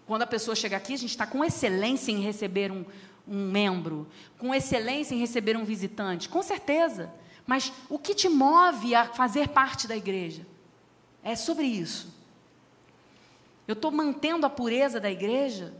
Quando 0.06 0.22
a 0.22 0.26
pessoa 0.26 0.54
chega 0.54 0.76
aqui, 0.76 0.94
a 0.94 0.96
gente 0.96 1.10
está 1.10 1.26
com 1.26 1.44
excelência 1.44 2.12
em 2.12 2.20
receber 2.20 2.70
um, 2.70 2.84
um 3.26 3.50
membro, 3.50 4.06
com 4.38 4.54
excelência 4.54 5.16
em 5.16 5.18
receber 5.18 5.56
um 5.56 5.64
visitante, 5.64 6.28
com 6.28 6.40
certeza. 6.44 7.12
Mas 7.44 7.72
o 7.88 7.98
que 7.98 8.14
te 8.14 8.28
move 8.28 8.94
a 8.94 9.06
fazer 9.06 9.48
parte 9.48 9.88
da 9.88 9.96
igreja? 9.96 10.46
É 11.24 11.34
sobre 11.34 11.66
isso. 11.66 12.14
Eu 13.66 13.72
estou 13.72 13.90
mantendo 13.90 14.46
a 14.46 14.50
pureza 14.50 15.00
da 15.00 15.10
igreja? 15.10 15.74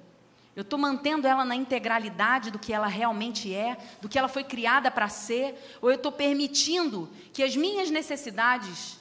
Eu 0.59 0.63
estou 0.63 0.77
mantendo 0.77 1.25
ela 1.25 1.45
na 1.45 1.55
integralidade 1.55 2.51
do 2.51 2.59
que 2.59 2.73
ela 2.73 2.89
realmente 2.89 3.55
é, 3.55 3.77
do 4.01 4.09
que 4.09 4.19
ela 4.19 4.27
foi 4.27 4.43
criada 4.43 4.91
para 4.91 5.09
ser? 5.09 5.55
Ou 5.81 5.89
eu 5.89 5.95
estou 5.95 6.11
permitindo 6.11 7.09
que 7.33 7.45
as 7.45 7.55
minhas 7.55 7.91
necessidades 7.91 8.99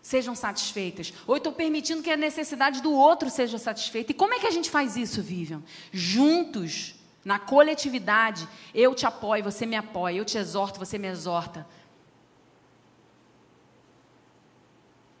sejam 0.00 0.36
satisfeitas? 0.36 1.12
Ou 1.26 1.34
eu 1.34 1.38
estou 1.38 1.52
permitindo 1.52 2.04
que 2.04 2.10
a 2.12 2.16
necessidade 2.16 2.80
do 2.80 2.92
outro 2.92 3.28
seja 3.28 3.58
satisfeita? 3.58 4.12
E 4.12 4.14
como 4.14 4.32
é 4.32 4.38
que 4.38 4.46
a 4.46 4.50
gente 4.52 4.70
faz 4.70 4.96
isso, 4.96 5.20
Vivian? 5.20 5.60
Juntos, 5.90 6.94
na 7.24 7.40
coletividade, 7.40 8.48
eu 8.72 8.94
te 8.94 9.06
apoio, 9.06 9.42
você 9.42 9.66
me 9.66 9.74
apoia, 9.74 10.18
eu 10.18 10.24
te 10.24 10.38
exorto, 10.38 10.78
você 10.78 10.98
me 10.98 11.08
exorta. 11.08 11.66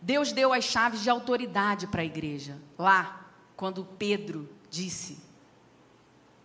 Deus 0.00 0.30
deu 0.30 0.52
as 0.52 0.62
chaves 0.62 1.02
de 1.02 1.10
autoridade 1.10 1.88
para 1.88 2.02
a 2.02 2.04
igreja, 2.04 2.56
lá 2.78 3.18
quando 3.56 3.84
Pedro 3.98 4.48
disse 4.70 5.18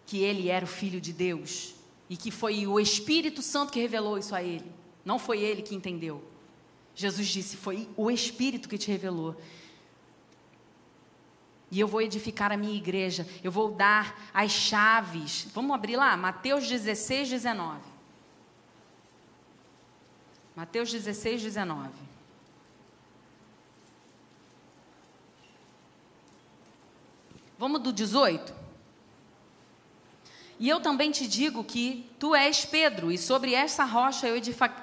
que 0.05 0.19
ele 0.19 0.49
era 0.49 0.65
o 0.65 0.67
filho 0.67 1.01
de 1.01 1.11
Deus 1.11 1.75
e 2.09 2.15
que 2.15 2.31
foi 2.31 2.65
o 2.65 2.79
Espírito 2.79 3.41
Santo 3.41 3.71
que 3.71 3.79
revelou 3.79 4.17
isso 4.17 4.33
a 4.33 4.41
ele, 4.41 4.71
não 5.03 5.19
foi 5.19 5.39
ele 5.39 5.61
que 5.61 5.75
entendeu. 5.75 6.23
Jesus 6.95 7.27
disse: 7.27 7.57
Foi 7.57 7.87
o 7.95 8.09
Espírito 8.09 8.67
que 8.67 8.77
te 8.77 8.89
revelou. 8.89 9.35
E 11.69 11.79
eu 11.79 11.87
vou 11.87 12.01
edificar 12.01 12.51
a 12.51 12.57
minha 12.57 12.75
igreja, 12.75 13.27
eu 13.43 13.51
vou 13.51 13.71
dar 13.71 14.29
as 14.33 14.51
chaves. 14.51 15.47
Vamos 15.53 15.75
abrir 15.75 15.97
lá, 15.97 16.15
Mateus 16.15 16.67
16, 16.67 17.29
19. 17.29 17.81
Mateus 20.55 20.91
16, 20.91 21.43
19. 21.43 22.06
Vamos 27.57 27.81
do 27.81 27.91
18? 27.91 28.53
E 30.59 30.67
eu 30.67 30.79
também 30.79 31.11
te 31.11 31.27
digo 31.27 31.63
que 31.63 32.09
tu 32.17 32.33
és 32.33 32.65
Pedro, 32.65 33.11
e 33.11 33.17
sobre 33.17 33.53
essa 33.53 33.83
rocha 33.83 34.27
eu 34.27 34.35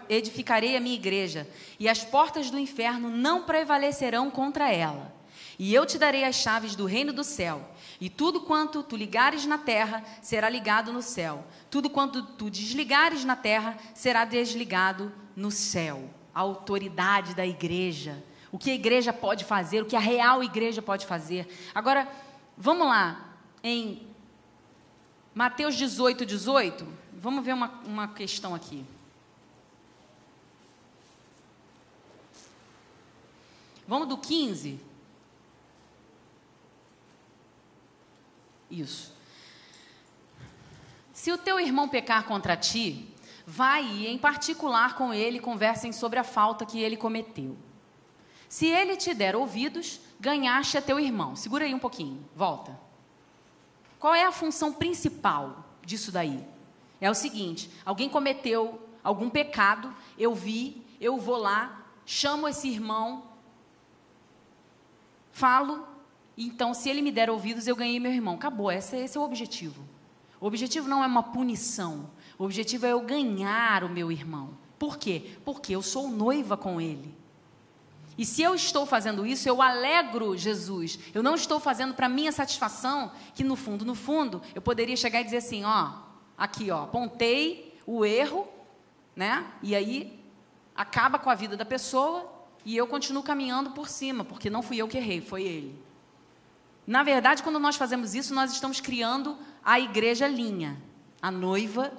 edificarei 0.08 0.76
a 0.76 0.80
minha 0.80 0.94
igreja, 0.94 1.48
e 1.80 1.88
as 1.88 2.04
portas 2.04 2.48
do 2.48 2.58
inferno 2.58 3.10
não 3.10 3.42
prevalecerão 3.42 4.30
contra 4.30 4.72
ela. 4.72 5.12
E 5.58 5.72
eu 5.74 5.84
te 5.86 5.98
darei 5.98 6.24
as 6.24 6.36
chaves 6.36 6.74
do 6.74 6.84
reino 6.84 7.12
do 7.12 7.22
céu. 7.22 7.68
E 8.00 8.08
tudo 8.08 8.40
quanto 8.40 8.82
tu 8.82 8.96
ligares 8.96 9.46
na 9.46 9.58
terra 9.58 10.02
será 10.20 10.48
ligado 10.48 10.92
no 10.92 11.02
céu. 11.02 11.44
Tudo 11.70 11.88
quanto 11.88 12.22
tu 12.22 12.50
desligares 12.50 13.24
na 13.24 13.36
terra 13.36 13.76
será 13.94 14.24
desligado 14.24 15.12
no 15.36 15.50
céu. 15.50 16.10
A 16.34 16.40
autoridade 16.40 17.34
da 17.34 17.46
igreja. 17.46 18.22
O 18.50 18.58
que 18.58 18.70
a 18.70 18.74
igreja 18.74 19.12
pode 19.12 19.44
fazer, 19.44 19.82
o 19.82 19.86
que 19.86 19.96
a 19.96 20.00
real 20.00 20.42
igreja 20.42 20.82
pode 20.82 21.06
fazer. 21.06 21.46
Agora, 21.72 22.08
Vamos 22.56 22.86
lá, 22.86 23.34
em 23.62 24.06
Mateus 25.34 25.74
18, 25.74 26.24
18, 26.24 26.86
vamos 27.12 27.44
ver 27.44 27.52
uma, 27.52 27.68
uma 27.84 28.08
questão 28.08 28.54
aqui. 28.54 28.84
Vamos 33.86 34.08
do 34.08 34.16
15. 34.16 34.80
Isso. 38.70 39.12
Se 41.12 41.32
o 41.32 41.38
teu 41.38 41.58
irmão 41.60 41.88
pecar 41.88 42.24
contra 42.24 42.56
ti, 42.56 43.08
vai 43.46 43.84
e 43.84 44.06
em 44.06 44.18
particular 44.18 44.94
com 44.96 45.12
ele 45.12 45.38
conversem 45.38 45.92
sobre 45.92 46.18
a 46.18 46.24
falta 46.24 46.64
que 46.64 46.80
ele 46.80 46.96
cometeu. 46.96 47.56
Se 48.48 48.66
ele 48.66 48.96
te 48.96 49.12
der 49.12 49.34
ouvidos, 49.34 50.00
ganhaste 50.20 50.78
a 50.78 50.82
teu 50.82 50.98
irmão. 50.98 51.36
Segura 51.36 51.64
aí 51.64 51.74
um 51.74 51.78
pouquinho, 51.78 52.24
volta. 52.34 52.78
Qual 53.98 54.14
é 54.14 54.24
a 54.24 54.32
função 54.32 54.72
principal 54.72 55.64
disso 55.82 56.12
daí? 56.12 56.44
É 57.00 57.10
o 57.10 57.14
seguinte: 57.14 57.70
alguém 57.84 58.08
cometeu 58.08 58.80
algum 59.02 59.28
pecado, 59.28 59.94
eu 60.18 60.34
vi, 60.34 60.82
eu 61.00 61.18
vou 61.18 61.36
lá, 61.36 61.84
chamo 62.06 62.48
esse 62.48 62.68
irmão, 62.68 63.24
falo, 65.30 65.86
então 66.36 66.72
se 66.72 66.88
ele 66.88 67.02
me 67.02 67.12
der 67.12 67.28
ouvidos, 67.30 67.66
eu 67.66 67.76
ganhei 67.76 68.00
meu 68.00 68.12
irmão. 68.12 68.34
Acabou, 68.34 68.70
esse, 68.70 68.96
esse 68.96 69.16
é 69.16 69.20
o 69.20 69.24
objetivo. 69.24 69.84
O 70.40 70.46
objetivo 70.46 70.88
não 70.88 71.02
é 71.02 71.06
uma 71.06 71.22
punição, 71.22 72.10
o 72.38 72.44
objetivo 72.44 72.86
é 72.86 72.92
eu 72.92 73.00
ganhar 73.00 73.84
o 73.84 73.88
meu 73.88 74.10
irmão. 74.10 74.50
Por 74.78 74.98
quê? 74.98 75.36
Porque 75.44 75.74
eu 75.74 75.82
sou 75.82 76.10
noiva 76.10 76.56
com 76.56 76.80
ele. 76.80 77.23
E 78.16 78.24
se 78.24 78.42
eu 78.42 78.54
estou 78.54 78.86
fazendo 78.86 79.26
isso, 79.26 79.48
eu 79.48 79.60
alegro 79.60 80.36
Jesus. 80.36 80.98
Eu 81.12 81.22
não 81.22 81.34
estou 81.34 81.58
fazendo 81.58 81.94
para 81.94 82.08
minha 82.08 82.30
satisfação, 82.30 83.10
que 83.34 83.42
no 83.42 83.56
fundo, 83.56 83.84
no 83.84 83.94
fundo, 83.94 84.40
eu 84.54 84.62
poderia 84.62 84.96
chegar 84.96 85.20
e 85.20 85.24
dizer 85.24 85.38
assim, 85.38 85.64
ó, 85.64 85.90
aqui, 86.38 86.70
ó, 86.70 86.84
apontei 86.84 87.76
o 87.86 88.04
erro, 88.04 88.46
né? 89.16 89.44
E 89.62 89.74
aí 89.74 90.20
acaba 90.74 91.18
com 91.18 91.28
a 91.28 91.34
vida 91.34 91.56
da 91.56 91.64
pessoa 91.64 92.30
e 92.64 92.76
eu 92.76 92.86
continuo 92.86 93.22
caminhando 93.22 93.70
por 93.70 93.88
cima, 93.88 94.24
porque 94.24 94.48
não 94.48 94.62
fui 94.62 94.76
eu 94.76 94.88
que 94.88 94.96
errei, 94.96 95.20
foi 95.20 95.42
ele. 95.42 95.84
Na 96.86 97.02
verdade, 97.02 97.42
quando 97.42 97.58
nós 97.58 97.76
fazemos 97.76 98.14
isso, 98.14 98.34
nós 98.34 98.52
estamos 98.52 98.80
criando 98.80 99.36
a 99.64 99.80
igreja 99.80 100.28
linha, 100.28 100.80
a 101.20 101.30
noiva 101.30 101.92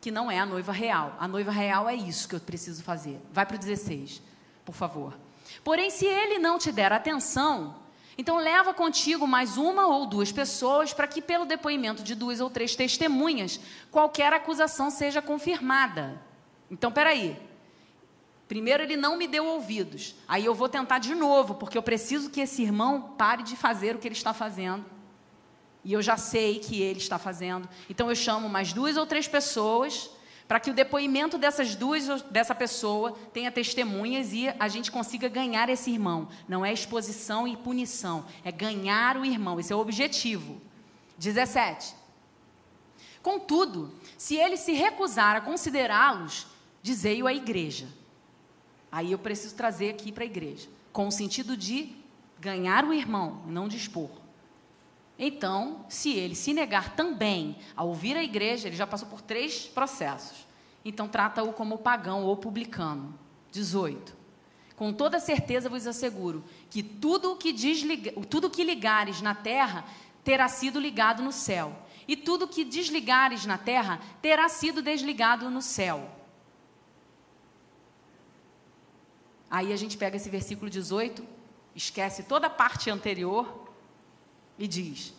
que 0.00 0.10
não 0.10 0.30
é 0.30 0.38
a 0.38 0.46
noiva 0.46 0.70
real. 0.70 1.16
A 1.18 1.26
noiva 1.26 1.50
real 1.50 1.88
é 1.88 1.94
isso 1.94 2.28
que 2.28 2.34
eu 2.34 2.40
preciso 2.40 2.82
fazer. 2.82 3.20
Vai 3.32 3.46
para 3.46 3.56
o 3.56 3.58
16 3.58 4.22
por 4.64 4.74
favor. 4.74 5.14
Porém, 5.62 5.90
se 5.90 6.06
ele 6.06 6.38
não 6.38 6.58
te 6.58 6.72
der 6.72 6.92
atenção, 6.92 7.76
então 8.16 8.36
leva 8.36 8.72
contigo 8.72 9.26
mais 9.26 9.56
uma 9.56 9.86
ou 9.86 10.06
duas 10.06 10.30
pessoas 10.30 10.92
para 10.92 11.06
que, 11.06 11.20
pelo 11.20 11.44
depoimento 11.44 12.02
de 12.02 12.14
duas 12.14 12.40
ou 12.40 12.48
três 12.48 12.76
testemunhas, 12.76 13.60
qualquer 13.90 14.32
acusação 14.32 14.90
seja 14.90 15.20
confirmada. 15.20 16.20
Então, 16.70 16.90
peraí. 16.90 17.36
Primeiro 18.46 18.82
ele 18.82 18.96
não 18.96 19.16
me 19.16 19.26
deu 19.26 19.46
ouvidos. 19.46 20.14
Aí 20.28 20.44
eu 20.44 20.54
vou 20.54 20.68
tentar 20.68 20.98
de 20.98 21.14
novo, 21.14 21.54
porque 21.54 21.78
eu 21.78 21.82
preciso 21.82 22.30
que 22.30 22.40
esse 22.40 22.62
irmão 22.62 23.14
pare 23.16 23.42
de 23.42 23.56
fazer 23.56 23.96
o 23.96 23.98
que 23.98 24.06
ele 24.06 24.14
está 24.14 24.34
fazendo. 24.34 24.84
E 25.82 25.92
eu 25.92 26.02
já 26.02 26.16
sei 26.16 26.58
que 26.58 26.80
ele 26.80 26.98
está 26.98 27.18
fazendo. 27.18 27.68
Então 27.88 28.08
eu 28.08 28.14
chamo 28.14 28.48
mais 28.48 28.72
duas 28.72 28.96
ou 28.96 29.06
três 29.06 29.26
pessoas 29.26 30.10
para 30.46 30.60
que 30.60 30.70
o 30.70 30.74
depoimento 30.74 31.38
dessas 31.38 31.74
duas, 31.74 32.22
dessa 32.22 32.54
pessoa, 32.54 33.12
tenha 33.32 33.50
testemunhas 33.50 34.32
e 34.32 34.48
a 34.58 34.68
gente 34.68 34.90
consiga 34.92 35.28
ganhar 35.28 35.68
esse 35.68 35.90
irmão. 35.90 36.28
Não 36.46 36.64
é 36.64 36.72
exposição 36.72 37.48
e 37.48 37.56
punição, 37.56 38.26
é 38.44 38.52
ganhar 38.52 39.16
o 39.16 39.24
irmão. 39.24 39.58
Esse 39.58 39.72
é 39.72 39.76
o 39.76 39.80
objetivo. 39.80 40.60
17. 41.16 41.94
Contudo, 43.22 43.90
se 44.18 44.36
ele 44.36 44.58
se 44.58 44.72
recusar 44.72 45.36
a 45.36 45.40
considerá-los, 45.40 46.46
dizei-o 46.82 47.26
à 47.26 47.32
igreja. 47.32 47.88
Aí 48.92 49.12
eu 49.12 49.18
preciso 49.18 49.54
trazer 49.54 49.90
aqui 49.90 50.12
para 50.12 50.24
a 50.24 50.26
igreja, 50.26 50.68
com 50.92 51.08
o 51.08 51.12
sentido 51.12 51.56
de 51.56 51.96
ganhar 52.38 52.84
o 52.84 52.92
irmão, 52.92 53.42
não 53.46 53.66
de 53.66 53.78
expor. 53.78 54.10
Então, 55.18 55.84
se 55.88 56.12
ele 56.12 56.34
se 56.34 56.52
negar 56.52 56.96
também 56.96 57.56
a 57.76 57.84
ouvir 57.84 58.16
a 58.16 58.22
igreja, 58.22 58.68
ele 58.68 58.76
já 58.76 58.86
passou 58.86 59.08
por 59.08 59.20
três 59.20 59.66
processos. 59.66 60.46
Então, 60.84 61.06
trata-o 61.06 61.52
como 61.52 61.78
pagão 61.78 62.24
ou 62.24 62.36
publicano. 62.36 63.18
18. 63.52 64.16
Com 64.74 64.92
toda 64.92 65.20
certeza 65.20 65.68
vos 65.68 65.86
asseguro 65.86 66.44
que 66.68 66.82
tudo 66.82 67.36
que, 67.36 67.52
desliga, 67.52 68.12
tudo 68.28 68.50
que 68.50 68.64
ligares 68.64 69.22
na 69.22 69.34
terra 69.34 69.84
terá 70.24 70.48
sido 70.48 70.80
ligado 70.80 71.22
no 71.22 71.30
céu, 71.30 71.76
e 72.08 72.16
tudo 72.16 72.48
que 72.48 72.64
desligares 72.64 73.46
na 73.46 73.58
terra 73.58 74.00
terá 74.20 74.48
sido 74.48 74.82
desligado 74.82 75.50
no 75.50 75.62
céu. 75.62 76.10
Aí 79.50 79.72
a 79.72 79.76
gente 79.76 79.96
pega 79.96 80.16
esse 80.16 80.28
versículo 80.28 80.68
18, 80.68 81.24
esquece 81.76 82.24
toda 82.24 82.48
a 82.48 82.50
parte 82.50 82.90
anterior 82.90 83.63
e 84.58 84.66
diz: 84.66 85.14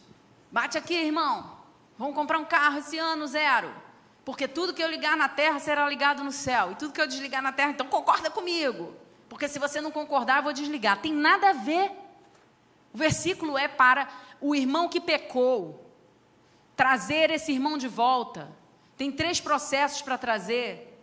Bate 0.51 0.77
aqui, 0.77 0.93
irmão. 0.93 1.55
Vamos 1.97 2.15
comprar 2.15 2.37
um 2.39 2.45
carro 2.45 2.79
esse 2.79 2.97
ano, 2.97 3.27
zero. 3.27 3.73
Porque 4.23 4.47
tudo 4.47 4.73
que 4.73 4.81
eu 4.81 4.89
ligar 4.89 5.15
na 5.15 5.29
terra 5.29 5.59
será 5.59 5.87
ligado 5.87 6.23
no 6.23 6.31
céu. 6.31 6.71
E 6.71 6.75
tudo 6.75 6.93
que 6.93 6.99
eu 6.99 7.07
desligar 7.07 7.41
na 7.41 7.51
terra, 7.51 7.71
então 7.71 7.87
concorda 7.87 8.29
comigo. 8.29 8.95
Porque 9.29 9.47
se 9.47 9.59
você 9.59 9.79
não 9.79 9.91
concordar, 9.91 10.37
eu 10.37 10.43
vou 10.43 10.53
desligar. 10.53 10.99
Tem 11.01 11.13
nada 11.13 11.49
a 11.49 11.53
ver. 11.53 11.91
O 12.93 12.97
versículo 12.97 13.57
é 13.57 13.67
para 13.67 14.09
o 14.41 14.55
irmão 14.55 14.87
que 14.87 15.01
pecou, 15.01 15.91
trazer 16.75 17.29
esse 17.29 17.51
irmão 17.51 17.77
de 17.77 17.87
volta. 17.87 18.49
Tem 18.97 19.11
três 19.11 19.39
processos 19.41 20.01
para 20.01 20.17
trazer, 20.17 20.97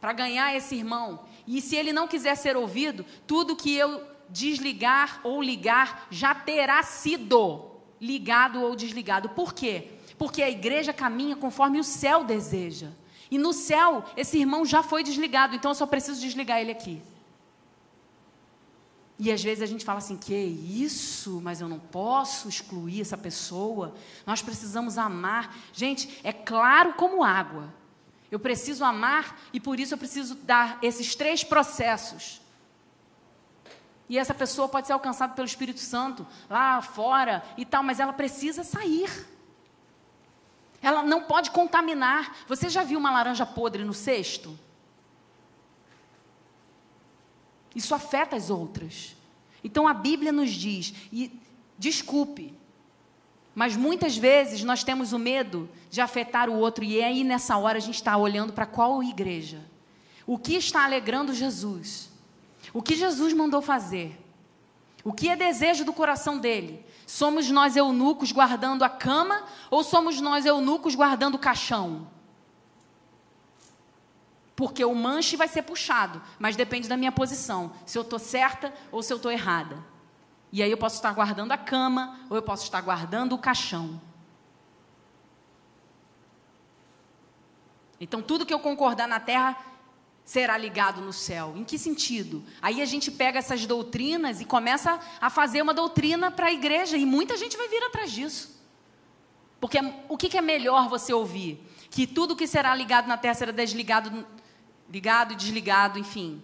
para 0.00 0.12
ganhar 0.12 0.54
esse 0.54 0.74
irmão. 0.76 1.24
E 1.46 1.60
se 1.60 1.76
ele 1.76 1.92
não 1.92 2.06
quiser 2.06 2.36
ser 2.36 2.56
ouvido, 2.56 3.04
tudo 3.26 3.56
que 3.56 3.74
eu 3.74 4.13
desligar 4.28 5.20
ou 5.22 5.42
ligar 5.42 6.06
já 6.10 6.34
terá 6.34 6.82
sido 6.82 7.70
ligado 8.00 8.60
ou 8.60 8.76
desligado. 8.76 9.30
Por 9.30 9.54
quê? 9.54 9.88
Porque 10.18 10.42
a 10.42 10.50
igreja 10.50 10.92
caminha 10.92 11.36
conforme 11.36 11.80
o 11.80 11.84
céu 11.84 12.24
deseja. 12.24 12.88
E 13.30 13.38
no 13.38 13.52
céu, 13.52 14.04
esse 14.16 14.38
irmão 14.38 14.64
já 14.64 14.82
foi 14.82 15.02
desligado, 15.02 15.56
então 15.56 15.70
eu 15.70 15.74
só 15.74 15.86
preciso 15.86 16.20
desligar 16.20 16.60
ele 16.60 16.70
aqui. 16.70 17.02
E 19.18 19.30
às 19.30 19.42
vezes 19.42 19.62
a 19.62 19.66
gente 19.66 19.84
fala 19.84 19.98
assim: 19.98 20.16
que 20.16 20.34
isso, 20.34 21.40
mas 21.42 21.60
eu 21.60 21.68
não 21.68 21.78
posso 21.78 22.48
excluir 22.48 23.00
essa 23.00 23.16
pessoa. 23.16 23.94
Nós 24.26 24.42
precisamos 24.42 24.98
amar. 24.98 25.56
Gente, 25.72 26.20
é 26.22 26.32
claro 26.32 26.94
como 26.94 27.22
água. 27.22 27.72
Eu 28.30 28.40
preciso 28.40 28.84
amar 28.84 29.40
e 29.52 29.60
por 29.60 29.78
isso 29.78 29.94
eu 29.94 29.98
preciso 29.98 30.34
dar 30.34 30.78
esses 30.82 31.14
três 31.14 31.44
processos. 31.44 32.40
E 34.08 34.18
essa 34.18 34.34
pessoa 34.34 34.68
pode 34.68 34.86
ser 34.86 34.92
alcançada 34.92 35.34
pelo 35.34 35.46
Espírito 35.46 35.80
Santo 35.80 36.26
lá 36.48 36.82
fora 36.82 37.42
e 37.56 37.64
tal, 37.64 37.82
mas 37.82 38.00
ela 38.00 38.12
precisa 38.12 38.62
sair. 38.62 39.26
Ela 40.82 41.02
não 41.02 41.22
pode 41.22 41.50
contaminar. 41.50 42.36
Você 42.46 42.68
já 42.68 42.84
viu 42.84 42.98
uma 42.98 43.10
laranja 43.10 43.46
podre 43.46 43.84
no 43.84 43.94
cesto? 43.94 44.58
Isso 47.74 47.94
afeta 47.94 48.36
as 48.36 48.50
outras. 48.50 49.16
Então 49.62 49.88
a 49.88 49.94
Bíblia 49.94 50.30
nos 50.30 50.50
diz, 50.50 50.94
e 51.10 51.40
desculpe, 51.78 52.54
mas 53.54 53.76
muitas 53.76 54.16
vezes 54.16 54.62
nós 54.62 54.84
temos 54.84 55.12
o 55.12 55.18
medo 55.18 55.70
de 55.90 56.00
afetar 56.00 56.50
o 56.50 56.58
outro, 56.58 56.84
e 56.84 57.00
é 57.00 57.06
aí 57.06 57.24
nessa 57.24 57.56
hora 57.56 57.78
a 57.78 57.80
gente 57.80 57.94
está 57.94 58.16
olhando 58.16 58.52
para 58.52 58.66
qual 58.66 59.02
igreja. 59.02 59.64
O 60.26 60.38
que 60.38 60.54
está 60.54 60.84
alegrando 60.84 61.32
Jesus? 61.32 62.10
O 62.72 62.82
que 62.82 62.94
Jesus 62.94 63.32
mandou 63.32 63.60
fazer? 63.60 64.20
O 65.04 65.12
que 65.12 65.28
é 65.28 65.36
desejo 65.36 65.84
do 65.84 65.92
coração 65.92 66.38
dele? 66.38 66.84
Somos 67.06 67.50
nós 67.50 67.76
eunucos 67.76 68.32
guardando 68.32 68.82
a 68.82 68.88
cama 68.88 69.44
ou 69.70 69.84
somos 69.84 70.20
nós 70.20 70.46
eunucos 70.46 70.94
guardando 70.94 71.34
o 71.34 71.38
caixão? 71.38 72.08
Porque 74.56 74.84
o 74.84 74.94
manche 74.94 75.36
vai 75.36 75.48
ser 75.48 75.62
puxado, 75.62 76.22
mas 76.38 76.56
depende 76.56 76.88
da 76.88 76.96
minha 76.96 77.12
posição, 77.12 77.72
se 77.84 77.98
eu 77.98 78.02
estou 78.02 78.18
certa 78.18 78.72
ou 78.90 79.02
se 79.02 79.12
eu 79.12 79.16
estou 79.16 79.30
errada. 79.30 79.76
E 80.50 80.62
aí 80.62 80.70
eu 80.70 80.78
posso 80.78 80.96
estar 80.96 81.12
guardando 81.12 81.52
a 81.52 81.58
cama 81.58 82.20
ou 82.30 82.36
eu 82.36 82.42
posso 82.42 82.62
estar 82.62 82.80
guardando 82.80 83.34
o 83.34 83.38
caixão. 83.38 84.00
Então 88.00 88.22
tudo 88.22 88.46
que 88.46 88.54
eu 88.54 88.60
concordar 88.60 89.08
na 89.08 89.20
terra 89.20 89.56
será 90.24 90.56
ligado 90.56 91.00
no 91.00 91.12
céu. 91.12 91.52
Em 91.56 91.64
que 91.64 91.78
sentido? 91.78 92.42
Aí 92.62 92.80
a 92.80 92.84
gente 92.86 93.10
pega 93.10 93.38
essas 93.38 93.66
doutrinas 93.66 94.40
e 94.40 94.44
começa 94.44 94.98
a 95.20 95.28
fazer 95.28 95.60
uma 95.62 95.74
doutrina 95.74 96.30
para 96.30 96.46
a 96.46 96.52
igreja 96.52 96.96
e 96.96 97.04
muita 97.04 97.36
gente 97.36 97.56
vai 97.56 97.68
vir 97.68 97.82
atrás 97.82 98.10
disso. 98.10 98.54
Porque 99.60 99.78
o 100.08 100.16
que 100.16 100.36
é 100.36 100.42
melhor 100.42 100.88
você 100.88 101.12
ouvir? 101.12 101.62
Que 101.90 102.06
tudo 102.06 102.36
que 102.36 102.46
será 102.46 102.74
ligado 102.74 103.06
na 103.06 103.16
terra 103.16 103.34
será 103.34 103.52
desligado 103.52 104.26
ligado 104.88 105.32
e 105.32 105.36
desligado, 105.36 105.98
enfim, 105.98 106.42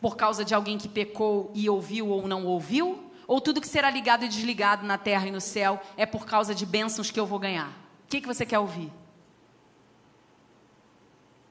por 0.00 0.16
causa 0.16 0.44
de 0.44 0.54
alguém 0.54 0.76
que 0.76 0.88
pecou 0.88 1.50
e 1.54 1.68
ouviu 1.68 2.08
ou 2.08 2.28
não 2.28 2.44
ouviu? 2.44 3.10
Ou 3.26 3.40
tudo 3.40 3.60
que 3.60 3.68
será 3.68 3.90
ligado 3.90 4.24
e 4.24 4.28
desligado 4.28 4.84
na 4.84 4.98
terra 4.98 5.26
e 5.26 5.30
no 5.30 5.40
céu 5.40 5.80
é 5.96 6.04
por 6.04 6.26
causa 6.26 6.54
de 6.54 6.66
bênçãos 6.66 7.10
que 7.10 7.18
eu 7.18 7.26
vou 7.26 7.38
ganhar? 7.38 7.68
O 8.04 8.08
que, 8.08 8.20
que 8.20 8.26
você 8.26 8.44
quer 8.44 8.58
ouvir? 8.58 8.92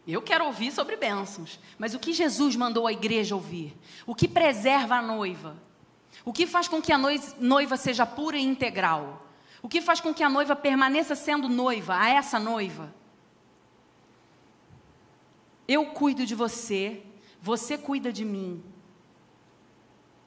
Eu 0.08 0.22
quero 0.22 0.46
ouvir 0.46 0.72
sobre 0.72 0.96
bênçãos, 0.96 1.60
mas 1.78 1.94
o 1.94 2.00
que 2.00 2.14
Jesus 2.14 2.56
mandou 2.56 2.88
a 2.88 2.92
igreja 2.92 3.36
ouvir? 3.36 3.78
O 4.06 4.16
que 4.16 4.28
preserva 4.28 4.96
a 4.96 5.02
noiva? 5.02 5.56
O 6.26 6.34
que 6.34 6.48
faz 6.48 6.68
com 6.68 6.82
que 6.82 6.92
a 6.92 6.98
noiva 6.98 7.78
seja 7.78 8.06
pura 8.06 8.38
e 8.38 8.44
integral? 8.44 9.28
O 9.62 9.70
que 9.70 9.80
faz 9.80 10.02
com 10.02 10.14
que 10.14 10.24
a 10.24 10.30
noiva 10.30 10.56
permaneça 10.56 11.16
sendo 11.16 11.48
noiva, 11.48 11.96
a 11.96 12.10
essa 12.10 12.40
noiva? 12.40 12.94
Eu 15.68 15.86
cuido 15.88 16.26
de 16.26 16.34
você, 16.34 17.04
você 17.42 17.78
cuida 17.78 18.12
de 18.12 18.26
mim. 18.26 18.64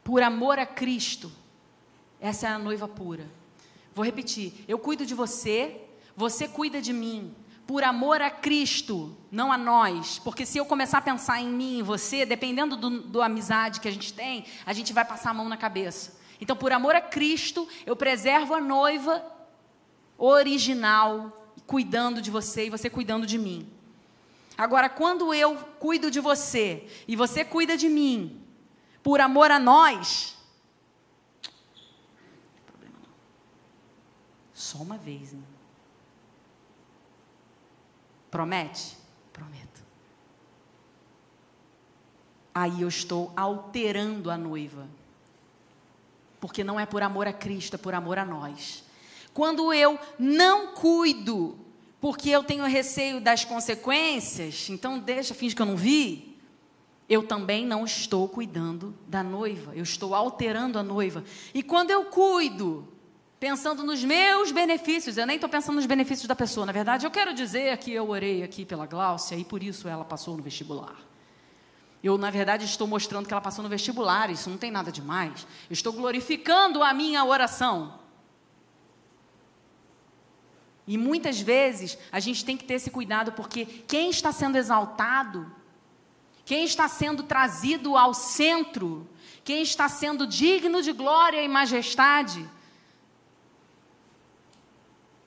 Por 0.03 0.23
amor 0.23 0.59
a 0.59 0.67
Cristo. 0.67 1.31
Essa 2.21 2.47
é 2.47 2.51
a 2.51 2.59
noiva 2.59 2.87
pura. 2.87 3.29
Vou 3.93 4.05
repetir. 4.05 4.65
Eu 4.67 4.79
cuido 4.79 5.05
de 5.05 5.15
você, 5.15 5.81
você 6.17 6.47
cuida 6.47 6.81
de 6.81 6.93
mim. 6.93 7.35
Por 7.67 7.83
amor 7.83 8.21
a 8.21 8.31
Cristo, 8.31 9.17
não 9.31 9.51
a 9.51 9.57
nós. 9.57 10.19
Porque 10.19 10.45
se 10.45 10.59
eu 10.59 10.67
começar 10.67 10.99
a 10.99 11.03
pensar 11.03 11.41
em 11.41 11.49
mim, 11.49 11.79
em 11.79 11.83
você, 11.83 12.27
dependendo 12.27 12.77
do, 12.77 13.01
do 13.03 13.23
amizade 13.23 13.81
que 13.81 13.89
a 13.89 13.91
gente 13.91 14.13
tem, 14.13 14.45
a 14.67 14.73
gente 14.73 14.93
vai 14.93 15.05
passar 15.05 15.31
a 15.31 15.35
mão 15.35 15.49
na 15.49 15.57
cabeça. 15.57 16.21
Então, 16.41 16.55
por 16.55 16.73
amor 16.73 16.95
a 16.95 17.01
Cristo, 17.01 17.67
eu 17.87 17.97
preservo 17.97 18.55
a 18.55 18.61
noiva 18.61 19.25
original, 20.19 21.49
cuidando 21.67 22.21
de 22.21 22.31
você 22.31 22.67
e 22.67 22.71
você 22.71 22.91
cuidando 22.91 23.27
de 23.27 23.39
mim. 23.39 23.69
Agora, 24.57 24.89
quando 24.89 25.35
eu 25.35 25.57
cuido 25.79 26.11
de 26.11 26.21
você 26.21 26.87
e 27.09 27.17
você 27.17 27.45
cuida 27.45 27.77
de 27.77 27.89
mim, 27.89 28.43
por 29.03 29.21
amor 29.21 29.51
a 29.51 29.59
nós, 29.59 30.37
só 34.53 34.79
uma 34.79 34.97
vez, 34.97 35.33
hein? 35.33 35.54
Promete? 38.35 38.97
Prometo. 39.33 39.81
Aí 42.53 42.83
eu 42.83 42.89
estou 42.89 43.33
alterando 43.37 44.29
a 44.29 44.37
noiva. 44.37 44.89
Porque 46.41 46.65
não 46.65 46.81
é 46.81 46.85
por 46.85 47.01
amor 47.01 47.29
a 47.29 47.33
Cristo, 47.33 47.75
é 47.75 47.79
por 47.79 47.95
amor 47.95 48.19
a 48.19 48.25
nós. 48.25 48.83
Quando 49.33 49.73
eu 49.73 49.97
não 50.19 50.75
cuido 50.75 51.57
porque 52.01 52.29
eu 52.29 52.43
tenho 52.43 52.65
receio 52.65 53.21
das 53.21 53.45
consequências, 53.45 54.69
então 54.69 54.99
deixa, 54.99 55.33
finge 55.33 55.55
que 55.55 55.63
eu 55.63 55.67
não 55.67 55.77
vi. 55.77 56.37
Eu 57.09 57.23
também 57.23 57.65
não 57.65 57.85
estou 57.85 58.29
cuidando 58.29 58.97
da 59.07 59.23
noiva, 59.23 59.77
eu 59.77 59.85
estou 59.85 60.13
alterando 60.13 60.77
a 60.77 60.83
noiva. 60.83 61.23
E 61.55 61.63
quando 61.63 61.93
eu 61.93 62.07
cuido, 62.07 62.94
pensando 63.45 63.85
nos 63.85 64.03
meus 64.03 64.51
benefícios, 64.51 65.19
eu 65.19 65.27
nem 65.27 65.35
estou 65.35 65.51
pensando 65.51 65.75
nos 65.75 65.85
benefícios 65.85 66.27
da 66.27 66.35
pessoa, 66.35 66.65
na 66.65 66.73
verdade, 66.73 67.05
eu 67.05 67.11
quero 67.11 67.35
dizer 67.35 67.77
que 67.77 67.93
eu 67.93 68.09
orei 68.09 68.43
aqui 68.43 68.65
pela 68.65 68.87
Gláucia 68.87 69.37
e 69.37 69.45
por 69.45 69.63
isso 69.63 69.87
ela 69.87 70.03
passou 70.03 70.35
no 70.35 70.43
vestibular. 70.43 70.97
Eu, 72.03 72.17
na 72.17 72.31
verdade, 72.31 72.65
estou 72.65 72.87
mostrando 72.87 73.27
que 73.27 73.35
ela 73.35 73.43
passou 73.43 73.63
no 73.63 73.69
vestibular, 73.69 74.31
isso 74.31 74.49
não 74.49 74.57
tem 74.57 74.71
nada 74.71 74.91
demais. 74.91 75.47
Eu 75.69 75.75
estou 75.75 75.93
glorificando 75.93 76.83
a 76.83 76.95
minha 76.95 77.23
oração. 77.23 77.99
E 80.87 80.97
muitas 80.97 81.39
vezes 81.39 81.99
a 82.11 82.21
gente 82.21 82.47
tem 82.47 82.57
que 82.57 82.65
ter 82.65 82.75
esse 82.75 82.91
cuidado, 82.91 83.33
porque 83.33 83.67
quem 83.87 84.09
está 84.09 84.33
sendo 84.33 84.57
exaltado, 84.57 85.53
quem 86.47 86.65
está 86.65 86.89
sendo 86.89 87.23
trazido 87.23 87.95
ao 87.95 88.15
centro, 88.15 89.07
quem 89.45 89.61
está 89.61 89.87
sendo 89.87 90.27
digno 90.27 90.81
de 90.81 90.93
glória 90.93 91.43
e 91.43 91.47
majestade, 91.47 92.49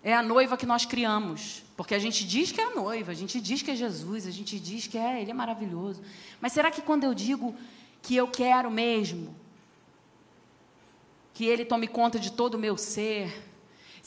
é 0.10 0.14
a 0.14 0.24
noiva 0.24 0.55
que 0.55 0.66
nós 0.66 0.86
criamos. 0.86 1.64
Porque 1.76 1.93
a 1.93 1.99
gente 1.99 2.26
diz 2.26 2.51
que 2.51 2.62
é 2.62 2.64
a 2.64 2.76
noiva, 2.76 3.12
a 3.12 3.16
gente 3.16 3.41
diz 3.41 3.62
que 3.62 3.72
é 3.72 3.76
Jesus, 3.76 4.26
a 4.26 4.32
gente 4.32 4.60
diz 4.60 4.88
que 4.88 4.97
é, 4.97 5.22
Ele 5.22 5.32
é 5.32 5.34
maravilhoso. 5.34 6.01
Mas 6.39 6.53
será 6.53 6.72
que 6.72 6.82
quando 6.82 7.03
eu 7.03 7.14
digo 7.14 7.53
que 8.01 8.16
eu 8.16 8.28
quero 8.28 8.72
mesmo, 8.72 9.36
que 11.34 11.45
Ele 11.45 11.66
tome 11.66 11.88
conta 11.88 12.18
de 12.18 12.32
todo 12.32 12.55
o 12.55 12.60
meu 12.60 12.78
ser, 12.78 13.47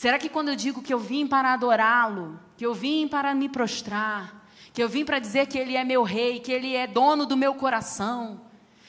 Será 0.00 0.18
que 0.18 0.30
quando 0.30 0.48
eu 0.48 0.56
digo 0.56 0.80
que 0.80 0.94
eu 0.94 0.98
vim 0.98 1.26
para 1.26 1.52
adorá-lo, 1.52 2.40
que 2.56 2.64
eu 2.64 2.72
vim 2.72 3.06
para 3.06 3.34
me 3.34 3.50
prostrar, 3.50 4.46
que 4.72 4.82
eu 4.82 4.88
vim 4.88 5.04
para 5.04 5.18
dizer 5.18 5.46
que 5.46 5.58
Ele 5.58 5.76
é 5.76 5.84
meu 5.84 6.02
rei, 6.02 6.40
que 6.40 6.50
Ele 6.50 6.74
é 6.74 6.86
dono 6.86 7.26
do 7.26 7.36
meu 7.36 7.54
coração, 7.54 8.40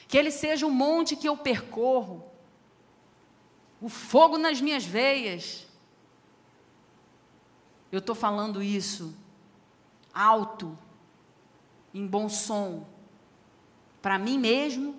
que 0.08 0.16
Ele 0.16 0.30
seja 0.30 0.66
o 0.66 0.70
monte 0.70 1.14
que 1.14 1.28
eu 1.28 1.36
percorro, 1.36 2.24
o 3.78 3.90
fogo 3.90 4.38
nas 4.38 4.58
minhas 4.58 4.86
veias, 4.86 5.66
eu 7.92 8.00
estou 8.00 8.14
falando 8.14 8.62
isso 8.62 9.14
alto, 10.12 10.76
em 11.94 12.06
bom 12.06 12.28
som, 12.28 12.86
para 14.00 14.18
mim 14.18 14.38
mesmo, 14.38 14.96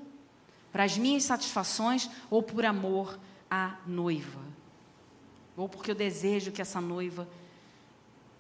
para 0.71 0.85
as 0.85 0.97
minhas 0.97 1.23
satisfações 1.23 2.09
ou 2.29 2.41
por 2.41 2.63
amor 2.63 3.19
à 3.51 3.75
noiva 3.85 4.53
ou 5.55 5.69
porque 5.69 5.91
eu 5.91 5.95
desejo 5.95 6.51
que 6.51 6.61
essa 6.61 6.81
noiva 6.81 7.27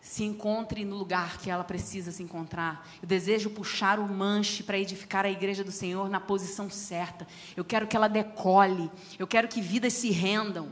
se 0.01 0.23
encontre 0.23 0.83
no 0.83 0.97
lugar 0.97 1.37
que 1.37 1.49
ela 1.49 1.63
precisa 1.63 2.11
se 2.11 2.21
encontrar. 2.21 2.87
Eu 3.01 3.07
desejo 3.07 3.49
puxar 3.49 3.99
o 3.99 4.07
manche 4.07 4.61
para 4.61 4.77
edificar 4.77 5.25
a 5.25 5.31
igreja 5.31 5.63
do 5.63 5.71
Senhor 5.71 6.09
na 6.09 6.19
posição 6.19 6.69
certa. 6.69 7.25
Eu 7.55 7.63
quero 7.63 7.87
que 7.87 7.95
ela 7.95 8.09
decole. 8.09 8.91
Eu 9.17 9.25
quero 9.25 9.47
que 9.47 9.61
vidas 9.61 9.93
se 9.93 10.09
rendam. 10.09 10.69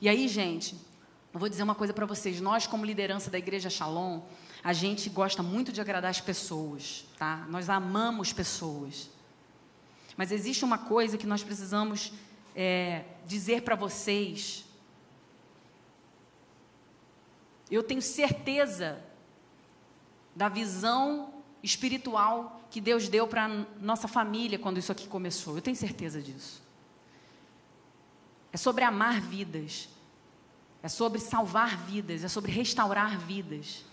E 0.00 0.08
aí, 0.08 0.26
gente, 0.26 0.74
eu 1.32 1.40
vou 1.40 1.48
dizer 1.48 1.62
uma 1.62 1.74
coisa 1.74 1.92
para 1.94 2.06
vocês. 2.06 2.40
Nós, 2.40 2.66
como 2.66 2.84
liderança 2.84 3.30
da 3.30 3.38
igreja 3.38 3.70
Shalom, 3.70 4.20
a 4.62 4.72
gente 4.72 5.08
gosta 5.08 5.42
muito 5.42 5.72
de 5.72 5.80
agradar 5.80 6.10
as 6.10 6.20
pessoas, 6.20 7.06
tá? 7.18 7.46
Nós 7.48 7.68
amamos 7.70 8.32
pessoas. 8.32 9.10
Mas 10.16 10.30
existe 10.30 10.64
uma 10.64 10.78
coisa 10.78 11.16
que 11.16 11.26
nós 11.26 11.42
precisamos 11.42 12.12
é, 12.54 13.04
dizer 13.26 13.62
para 13.62 13.74
vocês 13.74 14.64
eu 17.72 17.82
tenho 17.82 18.02
certeza 18.02 19.02
da 20.36 20.46
visão 20.46 21.32
espiritual 21.62 22.60
que 22.70 22.82
Deus 22.82 23.08
deu 23.08 23.26
para 23.26 23.48
nossa 23.80 24.06
família 24.06 24.58
quando 24.58 24.76
isso 24.76 24.92
aqui 24.92 25.08
começou. 25.08 25.56
Eu 25.56 25.62
tenho 25.62 25.76
certeza 25.76 26.20
disso. 26.20 26.62
É 28.52 28.58
sobre 28.58 28.84
amar 28.84 29.22
vidas. 29.22 29.88
É 30.82 30.88
sobre 30.88 31.20
salvar 31.20 31.76
vidas, 31.76 32.24
é 32.24 32.28
sobre 32.28 32.50
restaurar 32.50 33.18
vidas. 33.18 33.84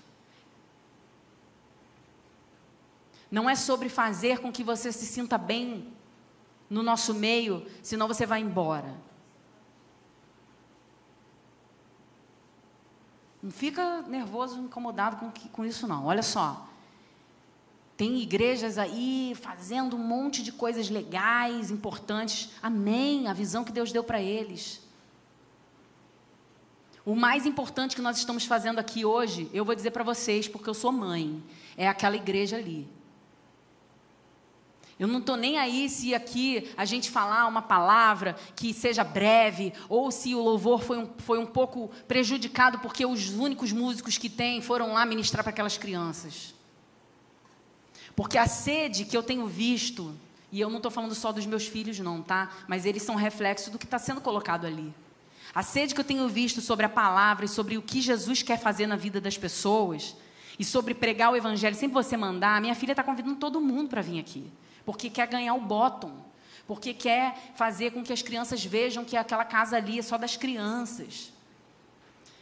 Não 3.29 3.49
é 3.49 3.55
sobre 3.55 3.89
fazer 3.89 4.39
com 4.39 4.51
que 4.51 4.63
você 4.63 4.91
se 4.91 5.05
sinta 5.05 5.37
bem 5.37 5.93
no 6.69 6.81
nosso 6.81 7.13
meio, 7.13 7.65
senão 7.83 8.07
você 8.07 8.25
vai 8.25 8.41
embora. 8.41 8.95
Não 13.41 13.51
fica 13.51 14.01
nervoso, 14.03 14.59
incomodado 14.59 15.17
com, 15.17 15.31
com 15.51 15.65
isso, 15.65 15.87
não. 15.87 16.05
Olha 16.05 16.23
só. 16.23 16.67
Tem 17.95 18.19
igrejas 18.19 18.77
aí 18.77 19.33
fazendo 19.39 19.95
um 19.95 19.99
monte 19.99 20.41
de 20.41 20.51
coisas 20.51 20.89
legais, 20.89 21.69
importantes. 21.69 22.51
Amém. 22.61 23.27
A 23.27 23.33
visão 23.33 23.63
que 23.63 23.71
Deus 23.71 23.91
deu 23.91 24.03
para 24.03 24.21
eles. 24.21 24.81
O 27.09 27.15
mais 27.15 27.47
importante 27.47 27.95
que 27.95 28.03
nós 28.03 28.19
estamos 28.19 28.45
fazendo 28.45 28.77
aqui 28.77 29.03
hoje, 29.03 29.49
eu 29.51 29.65
vou 29.65 29.73
dizer 29.73 29.89
para 29.89 30.03
vocês, 30.03 30.47
porque 30.47 30.69
eu 30.69 30.75
sou 30.75 30.91
mãe, 30.91 31.43
é 31.75 31.87
aquela 31.87 32.15
igreja 32.15 32.55
ali. 32.55 32.87
Eu 34.99 35.07
não 35.07 35.17
estou 35.17 35.35
nem 35.35 35.57
aí 35.57 35.89
se 35.89 36.13
aqui 36.13 36.69
a 36.77 36.85
gente 36.85 37.09
falar 37.09 37.47
uma 37.47 37.63
palavra 37.63 38.35
que 38.55 38.75
seja 38.75 39.03
breve, 39.03 39.73
ou 39.89 40.11
se 40.11 40.35
o 40.35 40.39
louvor 40.39 40.83
foi 40.83 40.99
um, 40.99 41.09
foi 41.17 41.39
um 41.39 41.47
pouco 41.47 41.89
prejudicado 42.07 42.77
porque 42.77 43.03
os 43.07 43.31
únicos 43.31 43.71
músicos 43.71 44.19
que 44.19 44.29
tem 44.29 44.61
foram 44.61 44.93
lá 44.93 45.03
ministrar 45.03 45.43
para 45.43 45.49
aquelas 45.49 45.79
crianças. 45.79 46.53
Porque 48.15 48.37
a 48.37 48.45
sede 48.45 49.03
que 49.05 49.17
eu 49.17 49.23
tenho 49.23 49.47
visto, 49.47 50.15
e 50.51 50.61
eu 50.61 50.69
não 50.69 50.77
estou 50.77 50.91
falando 50.91 51.15
só 51.15 51.31
dos 51.31 51.47
meus 51.47 51.65
filhos, 51.65 51.97
não, 51.97 52.21
tá? 52.21 52.51
Mas 52.67 52.85
eles 52.85 53.01
são 53.01 53.15
reflexo 53.15 53.71
do 53.71 53.79
que 53.79 53.85
está 53.85 53.97
sendo 53.97 54.21
colocado 54.21 54.67
ali. 54.67 54.93
A 55.53 55.63
sede 55.63 55.93
que 55.93 55.99
eu 55.99 56.05
tenho 56.05 56.27
visto 56.29 56.61
sobre 56.61 56.85
a 56.85 56.89
palavra 56.89 57.45
e 57.45 57.49
sobre 57.49 57.77
o 57.77 57.81
que 57.81 58.01
Jesus 58.01 58.43
quer 58.43 58.59
fazer 58.59 58.87
na 58.87 58.95
vida 58.95 59.19
das 59.19 59.37
pessoas, 59.37 60.15
e 60.57 60.63
sobre 60.63 60.93
pregar 60.93 61.31
o 61.31 61.35
evangelho, 61.35 61.75
sempre 61.75 61.93
você 61.93 62.17
mandar, 62.17 62.59
minha 62.59 62.75
filha 62.75 62.91
está 62.91 63.03
convidando 63.03 63.37
todo 63.37 63.61
mundo 63.61 63.89
para 63.89 64.01
vir 64.01 64.19
aqui 64.19 64.51
porque 64.89 65.07
quer 65.07 65.27
ganhar 65.27 65.53
o 65.53 65.61
bottom, 65.61 66.11
porque 66.65 66.95
quer 66.95 67.53
fazer 67.53 67.91
com 67.91 68.01
que 68.03 68.11
as 68.11 68.23
crianças 68.23 68.65
vejam 68.65 69.05
que 69.05 69.15
aquela 69.15 69.45
casa 69.45 69.77
ali 69.77 69.99
é 69.99 70.01
só 70.01 70.17
das 70.17 70.35
crianças. 70.35 71.31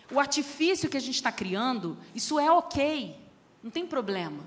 O 0.10 0.18
artifício 0.18 0.90
que 0.90 0.96
a 0.96 1.02
gente 1.02 1.16
está 1.16 1.30
criando, 1.30 1.98
isso 2.16 2.40
é 2.40 2.50
ok, 2.50 3.20
não 3.62 3.70
tem 3.70 3.86
problema. 3.86 4.46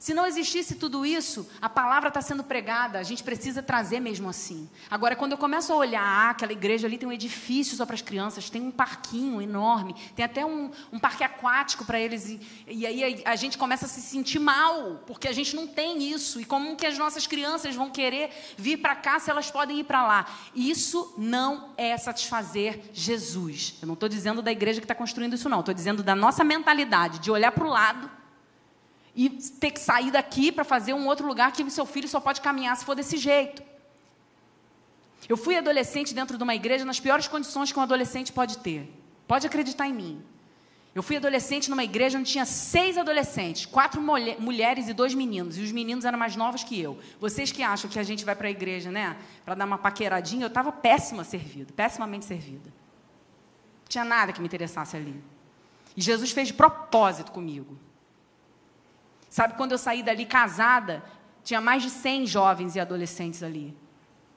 Se 0.00 0.14
não 0.14 0.26
existisse 0.26 0.76
tudo 0.76 1.04
isso, 1.04 1.46
a 1.60 1.68
palavra 1.68 2.08
está 2.08 2.22
sendo 2.22 2.42
pregada, 2.42 2.98
a 2.98 3.02
gente 3.02 3.22
precisa 3.22 3.62
trazer 3.62 4.00
mesmo 4.00 4.30
assim. 4.30 4.66
Agora, 4.90 5.14
quando 5.14 5.32
eu 5.32 5.38
começo 5.38 5.70
a 5.70 5.76
olhar, 5.76 6.02
ah, 6.02 6.30
aquela 6.30 6.52
igreja 6.52 6.86
ali 6.86 6.96
tem 6.96 7.06
um 7.06 7.12
edifício 7.12 7.76
só 7.76 7.84
para 7.84 7.96
as 7.96 8.00
crianças, 8.00 8.48
tem 8.48 8.62
um 8.62 8.70
parquinho 8.70 9.42
enorme, 9.42 9.94
tem 10.16 10.24
até 10.24 10.42
um, 10.42 10.70
um 10.90 10.98
parque 10.98 11.22
aquático 11.22 11.84
para 11.84 12.00
eles, 12.00 12.30
e, 12.30 12.40
e, 12.66 12.86
aí 12.86 13.22
a, 13.26 13.32
a, 13.32 13.36
gente 13.36 13.58
começa 13.58 13.84
a 13.84 13.88
se 13.90 14.00
sentir 14.00 14.38
mal, 14.38 15.04
porque 15.06 15.28
a 15.28 15.34
gente 15.34 15.54
não 15.54 15.66
tem 15.66 16.02
isso. 16.10 16.40
E 16.40 16.46
como 16.46 16.76
que 16.76 16.86
as 16.86 16.96
nossas 16.96 17.26
crianças 17.26 17.74
vão 17.74 17.90
querer 17.90 18.30
vir 18.56 18.78
para 18.78 18.96
cá 18.96 19.18
se 19.18 19.30
elas 19.30 19.50
podem 19.50 19.80
ir 19.80 19.84
para 19.84 20.02
lá? 20.02 20.26
Isso 20.54 21.12
não 21.18 21.74
é 21.76 21.94
satisfazer 21.98 22.88
Jesus. 22.94 23.74
Eu 23.82 23.86
não 23.86 23.94
estou 23.94 24.08
dizendo 24.08 24.40
da 24.40 24.50
igreja 24.50 24.80
que 24.80 24.86
está 24.86 24.94
construindo 24.94 25.34
isso, 25.34 25.46
não. 25.46 25.60
Estou 25.60 25.74
dizendo 25.74 26.02
da 26.02 26.14
nossa 26.14 26.42
mentalidade, 26.42 27.18
de 27.18 27.30
olhar 27.30 27.52
para 27.52 27.66
o 27.66 27.68
lado 27.68 28.19
e 29.14 29.28
ter 29.28 29.70
que 29.72 29.80
sair 29.80 30.10
daqui 30.10 30.52
para 30.52 30.64
fazer 30.64 30.94
um 30.94 31.06
outro 31.06 31.26
lugar 31.26 31.52
que 31.52 31.62
o 31.62 31.70
seu 31.70 31.86
filho 31.86 32.08
só 32.08 32.20
pode 32.20 32.40
caminhar 32.40 32.76
se 32.76 32.84
for 32.84 32.94
desse 32.94 33.16
jeito. 33.16 33.62
Eu 35.28 35.36
fui 35.36 35.56
adolescente 35.56 36.14
dentro 36.14 36.36
de 36.36 36.42
uma 36.42 36.54
igreja 36.54 36.84
nas 36.84 36.98
piores 36.98 37.28
condições 37.28 37.70
que 37.70 37.78
um 37.78 37.82
adolescente 37.82 38.32
pode 38.32 38.58
ter. 38.58 38.92
Pode 39.26 39.46
acreditar 39.46 39.86
em 39.86 39.92
mim. 39.92 40.22
Eu 40.92 41.04
fui 41.04 41.16
adolescente 41.16 41.70
numa 41.70 41.84
igreja 41.84 42.18
onde 42.18 42.32
tinha 42.32 42.44
seis 42.44 42.98
adolescentes, 42.98 43.64
quatro 43.64 44.02
mulheres 44.02 44.88
e 44.88 44.92
dois 44.92 45.14
meninos. 45.14 45.56
E 45.56 45.62
os 45.62 45.70
meninos 45.70 46.04
eram 46.04 46.18
mais 46.18 46.34
novos 46.34 46.64
que 46.64 46.80
eu. 46.80 46.98
Vocês 47.20 47.52
que 47.52 47.62
acham 47.62 47.88
que 47.88 47.98
a 47.98 48.02
gente 48.02 48.24
vai 48.24 48.34
para 48.34 48.48
a 48.48 48.50
igreja, 48.50 48.90
né? 48.90 49.16
Para 49.44 49.54
dar 49.54 49.66
uma 49.66 49.78
paqueradinha, 49.78 50.42
eu 50.42 50.48
estava 50.48 50.72
péssima 50.72 51.22
servida, 51.22 51.72
pessimamente 51.74 52.24
servida. 52.24 52.68
Não 53.82 53.88
tinha 53.88 54.04
nada 54.04 54.32
que 54.32 54.40
me 54.40 54.46
interessasse 54.46 54.96
ali. 54.96 55.14
E 55.96 56.00
Jesus 56.00 56.32
fez 56.32 56.48
de 56.48 56.54
propósito 56.54 57.30
comigo. 57.30 57.78
Sabe, 59.30 59.54
quando 59.54 59.70
eu 59.72 59.78
saí 59.78 60.02
dali 60.02 60.26
casada, 60.26 61.04
tinha 61.44 61.60
mais 61.60 61.84
de 61.84 61.88
100 61.88 62.26
jovens 62.26 62.74
e 62.74 62.80
adolescentes 62.80 63.44
ali. 63.44 63.76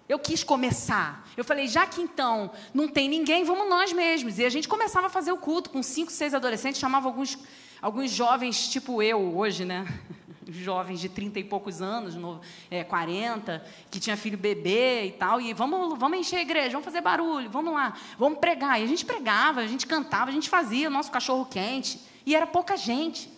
Eu 0.07 0.19
quis 0.19 0.43
começar. 0.43 1.27
Eu 1.35 1.43
falei, 1.43 1.67
já 1.67 1.87
que 1.87 1.99
então 1.99 2.51
não 2.73 2.87
tem 2.87 3.09
ninguém, 3.09 3.43
vamos 3.43 3.67
nós 3.67 3.91
mesmos. 3.91 4.37
E 4.37 4.45
a 4.45 4.49
gente 4.49 4.67
começava 4.67 5.07
a 5.07 5.09
fazer 5.09 5.31
o 5.31 5.37
culto 5.37 5.71
com 5.71 5.81
cinco, 5.81 6.11
seis 6.11 6.35
adolescentes, 6.35 6.79
chamava 6.79 7.07
alguns, 7.07 7.39
alguns 7.81 8.11
jovens, 8.11 8.67
tipo 8.67 9.01
eu 9.01 9.35
hoje, 9.35 9.65
né? 9.65 9.85
Jovens 10.45 10.99
de 10.99 11.09
30 11.09 11.39
e 11.39 11.43
poucos 11.43 11.81
anos, 11.81 12.15
no, 12.15 12.39
é, 12.69 12.83
40, 12.83 13.65
que 13.89 13.99
tinha 13.99 14.15
filho 14.15 14.37
bebê 14.37 15.05
e 15.05 15.11
tal. 15.13 15.41
E 15.41 15.53
vamos, 15.53 15.97
vamos 15.97 16.19
encher 16.19 16.35
a 16.35 16.41
igreja, 16.41 16.71
vamos 16.71 16.85
fazer 16.85 17.01
barulho, 17.01 17.49
vamos 17.49 17.73
lá, 17.73 17.93
vamos 18.19 18.37
pregar. 18.37 18.79
E 18.79 18.83
a 18.83 18.87
gente 18.87 19.03
pregava, 19.03 19.61
a 19.61 19.67
gente 19.67 19.87
cantava, 19.87 20.29
a 20.29 20.33
gente 20.33 20.49
fazia 20.49 20.89
o 20.89 20.91
nosso 20.91 21.09
cachorro 21.09 21.45
quente. 21.45 21.99
E 22.25 22.35
era 22.35 22.45
pouca 22.45 22.77
gente. 22.77 23.32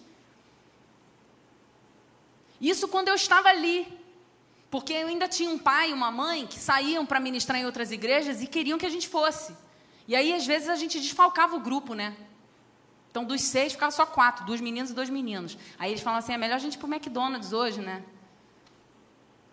Isso 2.60 2.88
quando 2.88 3.10
eu 3.10 3.16
estava 3.16 3.50
ali. 3.50 3.88
Porque 4.70 4.94
eu 4.94 5.08
ainda 5.08 5.28
tinha 5.28 5.50
um 5.50 5.58
pai 5.58 5.92
e 5.92 5.94
uma 5.94 6.12
mãe 6.12 6.46
que 6.46 6.60
saíam 6.60 7.06
para 7.06 7.20
ministrar 7.20 7.60
em 7.60 7.66
outras 7.66 7.92
igrejas 7.92 8.42
e 8.42 8.48
queriam 8.48 8.78
que 8.78 8.86
a 8.86 8.90
gente 8.90 9.08
fosse. 9.08 9.56
E 10.08 10.16
aí, 10.16 10.34
às 10.34 10.46
vezes, 10.46 10.70
a 10.70 10.76
gente 10.76 11.00
desfalcava 11.00 11.56
o 11.56 11.60
grupo, 11.60 11.94
né? 11.94 12.16
Então, 13.10 13.24
dos 13.24 13.42
seis, 13.42 13.72
ficava 13.72 13.92
só 13.92 14.06
quatro, 14.06 14.46
duas 14.46 14.60
meninas 14.60 14.90
e 14.90 14.94
dois 14.94 15.10
meninos. 15.10 15.58
Aí 15.80 15.92
eles 15.92 16.02
falavam 16.02 16.20
assim: 16.20 16.34
é 16.34 16.38
melhor 16.38 16.56
a 16.56 16.60
gente 16.60 16.76
ir 16.76 16.78
para 16.78 16.88
o 16.88 16.94
McDonald's 16.94 17.54
hoje, 17.54 17.80
né? 17.80 18.04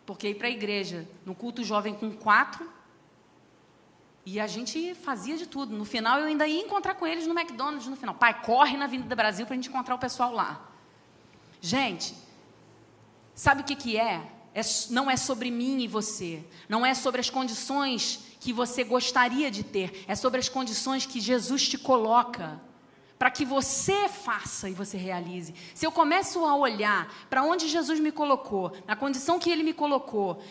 Porque 0.04 0.30
ir 0.30 0.34
para 0.34 0.48
a 0.48 0.50
igreja, 0.50 1.08
no 1.24 1.34
culto 1.34 1.62
jovem 1.62 1.94
com 1.94 2.10
quatro, 2.10 2.68
e 4.26 4.40
a 4.40 4.46
gente 4.46 4.94
fazia 4.96 5.36
de 5.36 5.46
tudo. 5.46 5.76
No 5.76 5.84
final, 5.84 6.18
eu 6.18 6.26
ainda 6.26 6.46
ia 6.46 6.60
encontrar 6.60 6.94
com 6.94 7.06
eles 7.06 7.26
no 7.26 7.38
McDonald's 7.38 7.86
no 7.86 7.96
final. 7.96 8.14
Pai, 8.14 8.42
corre 8.42 8.76
na 8.76 8.84
Avenida 8.84 9.14
Brasil 9.14 9.46
para 9.46 9.54
a 9.54 9.56
gente 9.56 9.68
encontrar 9.68 9.94
o 9.94 9.98
pessoal 9.98 10.32
lá. 10.32 10.60
Gente, 11.60 12.14
Sabe 13.34 13.62
o 13.62 13.64
que, 13.64 13.74
que 13.74 13.96
é? 13.96 14.22
é? 14.54 14.60
Não 14.90 15.10
é 15.10 15.16
sobre 15.16 15.50
mim 15.50 15.80
e 15.82 15.88
você. 15.88 16.44
Não 16.68 16.84
é 16.84 16.94
sobre 16.94 17.20
as 17.20 17.30
condições 17.30 18.20
que 18.40 18.52
você 18.52 18.84
gostaria 18.84 19.50
de 19.50 19.62
ter. 19.62 20.04
É 20.06 20.14
sobre 20.14 20.40
as 20.40 20.48
condições 20.48 21.06
que 21.06 21.20
Jesus 21.20 21.68
te 21.68 21.78
coloca 21.78 22.60
para 23.22 23.30
que 23.30 23.44
você 23.44 24.08
faça 24.08 24.68
e 24.68 24.74
você 24.74 24.96
realize. 24.96 25.54
Se 25.74 25.86
eu 25.86 25.92
começo 25.92 26.44
a 26.44 26.56
olhar 26.56 27.08
para 27.30 27.44
onde 27.44 27.68
Jesus 27.68 28.00
me 28.00 28.10
colocou, 28.10 28.72
na 28.84 28.96
condição 28.96 29.38
que 29.38 29.48
Ele 29.48 29.62
me 29.62 29.72
colocou, 29.72 30.42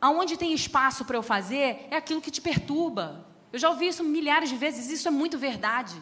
aonde 0.00 0.38
tem 0.38 0.54
espaço 0.54 1.04
para 1.04 1.18
eu 1.18 1.22
fazer, 1.22 1.86
é 1.90 1.96
aquilo 1.96 2.22
que 2.22 2.30
te 2.30 2.40
perturba. 2.40 3.26
Eu 3.52 3.58
já 3.58 3.68
ouvi 3.68 3.88
isso 3.88 4.02
milhares 4.02 4.48
de 4.48 4.56
vezes, 4.56 4.88
isso 4.88 5.06
é 5.06 5.10
muito 5.10 5.36
verdade. 5.38 6.00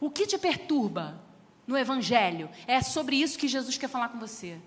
O 0.00 0.10
que 0.10 0.26
te 0.26 0.36
perturba 0.36 1.22
no 1.64 1.78
Evangelho 1.78 2.50
é 2.66 2.82
sobre 2.82 3.14
isso 3.14 3.38
que 3.38 3.46
Jesus 3.46 3.78
quer 3.78 3.88
falar 3.88 4.08
com 4.08 4.18
você. 4.18 4.58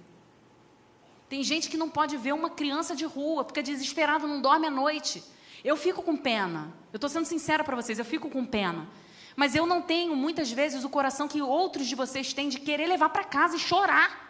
Tem 1.30 1.44
gente 1.44 1.70
que 1.70 1.78
não 1.78 1.90
pode 1.90 2.16
ver 2.16 2.34
uma 2.34 2.50
criança 2.50 2.96
de 2.96 3.06
rua, 3.06 3.44
fica 3.44 3.62
desesperado, 3.62 4.28
não 4.28 4.42
dorme 4.42 4.68
à 4.68 4.72
noite. 4.72 5.24
Eu 5.64 5.76
fico 5.76 6.02
com 6.02 6.16
pena. 6.16 6.74
Eu 6.94 6.98
estou 6.98 7.10
sendo 7.10 7.26
sincera 7.26 7.64
para 7.64 7.76
vocês, 7.76 8.00
eu 8.00 8.06
fico 8.06 8.30
com 8.30 8.46
pena. 8.46 8.88
Mas 9.36 9.54
eu 9.54 9.66
não 9.66 9.82
tenho, 9.82 10.16
muitas 10.16 10.52
vezes, 10.52 10.84
o 10.84 10.90
coração 10.90 11.28
que 11.28 11.42
outros 11.42 11.88
de 11.88 11.96
vocês 11.96 12.34
têm 12.34 12.50
de 12.50 12.60
querer 12.60 12.88
levar 12.88 13.10
para 13.10 13.24
casa 13.24 13.56
e 13.56 13.60
chorar. 13.60 14.26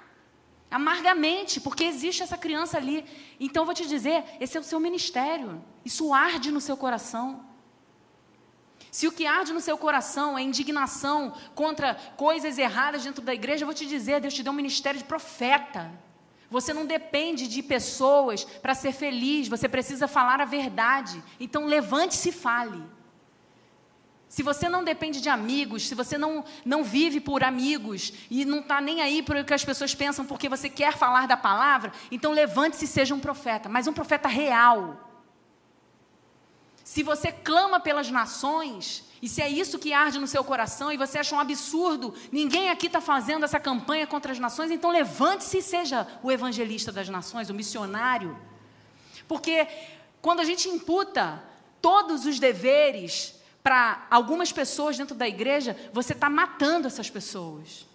Amargamente, 0.70 1.62
porque 1.62 1.86
existe 1.86 2.24
essa 2.24 2.38
criança 2.38 2.78
ali. 2.78 3.06
Então 3.39 3.62
eu 3.62 3.66
vou 3.66 3.76
te 3.76 3.88
dizer: 3.88 4.24
esse 4.39 4.58
é 4.58 4.60
o 4.60 4.64
seu 4.64 4.80
ministério. 4.80 5.64
Isso 5.86 6.14
arde 6.14 6.52
no 6.52 6.60
seu 6.60 6.76
coração. 6.76 7.45
Se 8.91 9.08
o 9.08 9.12
que 9.12 9.26
arde 9.26 9.54
no 9.54 9.62
seu 9.62 9.78
coração 9.78 10.38
é 10.38 10.41
indignação 10.41 11.34
contra 11.56 11.95
coisas 12.18 12.58
erradas 12.58 13.04
dentro 13.04 13.24
da 13.24 13.34
igreja, 13.34 13.64
eu 13.64 13.68
vou 13.68 13.76
te 13.76 13.86
dizer: 13.86 14.20
Deus 14.20 14.34
te 14.34 14.43
deu 14.43 14.52
um 14.52 14.56
ministério 14.56 14.98
de 15.00 15.06
profeta. 15.06 15.89
Você 16.50 16.74
não 16.74 16.86
depende 16.86 17.48
de 17.48 17.62
pessoas 17.62 18.43
para 18.43 18.74
ser 18.74 18.93
feliz, 18.93 19.48
você 19.48 19.68
precisa 19.68 20.08
falar 20.08 20.39
a 20.39 20.45
verdade. 20.45 21.22
Então 21.39 21.66
levante-se 21.66 22.30
e 22.30 22.32
fale. 22.32 22.82
Se 24.30 24.43
você 24.43 24.68
não 24.68 24.84
depende 24.84 25.22
de 25.22 25.30
amigos, 25.30 25.88
se 25.88 25.95
você 25.95 26.18
não, 26.18 26.43
não 26.66 26.84
vive 26.84 27.20
por 27.20 27.43
amigos 27.43 28.12
e 28.30 28.43
não 28.43 28.60
está 28.60 28.82
nem 28.82 29.02
aí 29.02 29.24
para 29.24 29.41
o 29.41 29.45
que 29.45 29.54
as 29.54 29.64
pessoas 29.64 29.95
pensam 29.95 30.26
porque 30.26 30.50
você 30.50 30.70
quer 30.70 30.98
falar 30.98 31.28
da 31.28 31.38
palavra, 31.38 31.93
então 32.12 32.34
levante-se 32.34 32.86
e 32.86 32.88
seja 32.88 33.16
um 33.16 33.20
profeta, 33.20 33.70
mas 33.70 33.88
um 33.88 33.93
profeta 33.93 34.28
real. 34.28 35.07
Se 36.88 37.03
você 37.03 37.33
clama 37.33 37.81
pelas 37.81 38.09
nações, 38.09 39.03
e 39.21 39.27
se 39.27 39.41
é 39.41 39.49
isso 39.49 39.77
que 39.77 39.91
arde 39.91 40.17
no 40.17 40.25
seu 40.25 40.41
coração 40.41 40.89
e 40.89 40.95
você 40.95 41.17
acha 41.19 41.35
um 41.35 41.39
absurdo, 41.39 42.13
ninguém 42.31 42.69
aqui 42.69 42.88
está 42.88 43.01
fazendo 43.01 43.43
essa 43.43 43.59
campanha 43.59 44.07
contra 44.07 44.31
as 44.31 44.39
nações, 44.39 44.71
então 44.71 44.89
levante-se 44.89 45.57
e 45.57 45.61
seja 45.61 46.07
o 46.23 46.31
evangelista 46.31 46.89
das 46.89 47.09
nações, 47.09 47.49
o 47.49 47.53
missionário. 47.53 48.39
Porque 49.27 49.67
quando 50.21 50.39
a 50.39 50.45
gente 50.45 50.69
imputa 50.69 51.43
todos 51.81 52.25
os 52.25 52.39
deveres 52.39 53.35
para 53.61 54.07
algumas 54.09 54.53
pessoas 54.53 54.97
dentro 54.97 55.13
da 55.13 55.27
igreja, 55.27 55.75
você 55.91 56.13
está 56.13 56.29
matando 56.29 56.88
essas 56.88 57.09
pessoas. 57.09 57.85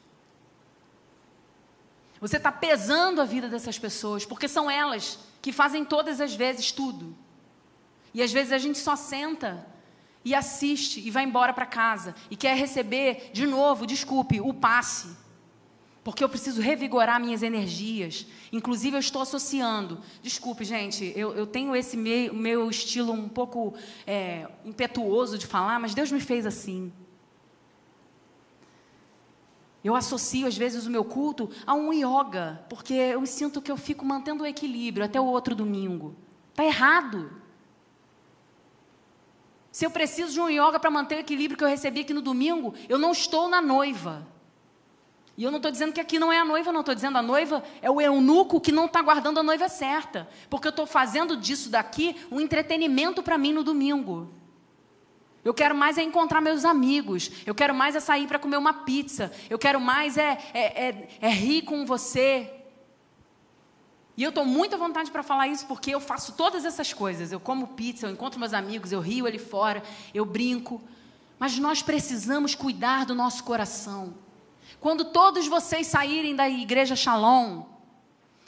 Você 2.20 2.36
está 2.36 2.52
pesando 2.52 3.22
a 3.22 3.24
vida 3.24 3.48
dessas 3.48 3.78
pessoas, 3.78 4.26
porque 4.26 4.46
são 4.46 4.70
elas 4.70 5.18
que 5.40 5.50
fazem 5.50 5.82
todas 5.82 6.20
as 6.20 6.34
vezes 6.34 6.70
tudo. 6.70 7.21
E 8.14 8.22
às 8.22 8.32
vezes 8.32 8.52
a 8.52 8.58
gente 8.58 8.78
só 8.78 8.96
senta 8.96 9.66
e 10.24 10.34
assiste 10.34 11.00
e 11.00 11.10
vai 11.10 11.24
embora 11.24 11.52
para 11.52 11.66
casa 11.66 12.14
e 12.30 12.36
quer 12.36 12.56
receber 12.56 13.30
de 13.32 13.46
novo, 13.46 13.86
desculpe, 13.86 14.40
o 14.40 14.52
passe. 14.52 15.22
Porque 16.04 16.22
eu 16.22 16.28
preciso 16.28 16.60
revigorar 16.60 17.20
minhas 17.20 17.44
energias. 17.44 18.26
Inclusive, 18.52 18.96
eu 18.96 19.00
estou 19.00 19.22
associando. 19.22 20.00
Desculpe, 20.20 20.64
gente, 20.64 21.12
eu, 21.14 21.32
eu 21.32 21.46
tenho 21.46 21.76
esse 21.76 21.96
meu, 21.96 22.68
estilo 22.68 23.12
um 23.12 23.28
pouco 23.28 23.74
é, 24.04 24.48
impetuoso 24.64 25.38
de 25.38 25.46
falar, 25.46 25.78
mas 25.78 25.94
Deus 25.94 26.10
me 26.10 26.18
fez 26.18 26.44
assim. 26.44 26.92
Eu 29.84 29.94
associo, 29.94 30.46
às 30.46 30.56
vezes, 30.56 30.86
o 30.86 30.90
meu 30.90 31.04
culto 31.04 31.50
a 31.64 31.74
um 31.74 31.92
yoga, 31.92 32.64
porque 32.68 32.94
eu 32.94 33.24
sinto 33.24 33.62
que 33.62 33.70
eu 33.70 33.76
fico 33.76 34.04
mantendo 34.04 34.42
o 34.42 34.46
equilíbrio 34.46 35.04
até 35.04 35.20
o 35.20 35.26
outro 35.26 35.54
domingo. 35.54 36.16
Está 36.50 36.64
errado. 36.64 37.41
Se 39.72 39.86
eu 39.86 39.90
preciso 39.90 40.34
de 40.34 40.40
um 40.40 40.50
yoga 40.50 40.78
para 40.78 40.90
manter 40.90 41.16
o 41.16 41.20
equilíbrio 41.20 41.56
que 41.56 41.64
eu 41.64 41.68
recebi 41.68 42.00
aqui 42.00 42.12
no 42.12 42.20
domingo, 42.20 42.74
eu 42.90 42.98
não 42.98 43.10
estou 43.10 43.48
na 43.48 43.62
noiva. 43.62 44.28
E 45.34 45.42
eu 45.42 45.50
não 45.50 45.56
estou 45.56 45.72
dizendo 45.72 45.94
que 45.94 46.00
aqui 46.00 46.18
não 46.18 46.30
é 46.30 46.38
a 46.38 46.44
noiva, 46.44 46.70
não 46.70 46.80
estou 46.80 46.94
dizendo 46.94 47.16
a 47.16 47.22
noiva 47.22 47.64
é 47.80 47.90
o 47.90 47.98
eunuco 47.98 48.60
que 48.60 48.70
não 48.70 48.84
está 48.84 49.00
guardando 49.00 49.40
a 49.40 49.42
noiva 49.42 49.70
certa. 49.70 50.28
Porque 50.50 50.68
eu 50.68 50.70
estou 50.70 50.86
fazendo 50.86 51.38
disso 51.38 51.70
daqui 51.70 52.14
um 52.30 52.38
entretenimento 52.38 53.22
para 53.22 53.38
mim 53.38 53.54
no 53.54 53.64
domingo. 53.64 54.30
Eu 55.42 55.54
quero 55.54 55.74
mais 55.74 55.96
é 55.96 56.02
encontrar 56.02 56.42
meus 56.42 56.66
amigos. 56.66 57.30
Eu 57.46 57.54
quero 57.54 57.74
mais 57.74 57.96
é 57.96 58.00
sair 58.00 58.28
para 58.28 58.38
comer 58.38 58.58
uma 58.58 58.74
pizza. 58.84 59.32
Eu 59.48 59.58
quero 59.58 59.80
mais 59.80 60.18
é, 60.18 60.38
é, 60.52 60.88
é, 60.88 61.08
é 61.18 61.28
rir 61.30 61.62
com 61.62 61.86
você. 61.86 62.61
E 64.16 64.22
eu 64.22 64.28
estou 64.28 64.44
muito 64.44 64.74
à 64.74 64.78
vontade 64.78 65.10
para 65.10 65.22
falar 65.22 65.48
isso 65.48 65.66
porque 65.66 65.90
eu 65.90 66.00
faço 66.00 66.32
todas 66.32 66.64
essas 66.64 66.92
coisas. 66.92 67.32
Eu 67.32 67.40
como 67.40 67.68
pizza, 67.68 68.06
eu 68.06 68.10
encontro 68.10 68.38
meus 68.38 68.52
amigos, 68.52 68.92
eu 68.92 69.00
rio 69.00 69.26
ali 69.26 69.38
fora, 69.38 69.82
eu 70.12 70.24
brinco. 70.24 70.82
Mas 71.38 71.58
nós 71.58 71.82
precisamos 71.82 72.54
cuidar 72.54 73.06
do 73.06 73.14
nosso 73.14 73.42
coração. 73.42 74.14
Quando 74.78 75.06
todos 75.06 75.46
vocês 75.46 75.86
saírem 75.86 76.36
da 76.36 76.48
igreja 76.48 76.94
Shalom, 76.94 77.62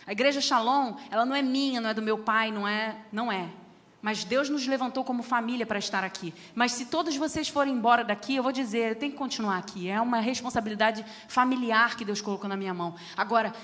a 0.07 0.13
igreja 0.13 0.41
Shalom, 0.41 0.95
ela 1.11 1.25
não 1.25 1.35
é 1.35 1.41
minha, 1.41 1.81
não 1.81 1.91
é 1.91 1.95
do 1.95 2.03
meu 2.03 2.19
pai, 2.19 2.51
não 2.51 2.69
é, 2.69 2.97
não 3.11 3.33
é. 3.33 3.49
Mas 4.03 4.23
Deus 4.23 4.51
nos 4.51 4.67
levantou 4.67 5.03
como 5.03 5.23
família 5.23 5.65
para 5.65 5.79
estar 5.79 6.05
aqui. 6.05 6.35
Mas 6.55 6.73
se 6.73 6.87
todos 6.87 7.17
vocês 7.17 7.49
forem 7.49 7.73
embora 7.73 8.05
daqui, 8.05 8.37
eu 8.37 8.43
vou 8.43 8.53
dizer, 8.53 8.91
eu 8.91 8.97
tenho 8.97 9.13
que 9.13 9.19
continuar 9.19 9.57
aqui. 9.57 9.89
É 9.89 9.99
uma 9.99 10.21
responsabilidade 10.21 11.03
familiar 11.27 11.97
que 11.97 12.05
Deus 12.05 12.21
colocou 12.21 12.47
na 12.47 12.57
minha 12.57 12.75
mão. 12.75 12.95
Agora, 13.17 13.55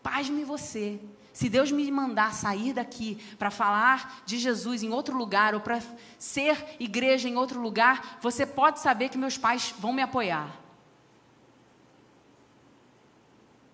pasme 0.00 0.44
você. 0.44 1.00
Se 1.32 1.48
Deus 1.48 1.70
me 1.70 1.90
mandar 1.90 2.34
sair 2.34 2.72
daqui 2.72 3.16
para 3.38 3.50
falar 3.50 4.22
de 4.26 4.38
Jesus 4.38 4.82
em 4.82 4.90
outro 4.90 5.16
lugar 5.16 5.54
ou 5.54 5.60
para 5.60 5.80
ser 6.18 6.76
igreja 6.80 7.28
em 7.28 7.36
outro 7.36 7.60
lugar, 7.60 8.18
você 8.20 8.44
pode 8.44 8.80
saber 8.80 9.08
que 9.08 9.18
meus 9.18 9.38
pais 9.38 9.74
vão 9.78 9.92
me 9.92 10.02
apoiar. 10.02 10.56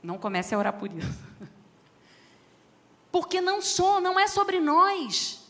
Não 0.02 0.18
comece 0.18 0.54
a 0.54 0.58
orar 0.58 0.74
por 0.74 0.92
isso. 0.92 1.18
Porque 3.10 3.40
não 3.40 3.62
sou, 3.62 4.00
não 4.00 4.20
é 4.20 4.28
sobre 4.28 4.60
nós. 4.60 5.42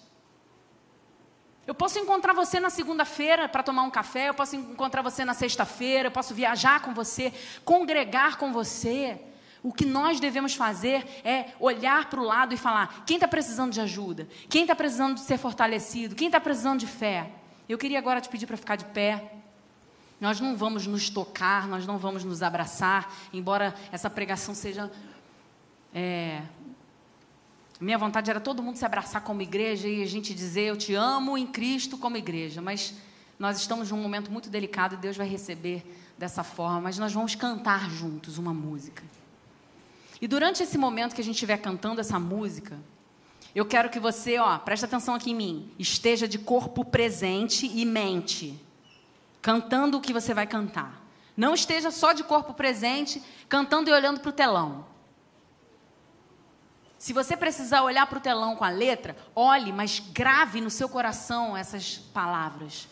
Eu 1.67 1.75
posso 1.75 1.99
encontrar 1.99 2.33
você 2.33 2.61
na 2.61 2.71
segunda-feira 2.71 3.49
para 3.49 3.63
tomar 3.65 3.83
um 3.83 3.91
café, 3.91 4.29
eu 4.29 4.35
posso 4.35 4.55
encontrar 4.55 5.03
você 5.03 5.25
na 5.25 5.35
sexta-feira, 5.35 6.07
eu 6.07 6.13
posso 6.13 6.33
viajar 6.33 6.81
com 6.81 6.95
você, 6.95 7.35
congregar 7.65 8.39
com 8.39 8.53
você. 8.53 9.21
O 9.67 9.73
que 9.73 9.85
nós 9.85 10.21
devemos 10.21 10.55
fazer 10.55 11.05
é 11.25 11.47
olhar 11.59 12.09
para 12.09 12.21
o 12.21 12.23
lado 12.23 12.55
e 12.55 12.57
falar: 12.57 13.03
quem 13.05 13.17
está 13.17 13.27
precisando 13.27 13.73
de 13.73 13.81
ajuda? 13.81 14.29
Quem 14.49 14.63
está 14.63 14.77
precisando 14.77 15.17
de 15.17 15.23
ser 15.23 15.39
fortalecido? 15.39 16.15
Quem 16.15 16.29
está 16.29 16.39
precisando 16.39 16.79
de 16.79 16.87
fé? 16.87 17.33
Eu 17.69 17.77
queria 17.77 17.99
agora 17.99 18.21
te 18.21 18.29
pedir 18.29 18.47
para 18.47 18.57
ficar 18.57 18.77
de 18.77 18.85
pé. 18.85 19.33
Nós 20.21 20.39
não 20.39 20.57
vamos 20.57 20.87
nos 20.87 21.11
tocar, 21.11 21.67
nós 21.67 21.85
não 21.85 21.99
vamos 21.99 22.23
nos 22.23 22.45
abraçar, 22.45 23.13
embora 23.33 23.75
essa 23.91 24.09
pregação 24.09 24.55
seja. 24.55 24.89
É, 25.93 26.43
minha 27.81 27.99
vontade 27.99 28.31
era 28.31 28.39
todo 28.39 28.63
mundo 28.63 28.77
se 28.77 28.85
abraçar 28.85 29.25
como 29.25 29.43
igreja 29.43 29.89
e 29.89 30.01
a 30.01 30.07
gente 30.07 30.33
dizer: 30.33 30.69
Eu 30.69 30.77
te 30.77 30.95
amo 30.95 31.37
em 31.37 31.45
Cristo 31.45 31.99
como 31.99 32.17
igreja. 32.17 32.63
Mas 32.63 32.95
nós 33.37 33.59
estamos 33.59 33.91
num 33.91 34.01
momento 34.01 34.31
muito 34.31 34.49
delicado 34.49 34.95
e 34.95 34.97
Deus 34.97 35.17
vai 35.17 35.27
receber 35.27 35.85
dessa 36.17 36.45
forma. 36.45 36.83
Mas 36.83 36.99
nós 36.99 37.13
vamos 37.13 37.35
cantar 37.35 37.91
juntos 37.91 38.39
uma 38.39 38.55
música. 38.55 39.03
E 40.21 40.27
durante 40.27 40.63
esse 40.63 40.79
momento 40.79 41.15
que 41.15 41.21
a 41.21 41.25
gente 41.25 41.35
estiver 41.35 41.59
cantando 41.59 42.01
essa 42.01 42.19
música, 42.19 42.79
eu 43.55 43.65
quero 43.65 43.91
que 43.91 43.99
você, 43.99 44.39
ó, 44.39 44.59
preste 44.59 44.85
atenção 44.85 45.15
aqui 45.15 45.31
em 45.31 45.35
mim, 45.35 45.73
esteja 45.79 46.29
de 46.29 46.39
corpo 46.39 46.85
presente 46.85 47.67
e 47.67 47.85
mente, 47.85 48.59
cantando 49.41 49.97
o 49.97 50.01
que 50.01 50.13
você 50.13 50.35
vai 50.35 50.47
cantar. 50.47 51.03
Não 51.37 51.55
esteja 51.55 51.91
só 51.91 52.13
de 52.13 52.25
corpo 52.25 52.55
presente, 52.55 53.23
cantando 53.49 53.91
e 53.91 53.93
olhando 53.93 54.21
para 54.21 54.31
o 54.31 54.33
telão. 54.33 54.87
Se 56.99 57.13
você 57.13 57.37
precisar 57.37 57.83
olhar 57.83 58.07
para 58.07 58.19
o 58.19 58.21
telão 58.21 58.57
com 58.57 58.65
a 58.65 58.71
letra, 58.71 59.17
olhe, 59.35 59.73
mas 59.73 60.01
grave 60.01 60.61
no 60.61 60.71
seu 60.71 60.89
coração 60.89 61.57
essas 61.57 61.99
palavras. 61.99 62.89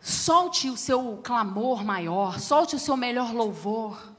Solte 0.00 0.68
o 0.68 0.76
seu 0.76 1.20
clamor 1.22 1.84
maior, 1.84 2.40
solte 2.40 2.74
o 2.74 2.78
seu 2.78 2.96
melhor 2.96 3.32
louvor. 3.32 4.11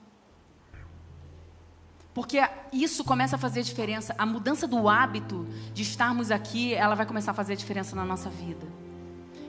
Porque 2.14 2.39
isso 2.72 3.03
começa 3.03 3.36
a 3.36 3.39
fazer 3.39 3.64
diferença. 3.64 4.14
A 4.18 4.26
mudança 4.26 4.68
do 4.68 4.88
hábito 4.88 5.47
de 5.74 5.82
estarmos 5.82 6.30
aqui, 6.30 6.74
ela 6.74 6.95
vai 6.95 7.05
começar 7.05 7.32
a 7.32 7.34
fazer 7.34 7.55
diferença 7.55 7.95
na 7.95 8.05
nossa 8.05 8.30
vida. 8.30 8.68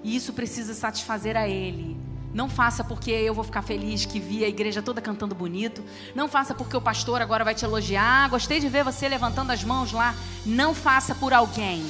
E 0.03 0.17
isso 0.17 0.33
precisa 0.33 0.73
satisfazer 0.73 1.37
a 1.37 1.47
Ele. 1.47 1.97
Não 2.33 2.49
faça 2.49 2.83
porque 2.83 3.11
eu 3.11 3.33
vou 3.33 3.45
ficar 3.45 3.63
feliz 3.63 4.05
que 4.05 4.19
vi 4.19 4.45
a 4.45 4.49
igreja 4.49 4.83
toda 4.83 5.01
cantando 5.01 5.35
bonito. 5.35 5.85
Não 6.15 6.27
faça 6.27 6.53
porque 6.55 6.77
o 6.77 6.81
pastor 6.81 7.23
agora 7.23 7.45
vai 7.45 7.55
te 7.55 7.65
elogiar. 7.65 8.25
Ah, 8.25 8.29
gostei 8.29 8.59
de 8.59 8.69
ver 8.69 8.83
você 8.83 9.09
levantando 9.09 9.53
as 9.53 9.63
mãos 9.63 9.93
lá. 9.93 10.15
Não 10.45 10.75
faça 10.75 11.15
por 11.15 11.33
alguém. 11.33 11.83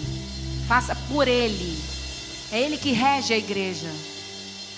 Faça 0.69 0.95
por 1.09 1.27
Ele. 1.27 1.83
É 2.53 2.61
Ele 2.61 2.77
que 2.77 2.93
rege 2.93 3.33
a 3.33 3.39
igreja. 3.39 3.91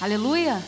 Aleluia. 0.01 0.63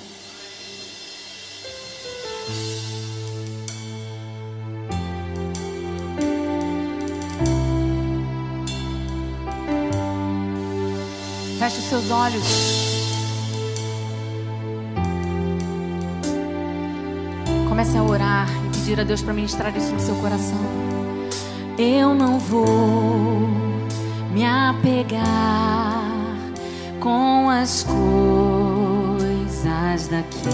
Feche 11.68 11.80
os 11.80 11.84
seus 11.84 12.10
olhos. 12.10 12.46
Comece 17.68 17.98
a 17.98 18.02
orar 18.02 18.48
e 18.48 18.70
pedir 18.70 18.98
a 18.98 19.04
Deus 19.04 19.20
para 19.20 19.34
ministrar 19.34 19.76
isso 19.76 19.92
no 19.92 20.00
seu 20.00 20.14
coração. 20.14 20.56
Eu 21.76 22.14
não 22.14 22.38
vou 22.38 23.50
me 24.32 24.46
apegar 24.46 25.20
com 27.00 27.50
as 27.50 27.84
coisas 27.84 29.28
daqui, 30.08 30.48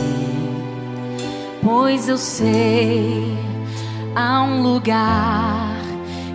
pois 1.63 2.09
eu 2.09 2.19
sei 2.19 3.39
há 4.17 4.43
um 4.43 4.63
lugar 4.63 5.77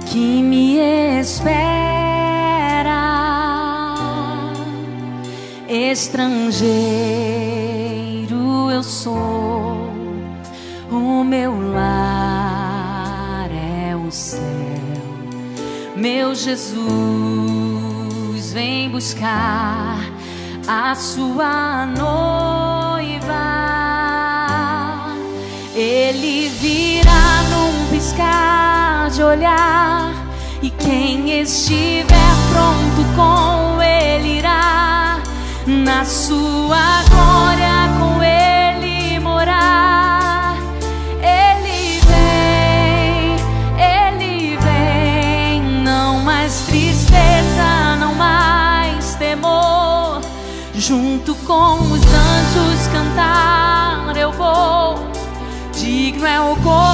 que 0.05 0.41
me 0.41 0.77
espera. 1.19 1.98
Estrangeiro 5.69 7.29
eu 8.71 8.81
sou, 8.81 9.13
o 10.89 11.23
meu 11.23 11.51
lar 11.73 13.49
é 13.51 13.95
o 13.95 14.09
céu. 14.11 14.41
Meu 15.95 16.33
Jesus 16.33 16.63
vem 18.51 18.89
buscar 18.89 19.99
a 20.67 20.95
sua 20.95 21.85
noiva. 21.85 22.07
Ele 25.75 26.49
virá 26.49 27.43
num 27.51 27.87
piscar 27.91 29.11
de 29.11 29.21
olhar, 29.21 30.13
e 30.63 30.71
quem 30.71 31.41
estiver 31.41 32.05
pronto 32.51 33.03
com 33.15 33.68
na 35.69 36.03
sua 36.03 37.03
glória 37.09 37.89
com 37.99 38.23
Ele 38.23 39.19
morar. 39.19 40.57
Ele 41.21 42.01
vem, 42.09 43.35
Ele 43.77 44.57
vem, 44.57 45.61
não 45.83 46.21
mais 46.21 46.61
tristeza, 46.61 47.95
não 47.99 48.15
mais 48.15 49.13
temor. 49.15 50.21
Junto 50.73 51.35
com 51.35 51.75
os 51.75 52.01
anjos 52.01 52.87
cantar 52.91 54.17
eu 54.17 54.31
vou. 54.31 55.07
Digno 55.73 56.25
é 56.25 56.41
o 56.41 56.55
cordeiro 56.57 56.88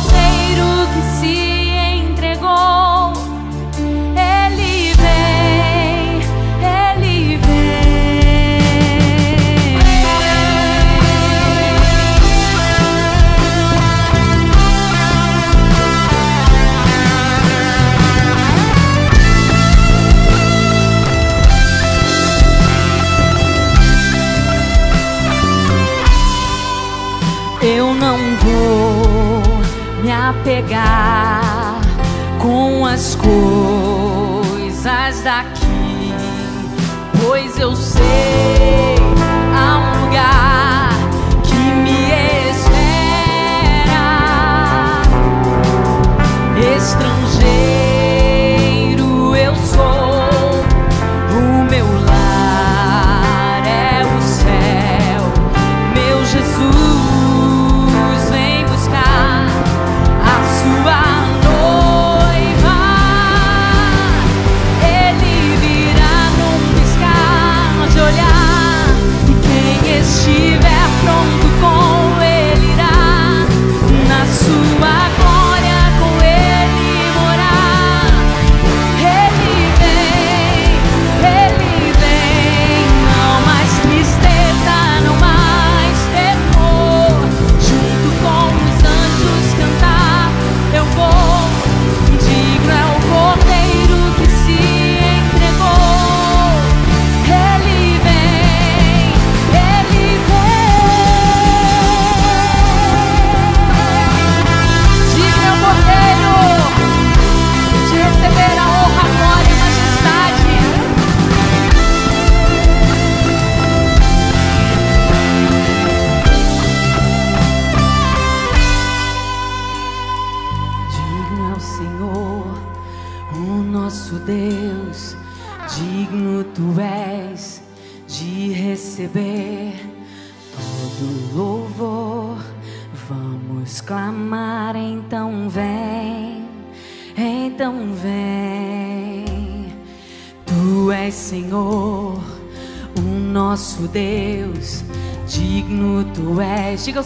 daqui, 35.22 36.14
pois 37.24 37.58
eu 37.58 37.76
sei 37.76 38.45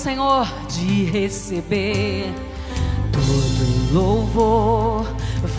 Senhor, 0.10 0.48
de 0.70 1.04
receber 1.04 2.34
todo 3.12 3.94
louvor. 3.94 5.06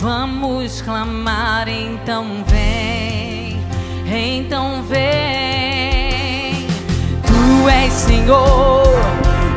Vamos 0.01 0.81
clamar, 0.81 1.69
então 1.69 2.43
vem, 2.47 3.57
então 4.05 4.83
vem. 4.83 6.67
Tu 7.25 7.69
és 7.69 7.93
Senhor, 7.93 8.83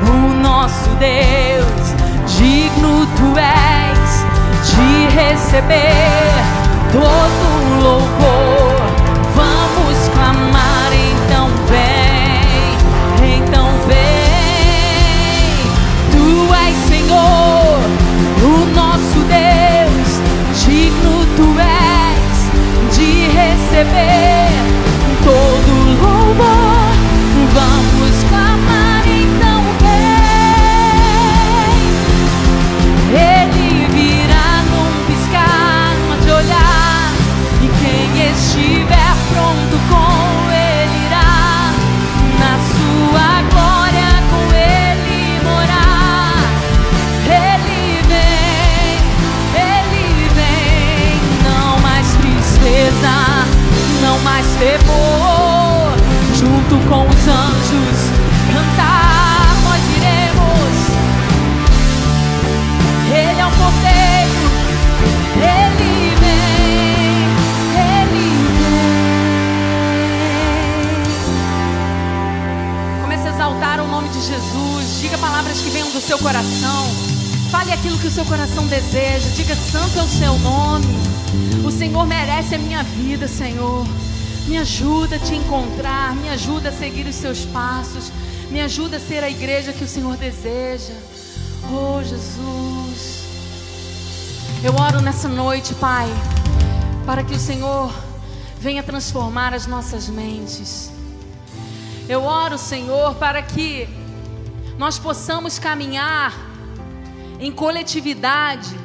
o 0.01 0.34
nosso 0.40 0.88
Deus, 1.01 2.38
digno 2.38 3.05
tu 3.16 3.36
és 3.36 4.24
de 4.70 5.16
receber 5.16 6.30
todo 6.92 7.82
louvor. 7.82 8.64
Receber 23.85 24.34
seu 76.05 76.19
coração. 76.19 76.87
Fale 77.51 77.73
aquilo 77.73 77.99
que 77.99 78.09
o 78.09 78.11
seu 78.11 78.27
coração 78.27 78.67
deseja. 78.67 79.27
Diga: 79.35 79.55
Santo 79.57 79.99
é 79.99 80.03
o 80.03 80.09
seu 80.09 80.39
nome. 80.41 80.87
O 81.65 81.71
Senhor 81.71 82.07
merece 82.07 82.55
a 82.55 82.59
minha 82.59 82.83
vida, 82.83 83.27
Senhor. 83.27 83.87
Me 84.47 84.59
ajuda 84.59 85.17
a 85.17 85.19
te 85.19 85.35
encontrar. 85.35 86.15
Me 86.15 86.29
ajuda 86.29 86.69
a 86.69 86.73
seguir 86.73 87.07
os 87.07 87.15
seus 87.15 87.47
passos. 87.47 88.13
Me 88.51 88.61
ajuda 88.61 88.99
a 88.99 89.01
ser 89.01 89.25
a 89.25 89.31
igreja 89.31 89.73
que 89.73 89.83
o 89.83 89.89
Senhor 89.89 90.17
deseja. 90.19 90.93
Oh, 91.73 92.03
Jesus. 92.03 93.25
Eu 94.63 94.75
oro 94.75 95.01
nessa 95.01 95.29
noite, 95.29 95.75
Pai, 95.75 96.09
para 97.07 97.25
que 97.25 97.35
o 97.35 97.39
Senhor 97.39 97.91
venha 98.61 98.83
transformar 98.83 99.55
as 99.55 99.67
nossas 99.67 100.09
mentes. 100.09 100.91
Eu 102.07 102.23
oro, 102.25 102.59
Senhor, 102.59 103.15
para 103.15 103.41
que 103.41 103.89
nós 104.85 104.99
possamos 104.99 105.59
caminhar 105.59 106.35
em 107.41 107.51
coletividade, 107.51 108.78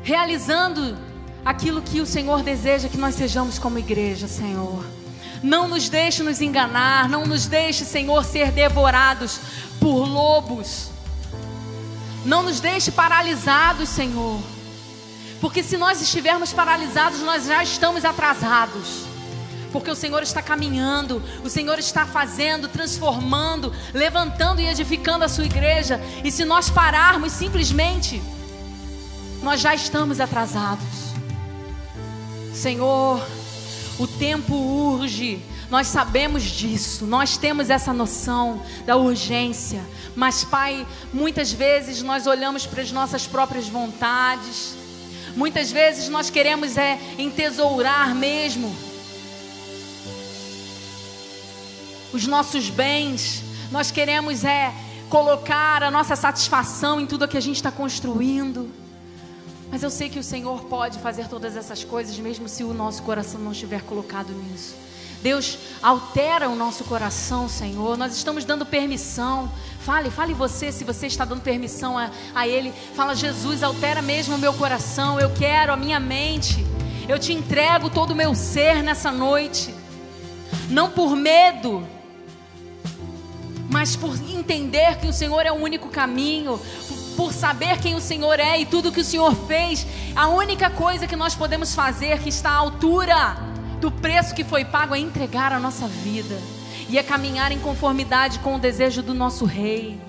realizando 0.00 0.96
aquilo 1.44 1.82
que 1.82 2.00
o 2.00 2.06
Senhor 2.06 2.44
deseja 2.44 2.88
que 2.88 2.96
nós 2.96 3.16
sejamos 3.16 3.58
como 3.58 3.80
igreja, 3.80 4.28
Senhor. 4.28 4.86
Não 5.42 5.66
nos 5.66 5.88
deixe 5.88 6.22
nos 6.22 6.40
enganar, 6.40 7.08
não 7.08 7.26
nos 7.26 7.46
deixe, 7.46 7.84
Senhor, 7.84 8.24
ser 8.24 8.52
devorados 8.52 9.40
por 9.80 10.06
lobos. 10.06 10.90
Não 12.24 12.44
nos 12.44 12.60
deixe 12.60 12.92
paralisados, 12.92 13.88
Senhor. 13.88 14.40
Porque 15.40 15.64
se 15.64 15.76
nós 15.76 16.00
estivermos 16.00 16.52
paralisados, 16.52 17.22
nós 17.22 17.44
já 17.44 17.60
estamos 17.64 18.04
atrasados. 18.04 19.07
Porque 19.72 19.90
o 19.90 19.94
Senhor 19.94 20.22
está 20.22 20.40
caminhando, 20.40 21.22
o 21.44 21.50
Senhor 21.50 21.78
está 21.78 22.06
fazendo, 22.06 22.68
transformando, 22.68 23.72
levantando 23.92 24.60
e 24.60 24.66
edificando 24.66 25.24
a 25.24 25.28
sua 25.28 25.44
igreja. 25.44 26.00
E 26.24 26.30
se 26.30 26.44
nós 26.44 26.70
pararmos 26.70 27.32
simplesmente, 27.32 28.22
nós 29.42 29.60
já 29.60 29.74
estamos 29.74 30.20
atrasados. 30.20 31.08
Senhor, 32.54 33.24
o 33.98 34.06
tempo 34.06 34.54
urge, 34.54 35.40
nós 35.70 35.86
sabemos 35.86 36.44
disso, 36.44 37.06
nós 37.06 37.36
temos 37.36 37.68
essa 37.68 37.92
noção 37.92 38.62
da 38.86 38.96
urgência, 38.96 39.80
mas, 40.16 40.42
Pai, 40.42 40.86
muitas 41.12 41.52
vezes 41.52 42.02
nós 42.02 42.26
olhamos 42.26 42.66
para 42.66 42.82
as 42.82 42.90
nossas 42.90 43.26
próprias 43.26 43.68
vontades, 43.68 44.74
muitas 45.36 45.70
vezes 45.70 46.08
nós 46.08 46.30
queremos 46.30 46.76
é 46.76 46.98
entesourar 47.18 48.14
mesmo 48.14 48.74
os 52.12 52.26
nossos 52.26 52.70
bens, 52.70 53.42
nós 53.70 53.90
queremos 53.90 54.44
é 54.44 54.72
colocar 55.08 55.82
a 55.82 55.90
nossa 55.90 56.16
satisfação 56.16 57.00
em 57.00 57.06
tudo 57.06 57.28
que 57.28 57.36
a 57.36 57.40
gente 57.40 57.56
está 57.56 57.70
construindo. 57.70 58.70
Mas 59.70 59.82
eu 59.82 59.90
sei 59.90 60.08
que 60.08 60.18
o 60.18 60.22
Senhor 60.22 60.64
pode 60.64 60.98
fazer 60.98 61.28
todas 61.28 61.56
essas 61.56 61.84
coisas, 61.84 62.18
mesmo 62.18 62.48
se 62.48 62.64
o 62.64 62.72
nosso 62.72 63.02
coração 63.02 63.40
não 63.40 63.52
estiver 63.52 63.82
colocado 63.82 64.32
nisso. 64.32 64.74
Deus 65.22 65.58
altera 65.82 66.48
o 66.48 66.54
nosso 66.54 66.84
coração, 66.84 67.48
Senhor. 67.48 67.98
Nós 67.98 68.16
estamos 68.16 68.44
dando 68.44 68.64
permissão. 68.64 69.50
Fale, 69.80 70.10
fale 70.10 70.32
você 70.32 70.70
se 70.70 70.84
você 70.84 71.06
está 71.06 71.24
dando 71.24 71.40
permissão 71.40 71.98
a, 71.98 72.10
a 72.34 72.46
Ele. 72.46 72.72
Fala, 72.94 73.14
Jesus, 73.14 73.62
altera 73.62 74.00
mesmo 74.00 74.36
o 74.36 74.38
meu 74.38 74.54
coração. 74.54 75.18
Eu 75.18 75.30
quero 75.30 75.72
a 75.72 75.76
minha 75.76 75.98
mente. 75.98 76.64
Eu 77.08 77.18
te 77.18 77.32
entrego 77.32 77.90
todo 77.90 78.12
o 78.12 78.14
meu 78.14 78.34
ser 78.34 78.82
nessa 78.82 79.10
noite. 79.10 79.74
Não 80.70 80.90
por 80.90 81.16
medo, 81.16 81.86
mas 83.68 83.94
por 83.94 84.16
entender 84.28 84.96
que 84.98 85.06
o 85.06 85.12
Senhor 85.12 85.44
é 85.44 85.52
o 85.52 85.56
único 85.56 85.88
caminho, 85.88 86.58
por 87.16 87.32
saber 87.32 87.78
quem 87.80 87.94
o 87.94 88.00
Senhor 88.00 88.40
é 88.40 88.60
e 88.60 88.66
tudo 88.66 88.92
que 88.92 89.00
o 89.00 89.04
Senhor 89.04 89.34
fez, 89.46 89.86
a 90.16 90.28
única 90.28 90.70
coisa 90.70 91.06
que 91.06 91.16
nós 91.16 91.34
podemos 91.34 91.74
fazer 91.74 92.20
que 92.20 92.28
está 92.28 92.50
à 92.50 92.56
altura 92.56 93.36
do 93.80 93.90
preço 93.90 94.34
que 94.34 94.44
foi 94.44 94.64
pago 94.64 94.94
é 94.94 94.98
entregar 94.98 95.52
a 95.52 95.60
nossa 95.60 95.86
vida 95.86 96.36
e 96.88 96.96
é 96.96 97.02
caminhar 97.02 97.52
em 97.52 97.58
conformidade 97.58 98.38
com 98.38 98.54
o 98.56 98.58
desejo 98.58 99.02
do 99.02 99.12
nosso 99.12 99.44
Rei. 99.44 100.00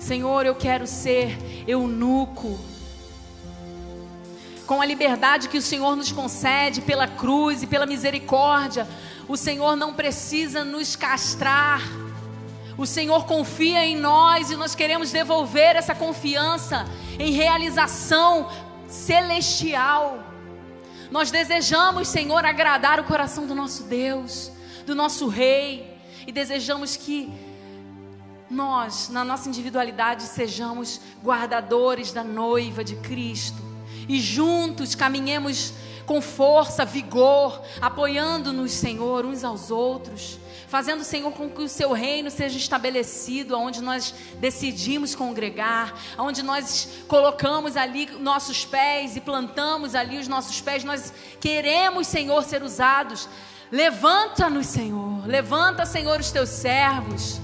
Senhor, 0.00 0.46
eu 0.46 0.54
quero 0.54 0.86
ser 0.86 1.38
eunuco. 1.66 2.58
Com 4.66 4.82
a 4.82 4.86
liberdade 4.86 5.48
que 5.48 5.58
o 5.58 5.62
Senhor 5.62 5.94
nos 5.96 6.10
concede 6.10 6.80
pela 6.80 7.06
cruz 7.06 7.62
e 7.62 7.66
pela 7.66 7.86
misericórdia, 7.86 8.86
o 9.28 9.36
Senhor 9.36 9.76
não 9.76 9.92
precisa 9.92 10.64
nos 10.64 10.96
castrar 10.96 11.82
o 12.78 12.86
Senhor 12.86 13.26
confia 13.26 13.84
em 13.84 13.96
nós 13.96 14.52
e 14.52 14.56
nós 14.56 14.72
queremos 14.76 15.10
devolver 15.10 15.74
essa 15.74 15.96
confiança 15.96 16.86
em 17.18 17.32
realização 17.32 18.48
celestial. 18.86 20.22
Nós 21.10 21.28
desejamos, 21.28 22.06
Senhor, 22.06 22.44
agradar 22.44 23.00
o 23.00 23.04
coração 23.04 23.48
do 23.48 23.54
nosso 23.54 23.82
Deus, 23.82 24.52
do 24.86 24.94
nosso 24.94 25.26
Rei, 25.26 25.98
e 26.24 26.30
desejamos 26.30 26.96
que 26.96 27.28
nós, 28.48 29.08
na 29.08 29.24
nossa 29.24 29.48
individualidade, 29.48 30.22
sejamos 30.22 31.00
guardadores 31.20 32.12
da 32.12 32.22
noiva 32.22 32.84
de 32.84 32.94
Cristo 32.94 33.60
e 34.08 34.20
juntos 34.20 34.94
caminhemos 34.94 35.74
com 36.08 36.22
força, 36.22 36.86
vigor, 36.86 37.62
apoiando-nos, 37.82 38.72
Senhor, 38.72 39.26
uns 39.26 39.44
aos 39.44 39.70
outros 39.70 40.40
fazendo, 40.68 41.02
Senhor, 41.02 41.32
com 41.32 41.48
que 41.48 41.62
o 41.62 41.68
seu 41.68 41.92
reino 41.92 42.30
seja 42.30 42.58
estabelecido, 42.58 43.58
onde 43.58 43.80
nós 43.80 44.14
decidimos 44.38 45.14
congregar, 45.14 45.94
onde 46.18 46.42
nós 46.42 46.88
colocamos 47.08 47.74
ali 47.74 48.06
nossos 48.20 48.66
pés 48.66 49.16
e 49.16 49.20
plantamos 49.20 49.94
ali 49.94 50.18
os 50.18 50.28
nossos 50.28 50.60
pés. 50.60 50.84
Nós 50.84 51.12
queremos, 51.40 52.06
Senhor, 52.06 52.44
ser 52.44 52.62
usados. 52.62 53.28
Levanta-nos, 53.72 54.66
Senhor. 54.66 55.26
Levanta, 55.26 55.86
Senhor, 55.86 56.20
os 56.20 56.30
teus 56.30 56.50
servos. 56.50 57.40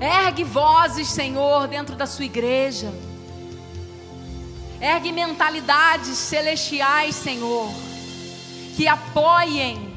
Ergue 0.00 0.44
vozes, 0.44 1.08
Senhor, 1.08 1.68
dentro 1.68 1.94
da 1.94 2.06
sua 2.06 2.24
igreja. 2.24 2.90
Ergue 4.80 5.12
mentalidades 5.12 6.16
celestiais, 6.16 7.14
Senhor, 7.14 7.70
que 8.76 8.88
apoiem 8.88 9.90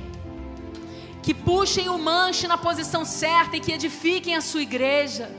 que 1.24 1.34
puxem 1.34 1.88
o 1.88 1.98
manche 1.98 2.48
na 2.48 2.58
posição 2.58 3.06
certa 3.06 3.56
e 3.56 3.62
que 3.62 3.72
edifiquem 3.72 4.36
a 4.36 4.42
sua 4.42 4.62
igreja. 4.62 5.32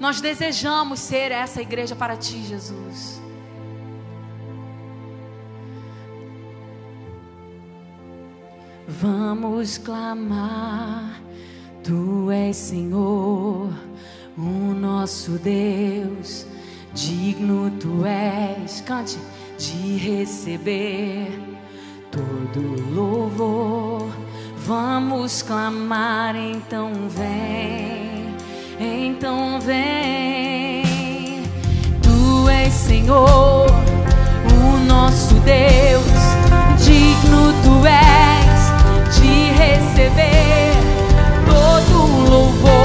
Nós 0.00 0.20
desejamos 0.20 0.98
ser 0.98 1.30
essa 1.30 1.62
igreja 1.62 1.94
para 1.94 2.16
ti, 2.16 2.42
Jesus. 2.42 3.22
Vamos 8.88 9.78
clamar, 9.78 11.22
Tu 11.84 12.30
és 12.32 12.56
Senhor, 12.56 13.72
o 14.36 14.74
nosso 14.74 15.32
Deus, 15.38 16.46
digno 16.94 17.70
Tu 17.78 18.04
és, 18.06 18.80
cante, 18.82 19.18
de 19.58 19.96
receber 19.96 21.38
todo 22.10 22.94
louvor 22.94 24.10
Vamos 24.64 25.42
clamar, 25.42 26.36
então 26.36 26.92
vem, 27.08 28.36
então 28.78 29.58
vem. 29.60 31.42
Tu 32.00 32.48
és 32.48 32.72
Senhor, 32.72 33.66
o 33.66 34.78
nosso 34.86 35.34
Deus, 35.40 36.04
digno 36.78 37.52
tu 37.64 37.84
és 37.88 39.16
de 39.16 39.50
receber 39.50 40.74
todo 41.44 42.30
louvor. 42.30 42.81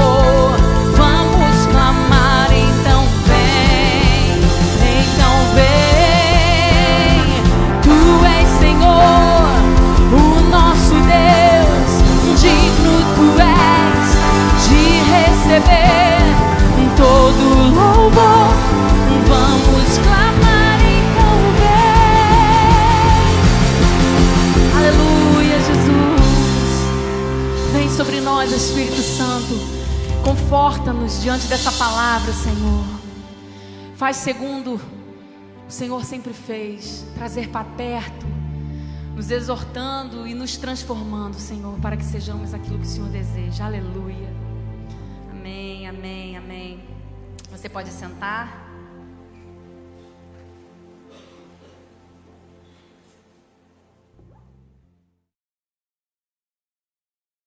Espírito 28.78 29.02
Santo. 29.02 29.54
Conforta-nos 30.24 31.20
diante 31.20 31.48
dessa 31.48 31.72
palavra, 31.72 32.32
Senhor. 32.32 32.84
Faz 33.96 34.18
segundo 34.18 34.80
o 35.66 35.70
Senhor 35.70 36.04
sempre 36.04 36.32
fez, 36.32 37.04
trazer 37.14 37.48
para 37.48 37.64
perto 37.64 38.24
nos 39.16 39.32
exortando 39.32 40.28
e 40.28 40.32
nos 40.32 40.56
transformando, 40.56 41.34
Senhor, 41.34 41.76
para 41.80 41.96
que 41.96 42.04
sejamos 42.04 42.54
aquilo 42.54 42.78
que 42.78 42.86
o 42.86 42.88
Senhor 42.88 43.08
deseja. 43.08 43.64
Aleluia. 43.64 44.32
Amém, 45.32 45.88
amém, 45.88 46.36
amém. 46.36 46.84
Você 47.50 47.68
pode 47.68 47.90
sentar. 47.90 48.67